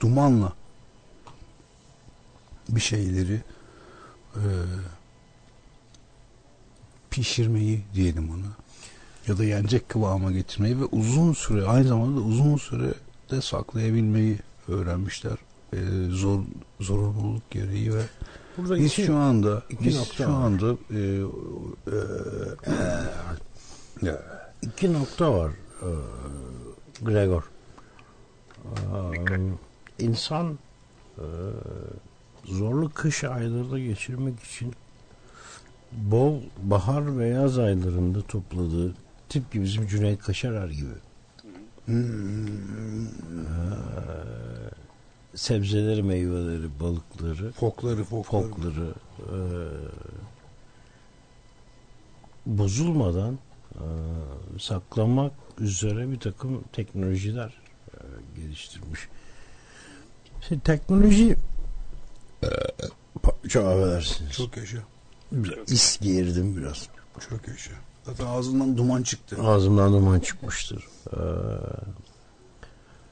dumanla 0.00 0.52
bir 2.68 2.80
şeyleri 2.80 3.42
e, 4.36 4.42
pişirmeyi 7.10 7.82
diyelim 7.94 8.30
ona 8.30 8.46
ya 9.28 9.38
da 9.38 9.44
yenecek 9.44 9.88
kıvama 9.88 10.32
getirmeyi 10.32 10.80
ve 10.80 10.84
uzun 10.84 11.32
süre 11.32 11.66
aynı 11.66 11.88
zamanda 11.88 12.20
da 12.20 12.24
uzun 12.24 12.56
süre 12.56 12.94
de 13.30 13.40
saklayabilmeyi 13.40 14.38
öğrenmişler. 14.68 15.36
Ee, 15.72 15.76
zor 16.10 16.40
zorunluluk 16.80 17.50
gereği 17.50 17.94
ve 17.94 18.02
Burada 18.56 18.76
biz 18.78 18.84
iki- 18.92 19.02
şu 19.04 19.16
anda 19.16 19.62
iki 19.70 19.84
biz 19.84 19.96
nokta 19.98 20.24
şu 20.24 20.30
var. 20.32 20.42
anda 20.42 20.72
e, 20.90 20.98
e, 24.02 24.10
e, 24.10 24.16
İki 24.62 24.92
nokta 24.92 25.32
var 25.34 25.50
e, 25.82 25.88
Gregor. 27.04 27.42
E, 28.64 30.04
İnsan 30.04 30.58
e, 31.18 31.24
zorlu 32.44 32.90
kış 32.94 33.24
aylarında 33.24 33.78
geçirmek 33.78 34.40
için 34.42 34.72
bol 35.92 36.40
bahar 36.62 37.18
ve 37.18 37.28
yaz 37.28 37.58
aylarında 37.58 38.22
topladığı 38.22 38.94
tıpkı 39.30 39.62
bizim 39.62 39.86
Cüneyt 39.86 40.22
Kaşarar 40.22 40.68
gibi 40.68 40.94
e, 41.88 41.96
sebzeleri, 45.34 46.02
meyveleri, 46.02 46.80
balıkları, 46.80 47.52
fokları, 47.52 48.04
fokları, 48.04 48.48
fokları 48.50 48.94
e, 49.18 49.38
bozulmadan 52.46 53.38
e, 53.74 53.86
saklamak 54.58 55.32
üzere 55.58 56.10
bir 56.10 56.20
takım 56.20 56.64
teknolojiler 56.72 57.60
e, 57.94 57.96
geliştirmiş. 58.36 59.00
Şimdi 60.48 60.60
teknoloji 60.60 61.36
e, 62.42 62.48
çok 63.48 63.66
affedersiniz. 63.66 64.32
Çok 64.32 64.56
yaşa. 64.56 64.78
İs 65.66 66.00
girdim 66.00 66.56
biraz. 66.56 66.88
Çok 67.28 67.48
yaşa. 67.48 67.72
Zaten 68.10 68.26
ağzından 68.26 68.76
duman 68.76 69.02
çıktı. 69.02 69.36
Ağzımdan 69.42 69.92
duman 69.92 70.20
çıkmıştır. 70.20 70.84
Ee, 71.12 71.16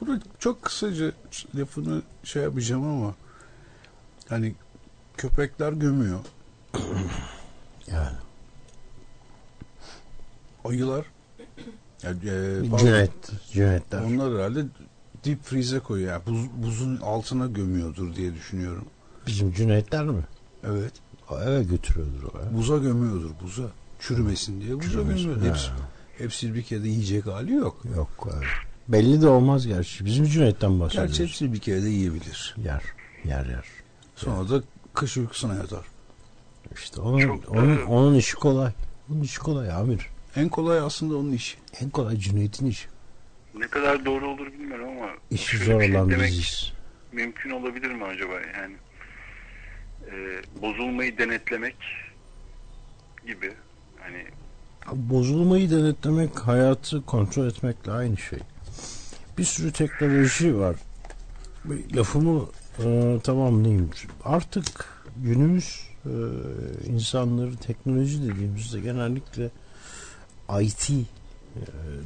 Burada 0.00 0.20
çok 0.38 0.62
kısaca 0.62 1.12
lafını 1.54 2.02
şey 2.24 2.42
yapacağım 2.42 2.84
ama 2.84 3.14
hani 4.28 4.54
köpekler 5.16 5.72
gömüyor. 5.72 6.18
yani. 7.86 8.16
Ayılar 10.64 11.04
yani, 12.02 12.18
e, 12.24 12.70
pardon. 12.70 12.86
Cüneyt, 12.86 13.10
Cüneytler. 13.52 14.02
Onlar 14.02 14.34
herhalde 14.34 14.64
deep 15.24 15.44
freeze'e 15.44 15.78
koyuyor. 15.80 16.12
Yani 16.12 16.22
buz, 16.26 16.66
buzun 16.66 16.96
altına 16.96 17.46
gömüyordur 17.46 18.14
diye 18.16 18.34
düşünüyorum. 18.34 18.84
Bizim 19.26 19.52
Cüneytler 19.52 20.04
mi? 20.04 20.22
Evet. 20.64 20.92
O 21.30 21.40
eve 21.40 21.62
götürüyordur 21.62 22.22
o. 22.22 22.56
Buza 22.56 22.78
gömüyordur 22.78 23.30
buza. 23.42 23.70
Çürümesin 23.98 24.60
diye 24.60 24.74
ha. 24.74 25.48
Hepsi, 25.48 25.70
hepsi 26.18 26.54
bir 26.54 26.62
kere 26.62 26.82
de 26.84 26.88
yiyecek 26.88 27.26
hali 27.26 27.52
yok. 27.52 27.82
Yok. 27.96 28.28
evet. 28.34 28.44
Belli 28.88 29.22
de 29.22 29.28
olmaz 29.28 29.66
gerçi. 29.66 30.04
Bizim 30.04 30.24
Cüneyt'ten 30.24 30.80
bahsediyoruz. 30.80 31.18
Gerçi 31.18 31.30
hepsi 31.30 31.52
bir 31.52 31.58
kere 31.58 31.82
de 31.82 31.88
yiyebilir. 31.88 32.54
Yer. 32.64 32.82
Yer 33.24 33.46
yer. 33.46 33.64
Sonra 34.16 34.48
da 34.50 34.62
kış 34.94 35.16
uykusuna 35.16 35.54
yatar. 35.54 35.84
İşte 36.74 37.00
onun, 37.00 37.42
onun, 37.48 37.82
onun 37.82 38.14
işi 38.14 38.34
kolay. 38.34 38.72
Onun 39.10 39.20
işi 39.20 39.38
kolay 39.40 39.70
Amir. 39.72 40.06
En 40.36 40.48
kolay 40.48 40.78
aslında 40.78 41.16
onun 41.16 41.32
işi. 41.32 41.56
En 41.80 41.90
kolay 41.90 42.16
Cüneyt'in 42.18 42.66
işi. 42.66 42.88
Ne 43.54 43.68
kadar 43.68 44.04
doğru 44.04 44.30
olur 44.30 44.46
bilmiyorum 44.52 44.88
ama 44.88 45.10
İşi 45.30 45.58
zor 45.58 45.80
şey 45.82 45.96
olan 45.96 46.10
biziz. 46.10 46.72
mümkün 47.12 47.50
olabilir 47.50 47.90
mi 47.90 48.04
acaba 48.04 48.32
yani 48.56 48.76
e, 50.10 50.42
bozulmayı 50.62 51.18
denetlemek 51.18 51.76
gibi 53.26 53.52
hani 54.00 54.24
Bozulmayı 54.92 55.70
denetlemek, 55.70 56.38
hayatı 56.38 57.02
kontrol 57.06 57.46
etmekle 57.46 57.92
aynı 57.92 58.16
şey. 58.16 58.38
Bir 59.38 59.44
sürü 59.44 59.72
teknoloji 59.72 60.58
var. 60.58 60.76
Lafımı 61.96 62.44
e, 62.84 63.18
tamamlayayım. 63.24 63.90
Artık 64.24 64.86
günümüz 65.16 65.80
e, 66.04 66.12
insanları 66.86 67.56
teknoloji 67.56 68.22
dediğimizde 68.22 68.80
genellikle 68.80 69.50
IT 70.60 70.90
e, 70.90 70.96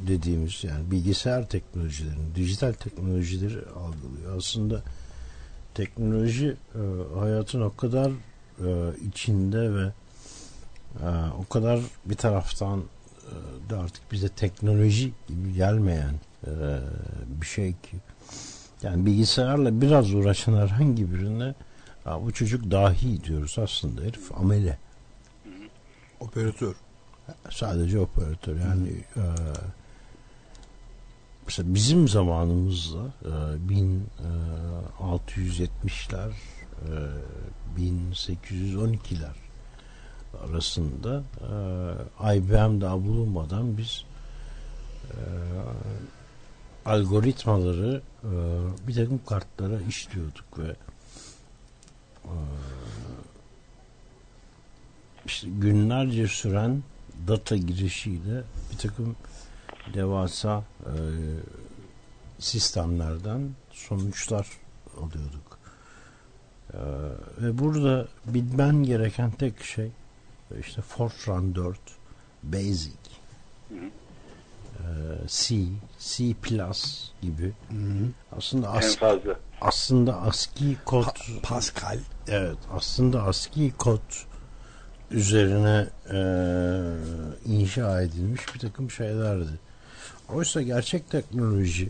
dediğimiz 0.07 0.63
yani 0.63 0.91
bilgisayar 0.91 1.49
teknolojilerini, 1.49 2.35
dijital 2.35 2.73
teknolojileri 2.73 3.59
algılıyor. 3.75 4.37
Aslında 4.37 4.83
teknoloji 5.73 6.55
e, 6.75 6.81
hayatın 7.19 7.61
o 7.61 7.75
kadar 7.75 8.11
e, 8.59 8.97
içinde 9.07 9.75
ve 9.75 9.91
ee, 11.01 11.05
o 11.39 11.45
kadar 11.49 11.79
bir 12.05 12.15
taraftan 12.15 12.79
e, 12.79 13.69
da 13.69 13.79
artık 13.79 14.11
bize 14.11 14.29
teknoloji 14.29 15.11
gibi 15.27 15.53
gelmeyen 15.53 16.13
e, 16.47 16.51
bir 17.41 17.45
şey 17.45 17.71
ki 17.71 17.97
yani 18.83 19.05
bilgisayarla 19.05 19.81
biraz 19.81 20.13
uğraşan 20.13 20.53
herhangi 20.57 21.13
birine 21.13 21.55
"Aa, 22.05 22.23
bu 22.25 22.33
çocuk 22.33 22.71
dahi 22.71 23.23
diyoruz 23.23 23.55
aslında. 23.59 24.01
Herif 24.01 24.31
amele. 24.37 24.77
Operatör. 26.19 26.75
sadece 27.49 27.99
operatör. 27.99 28.59
Yani 28.59 28.89
e, 29.15 29.23
mesela 31.45 31.73
bizim 31.73 32.07
zamanımızda 32.07 33.13
e, 33.25 33.29
1670'ler 35.37 36.31
e, 36.81 36.91
1812'ler 37.79 39.35
arasında 40.49 41.23
e, 42.21 42.37
IBM 42.37 42.81
bulunmadan 42.81 43.77
biz 43.77 44.05
e, 45.11 45.17
algoritmaları 46.85 48.01
e, 48.23 48.31
bir 48.87 48.95
takım 48.95 49.21
kartlara 49.25 49.81
işliyorduk 49.81 50.59
ve 50.59 50.75
e, 52.23 52.33
işte 55.25 55.47
günlerce 55.49 56.27
süren 56.27 56.83
data 57.27 57.55
girişiyle 57.55 58.43
bir 58.71 58.77
takım 58.77 59.15
devasa 59.93 60.63
e, 60.81 60.93
sistemlerden 62.39 63.49
sonuçlar 63.71 64.47
alıyorduk. 64.97 65.59
E, 66.73 66.79
ve 67.41 67.57
burada 67.59 68.07
bilmen 68.25 68.83
gereken 68.83 69.31
tek 69.31 69.63
şey 69.63 69.91
işte 70.59 70.81
Fortran 70.81 71.55
4, 71.55 71.79
Basic, 72.43 72.97
e, 73.71 74.83
C, 75.27 75.55
C 75.99 76.33
Plus 76.33 77.11
gibi 77.21 77.53
aslında 78.37 78.67
En 78.67 78.77
as- 78.77 78.95
fazla. 78.97 79.39
aslında 79.61 80.21
ASCII 80.21 80.77
kod 80.85 81.05
Pascal 81.43 81.99
evet 82.27 82.57
aslında 82.71 83.23
ASCII 83.23 83.71
kod 83.71 84.01
üzerine 85.11 85.87
e, 86.11 86.17
inşa 87.45 88.01
edilmiş 88.01 88.41
bir 88.55 88.59
takım 88.59 88.91
şeylerdi. 88.91 89.59
Oysa 90.29 90.61
gerçek 90.61 91.09
teknoloji 91.11 91.89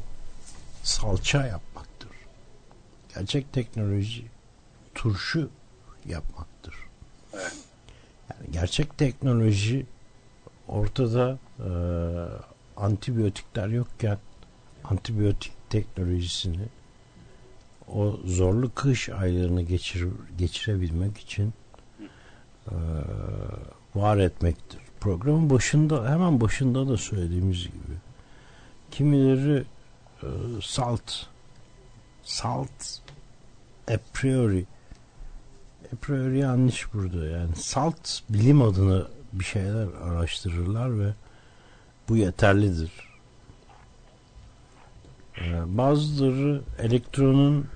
salça 0.84 1.46
yapmaktır. 1.48 2.10
Gerçek 3.16 3.54
teknoloji 3.54 4.26
turşu 4.96 5.50
yapmaktır. 6.06 6.53
Gerçek 8.52 8.98
teknoloji 8.98 9.86
ortada 10.68 11.38
e, 11.60 11.70
antibiyotikler 12.78 13.68
yokken 13.68 14.18
antibiyotik 14.84 15.54
teknolojisini 15.70 16.66
o 17.88 18.20
zorlu 18.26 18.74
kış 18.76 19.10
aylarını 19.10 19.62
geçir, 19.62 20.08
geçirebilmek 20.38 21.18
için 21.18 21.54
e, 22.68 22.76
var 23.96 24.18
etmektir. 24.18 24.80
Programın 25.00 25.50
başında 25.50 26.10
hemen 26.12 26.42
başında 26.42 26.88
da 26.88 26.98
söylediğimiz 26.98 27.64
gibi 27.64 27.96
kimileri 28.92 29.64
e, 30.24 30.28
salt 30.62 31.12
salt 32.24 33.00
a 33.88 33.98
priori 34.14 34.66
a 35.94 35.96
priori 35.96 36.40
yanlış 36.40 36.94
burada 36.94 37.26
yani 37.26 37.56
salt 37.56 38.20
bilim 38.30 38.62
adına 38.62 39.08
bir 39.34 39.44
şeyler 39.44 39.88
araştırırlar 40.04 41.00
ve 41.00 41.14
bu 42.10 42.18
yeterlidir. 42.18 42.92
Ee, 45.38 45.78
bazıları 45.78 46.62
elektronun 46.80 47.68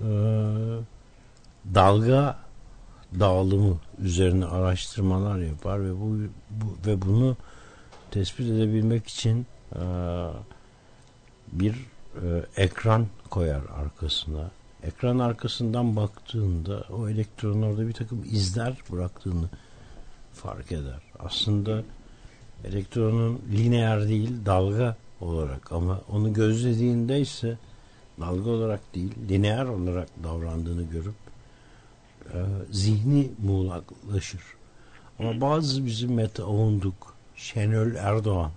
e, 0.00 0.08
dalga 1.74 2.38
dağılımı 3.20 3.78
üzerine 3.98 4.46
araştırmalar 4.46 5.38
yapar 5.38 5.84
ve 5.84 5.92
bu, 6.00 6.18
bu 6.50 6.88
ve 6.88 7.02
bunu 7.02 7.36
tespit 8.10 8.50
edebilmek 8.50 9.06
için 9.06 9.46
e, 9.74 9.82
bir 11.52 11.74
e, 12.22 12.46
ekran 12.56 13.06
koyar 13.30 13.62
arkasına. 13.76 14.50
Ekran 14.86 15.18
arkasından 15.18 15.96
baktığında 15.96 16.84
o 16.90 17.08
elektronun 17.08 17.62
orada 17.62 17.88
bir 17.88 17.92
takım 17.92 18.24
izler 18.24 18.76
bıraktığını 18.92 19.48
fark 20.32 20.72
eder. 20.72 21.02
Aslında 21.18 21.82
elektronun 22.64 23.40
lineer 23.52 24.08
değil 24.08 24.46
dalga 24.46 24.96
olarak 25.20 25.72
ama 25.72 26.00
onu 26.12 26.32
gözlediğinde 26.32 27.20
ise 27.20 27.58
dalga 28.20 28.50
olarak 28.50 28.94
değil 28.94 29.14
lineer 29.28 29.64
olarak 29.64 30.08
davrandığını 30.24 30.82
görüp 30.82 31.14
e, 32.24 32.36
zihni 32.70 33.30
muğlaklaşır. 33.42 34.42
Ama 35.18 35.40
bazı 35.40 35.86
bizim 35.86 36.14
Mete 36.14 36.42
Avunduk, 36.42 37.14
Şenol 37.36 37.94
Erdoğan, 37.94 38.50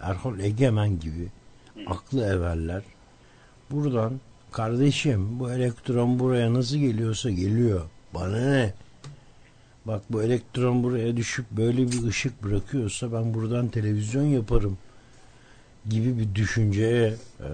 Erhol 0.00 0.38
Egemen 0.38 1.00
gibi 1.00 1.28
aklı 1.86 2.24
everler 2.24 2.82
buradan 3.70 4.20
kardeşim 4.52 5.40
bu 5.40 5.52
elektron 5.52 6.18
buraya 6.18 6.54
nasıl 6.54 6.76
geliyorsa 6.76 7.30
geliyor. 7.30 7.82
Bana 8.14 8.50
ne? 8.50 8.74
Bak 9.84 10.02
bu 10.10 10.22
elektron 10.22 10.82
buraya 10.82 11.16
düşüp 11.16 11.50
böyle 11.50 11.92
bir 11.92 12.02
ışık 12.02 12.42
bırakıyorsa 12.42 13.12
ben 13.12 13.34
buradan 13.34 13.68
televizyon 13.68 14.24
yaparım 14.24 14.78
gibi 15.88 16.18
bir 16.18 16.34
düşünceye 16.34 17.14
e, 17.40 17.48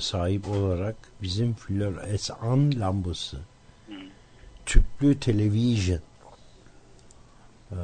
sahip 0.00 0.48
olarak 0.48 0.96
bizim 1.22 1.54
floresan 1.54 2.80
lambası 2.80 3.38
tüplü 4.66 5.20
televizyon 5.20 6.00
e, 7.70 7.76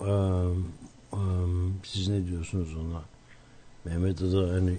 e, 0.00 0.12
e, 1.12 1.20
siz 1.84 2.08
ne 2.08 2.26
diyorsunuz 2.26 2.76
ona 2.76 3.02
Mehmet 3.84 4.22
Ada 4.22 4.52
hani 4.52 4.78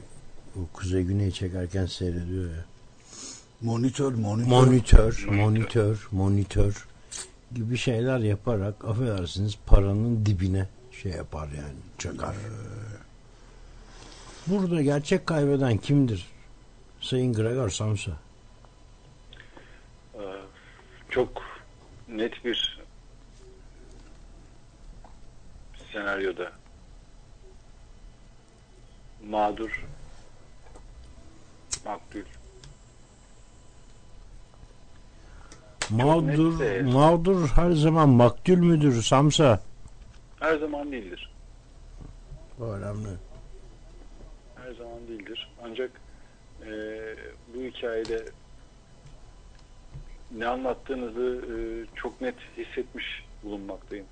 o 0.55 0.59
kuzey 0.77 1.03
güney 1.03 1.31
çekerken 1.31 1.85
seyrediyor 1.85 2.49
ya 2.51 2.65
Monitör, 3.61 4.13
monitör. 4.13 4.47
monitör, 4.49 5.25
monitör, 5.31 6.07
monitör 6.11 6.87
gibi 7.55 7.77
şeyler 7.77 8.19
yaparak 8.19 8.85
affedersiniz 8.85 9.57
paranın 9.65 10.25
dibine 10.25 10.67
şey 10.91 11.11
yapar 11.11 11.47
yani 11.47 11.75
çakar. 11.97 12.35
Burada 14.47 14.81
gerçek 14.81 15.27
kaybeden 15.27 15.77
kimdir? 15.77 16.27
Sayın 17.01 17.33
Gregor 17.33 17.69
Samsa. 17.69 18.11
Ee, 20.15 20.19
çok 21.09 21.41
net 22.07 22.45
bir 22.45 22.81
senaryoda 25.93 26.51
mağdur 29.29 29.85
maktul 31.85 32.21
Mağdur, 35.89 36.59
net 36.59 36.59
de- 36.59 36.81
mağdur 36.81 37.47
her 37.47 37.71
zaman 37.71 38.09
maktul 38.09 38.57
müdür 38.57 39.01
Samsa? 39.01 39.59
her 40.39 40.57
zaman 40.57 40.91
değildir. 40.91 41.31
Bu 42.59 42.65
önemli. 42.65 43.07
Her 44.55 44.73
zaman 44.73 45.07
değildir. 45.07 45.51
Ancak 45.65 45.91
e, 46.65 46.69
bu 47.55 47.61
hikayede 47.63 48.25
ne 50.37 50.47
anlattığınızı 50.47 51.41
e, 51.51 51.55
çok 51.95 52.21
net 52.21 52.35
hissetmiş 52.57 53.05
bulunmaktayım. 53.43 54.05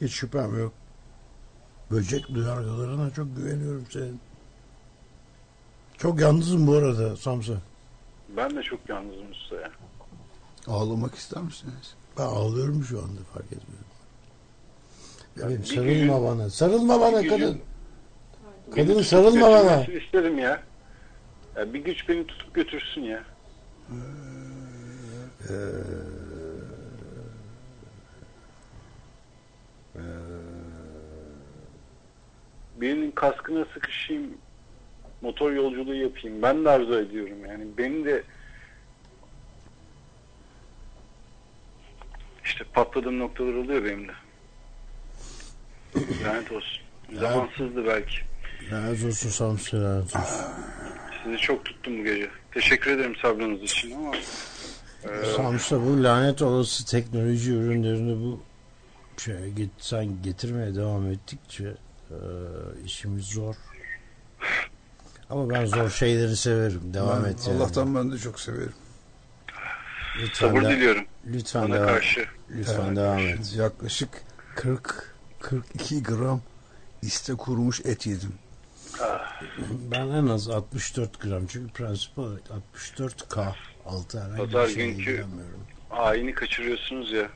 Hiç 0.00 0.12
şüphem 0.12 0.58
yok. 0.58 0.72
Böcek 1.90 2.28
duyargalarına 2.34 3.10
çok 3.10 3.36
güveniyorum 3.36 3.86
senin. 3.90 4.20
Çok 5.98 6.20
yalnızım 6.20 6.66
bu 6.66 6.72
arada 6.74 7.16
Samsa. 7.16 7.52
Ben 8.36 8.56
de 8.56 8.62
çok 8.62 8.88
yalnızım 8.88 9.30
usta 9.30 9.56
ya. 9.56 9.70
Ağlamak 10.66 11.14
ister 11.14 11.42
misiniz? 11.42 11.94
Ben 12.18 12.22
ağlıyorum 12.22 12.84
şu 12.84 12.98
anda 12.98 13.20
fark 13.34 13.44
etmiyorum. 13.46 13.86
Bebeğim 15.36 15.60
bir 15.62 15.66
sarılma 15.66 15.92
gücün- 15.92 16.24
bana. 16.24 16.50
Sarılma 16.50 17.00
bana 17.00 17.10
kadın. 17.22 17.28
gücün 17.30 17.62
Kadın 18.74 18.88
beni 18.94 19.04
sarılma 19.04 19.50
bana. 19.50 19.84
isterim 19.84 20.38
ya. 20.38 20.62
ya. 21.56 21.74
Bir 21.74 21.78
güç 21.84 22.08
beni 22.08 22.26
tutup 22.26 22.54
götürsün 22.54 23.02
ya. 23.02 23.24
Birinin 32.80 33.10
kaskına 33.10 33.64
sıkışayım, 33.74 34.38
motor 35.20 35.52
yolculuğu 35.52 35.94
yapayım. 35.94 36.42
Ben 36.42 36.64
de 36.64 36.70
arzu 36.70 36.98
ediyorum 36.98 37.46
yani. 37.48 37.64
Beni 37.78 38.04
de 38.04 38.22
işte 42.44 42.64
patladığım 42.64 43.18
noktalar 43.18 43.54
oluyor 43.54 43.84
benim 43.84 44.08
de. 44.08 44.12
Lanet 46.24 46.52
olsun. 46.52 46.80
Zamansızdı 47.12 47.86
belki. 47.86 48.16
Lanet 48.72 49.04
olsun 49.04 49.28
Samsa 49.28 49.82
lanet 49.82 50.16
olsun. 50.16 50.46
Sizi 51.24 51.36
çok 51.36 51.64
tuttum 51.64 51.98
bu 51.98 52.04
gece. 52.04 52.30
Teşekkür 52.54 52.90
ederim 52.90 53.16
sabrınız 53.22 53.62
için 53.62 53.90
ama 53.90 54.16
e, 55.04 55.26
Samsa 55.36 55.80
bu 55.86 56.04
lanet 56.04 56.42
olası 56.42 56.86
teknoloji 56.86 57.52
ürünlerini 57.52 58.24
bu 58.24 58.40
şey 59.20 59.50
git, 59.56 59.70
sen 59.78 60.22
getirmeye 60.22 60.74
devam 60.74 61.06
ettikçe 61.06 61.64
e, 62.10 62.18
işimiz 62.84 63.24
zor. 63.26 63.54
Ama 65.30 65.50
ben 65.50 65.66
zor 65.66 65.90
şeyleri 65.90 66.36
severim. 66.36 66.94
Devam 66.94 67.24
Ben 67.24 67.30
et 67.30 67.46
yani. 67.48 67.58
Allah'tan 67.58 67.94
ben 67.94 68.12
de 68.12 68.18
çok 68.18 68.40
severim. 68.40 68.72
Lütfen 70.22 70.48
sabır 70.48 70.62
de- 70.64 70.68
diliyorum. 70.70 71.04
Lütfen 71.26 71.62
Bana 71.62 71.74
devam, 71.74 71.86
karşı. 71.86 72.26
lütfen 72.50 72.84
Evet. 72.86 72.96
devam 72.96 73.18
et. 73.18 73.54
Yaklaşık 73.56 74.08
40 74.54 75.14
42 75.40 76.02
gram 76.02 76.40
iste 77.02 77.34
kurumuş 77.34 77.80
et 77.84 78.06
yedim. 78.06 78.32
Ben 79.92 80.08
en 80.08 80.26
az 80.26 80.48
64 80.48 81.20
gram 81.20 81.46
çünkü 81.46 81.72
prensip 81.72 82.18
olarak 82.18 82.42
64K 82.50 83.54
altı 83.86 84.20
herhangi 84.20 84.36
Pazar 84.52 84.68
bir 84.68 84.74
şeye 84.74 84.90
günkü 84.90 85.24
ayini 85.90 86.34
kaçırıyorsunuz 86.34 87.12
ya. 87.12 87.28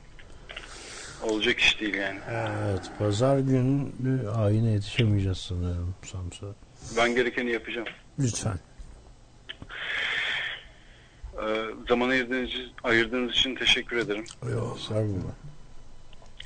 Olacak 1.23 1.59
iş 1.59 1.79
değil 1.81 1.93
yani. 1.93 2.19
Evet 2.69 2.91
pazar 2.99 3.39
günü 3.39 4.29
ayine 4.29 4.69
yetişemeyeceğiz 4.71 5.37
sanıyorum 5.37 5.95
Samsa. 6.11 6.45
Ben 6.97 7.15
gerekeni 7.15 7.51
yapacağım. 7.51 7.87
Lütfen. 8.19 8.59
Ee, 11.43 11.65
zaman 11.89 12.09
ayırdığınız, 12.09 12.49
ayırdığınız 12.83 13.31
için 13.31 13.55
teşekkür 13.55 13.97
ederim. 13.97 14.25
Estağfurullah. 14.43 15.33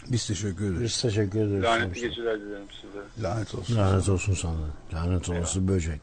Biz 0.08 0.28
teşekkür 0.28 0.66
ederiz. 0.66 0.82
Biz 0.82 1.02
teşekkür 1.02 1.40
ederiz. 1.40 1.64
Lanetli 1.64 2.02
geceler 2.02 2.40
dilerim 2.40 2.68
size. 2.82 3.28
Lanet 3.28 3.56
olsun. 3.56 3.76
Lanet 3.78 4.10
olsun 4.10 4.34
sana. 4.34 4.70
Lanet 4.94 5.30
olası 5.30 5.68
böcek. 5.68 6.02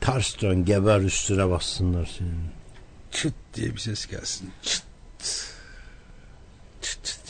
Ters 0.00 0.40
dön 0.40 0.64
geber 0.64 1.00
üstüne 1.00 1.50
bassınlar 1.50 2.14
senin. 2.18 2.44
Çıt 3.10 3.34
diye 3.54 3.72
bir 3.72 3.78
ses 3.78 4.06
gelsin. 4.06 4.50
Çıt. 4.62 4.84
Çıt 6.82 7.04
çıt 7.04 7.23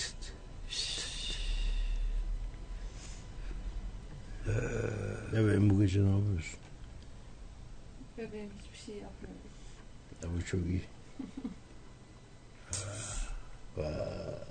çıt. 4.45 5.33
Bebeğim 5.33 5.71
bu 5.71 5.81
gece 5.81 6.01
ne 6.05 6.11
yapıyorsun? 6.11 6.59
Bebeğim 8.19 8.51
hiçbir 8.63 8.79
şey 8.87 8.95
yapmıyor. 8.95 9.35
Ya 10.23 10.29
bu 10.37 10.45
çok 10.45 10.61
iyi. 10.67 10.83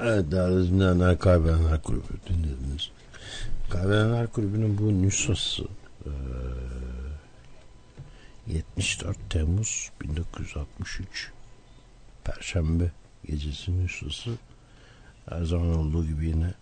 Evet 0.00 0.32
değerli 0.32 0.70
dinleyenler 0.70 1.18
Kaybedenler 1.18 1.82
Kulübü 1.82 2.02
dinlediniz. 2.28 2.90
Kaybedenler 3.70 4.26
Kulübü'nün 4.26 4.78
bu 4.78 5.02
nüshası 5.02 5.62
eee, 6.06 6.12
74 8.48 9.30
Temmuz 9.30 9.90
1963 10.00 11.32
Perşembe 12.24 12.90
gecesi 13.26 13.84
nüshası 13.84 14.30
her 15.28 15.44
zaman 15.44 15.78
olduğu 15.78 16.06
gibi 16.06 16.26
yine 16.26 16.54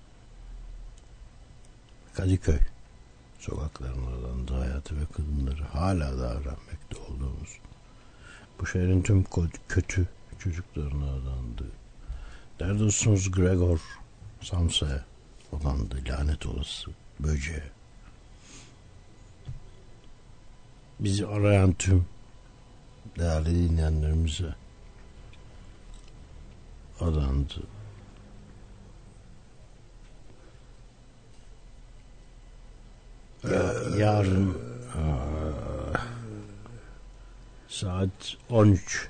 Kadıköy 2.15 2.59
sokaklarından 3.39 4.49
da 4.49 4.61
hayatı 4.61 4.97
ve 5.01 5.07
kadınları 5.17 5.65
hala 5.65 6.19
da 6.19 6.35
öğrenmekte 6.35 6.97
olduğumuz 7.09 7.59
bu 8.61 8.67
şehrin 8.67 9.03
tüm 9.03 9.25
kötü 9.69 10.09
çocuklarına 10.39 11.11
adandı. 11.11 11.71
Değerli 12.61 12.79
dostumuz 12.79 13.31
Gregor 13.31 13.81
Samsa'ya 14.41 15.05
adandı 15.53 15.97
lanet 16.09 16.47
olası 16.47 16.91
böceğe. 17.21 17.76
Bizi 21.01 21.27
arayan 21.27 21.73
tüm 21.73 22.05
değerli 23.19 23.55
dinleyenlerimize 23.55 24.55
adandı. 27.01 27.63
Ya- 33.45 33.99
yarın 33.99 34.59
saat 37.69 38.37
13 38.51 39.09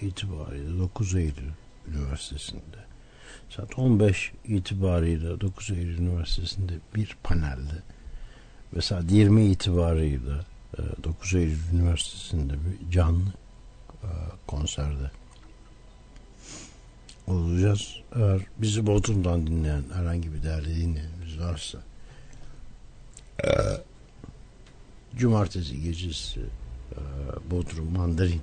itibariyle 0.00 0.78
9 0.78 1.14
Eylül 1.14 1.50
Üniversitesi'nde 1.88 2.82
saat 3.50 3.78
15 3.78 4.32
itibariyle 4.44 5.40
9 5.40 5.70
Eylül 5.70 5.98
Üniversitesi'nde 5.98 6.72
bir 6.94 7.16
panelde 7.22 7.82
ve 8.74 8.80
saat 8.80 9.10
20 9.12 9.44
itibariyle 9.44 10.40
9 10.78 11.34
Eylül 11.34 11.58
Üniversitesi'nde 11.72 12.52
bir 12.52 12.90
canlı 12.90 13.28
e, 14.02 14.08
konserde 14.46 15.10
olacağız. 17.26 17.96
Eğer 18.16 18.40
bizi 18.58 18.86
Bodrum'dan 18.86 19.46
dinleyen 19.46 19.84
herhangi 19.94 20.32
bir 20.32 20.42
değerli 20.42 20.76
dinleyenimiz 20.76 21.40
varsa 21.40 21.78
e, 23.44 23.50
Cumartesi 25.16 25.82
gecesi 25.82 26.40
e, 26.40 26.98
Bodrum 27.50 27.92
Mandarin 27.96 28.42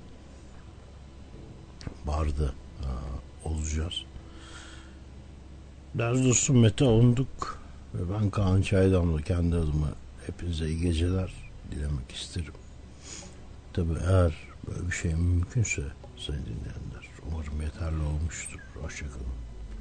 barda 2.06 2.52
olacağız. 3.44 4.04
Değerli 5.94 6.28
dostum 6.28 6.60
Mete 6.60 6.84
Onduk 6.84 7.60
ve 7.94 8.14
ben 8.14 8.30
Kaan 8.30 8.62
Çaydamlı 8.62 9.22
kendi 9.22 9.56
adıma 9.56 9.88
hepinize 10.26 10.68
iyi 10.68 10.80
geceler 10.80 11.49
dilemek 11.72 12.12
isterim. 12.12 12.54
Tabi 13.72 13.92
eğer 14.10 14.34
böyle 14.68 14.86
bir 14.86 14.92
şey 14.92 15.14
mümkünse 15.14 15.82
sayın 16.16 16.42
dinleyenler 16.42 17.08
umarım 17.26 17.62
yeterli 17.62 18.02
olmuştur. 18.02 18.60
Hoşçakalın. 18.82 19.39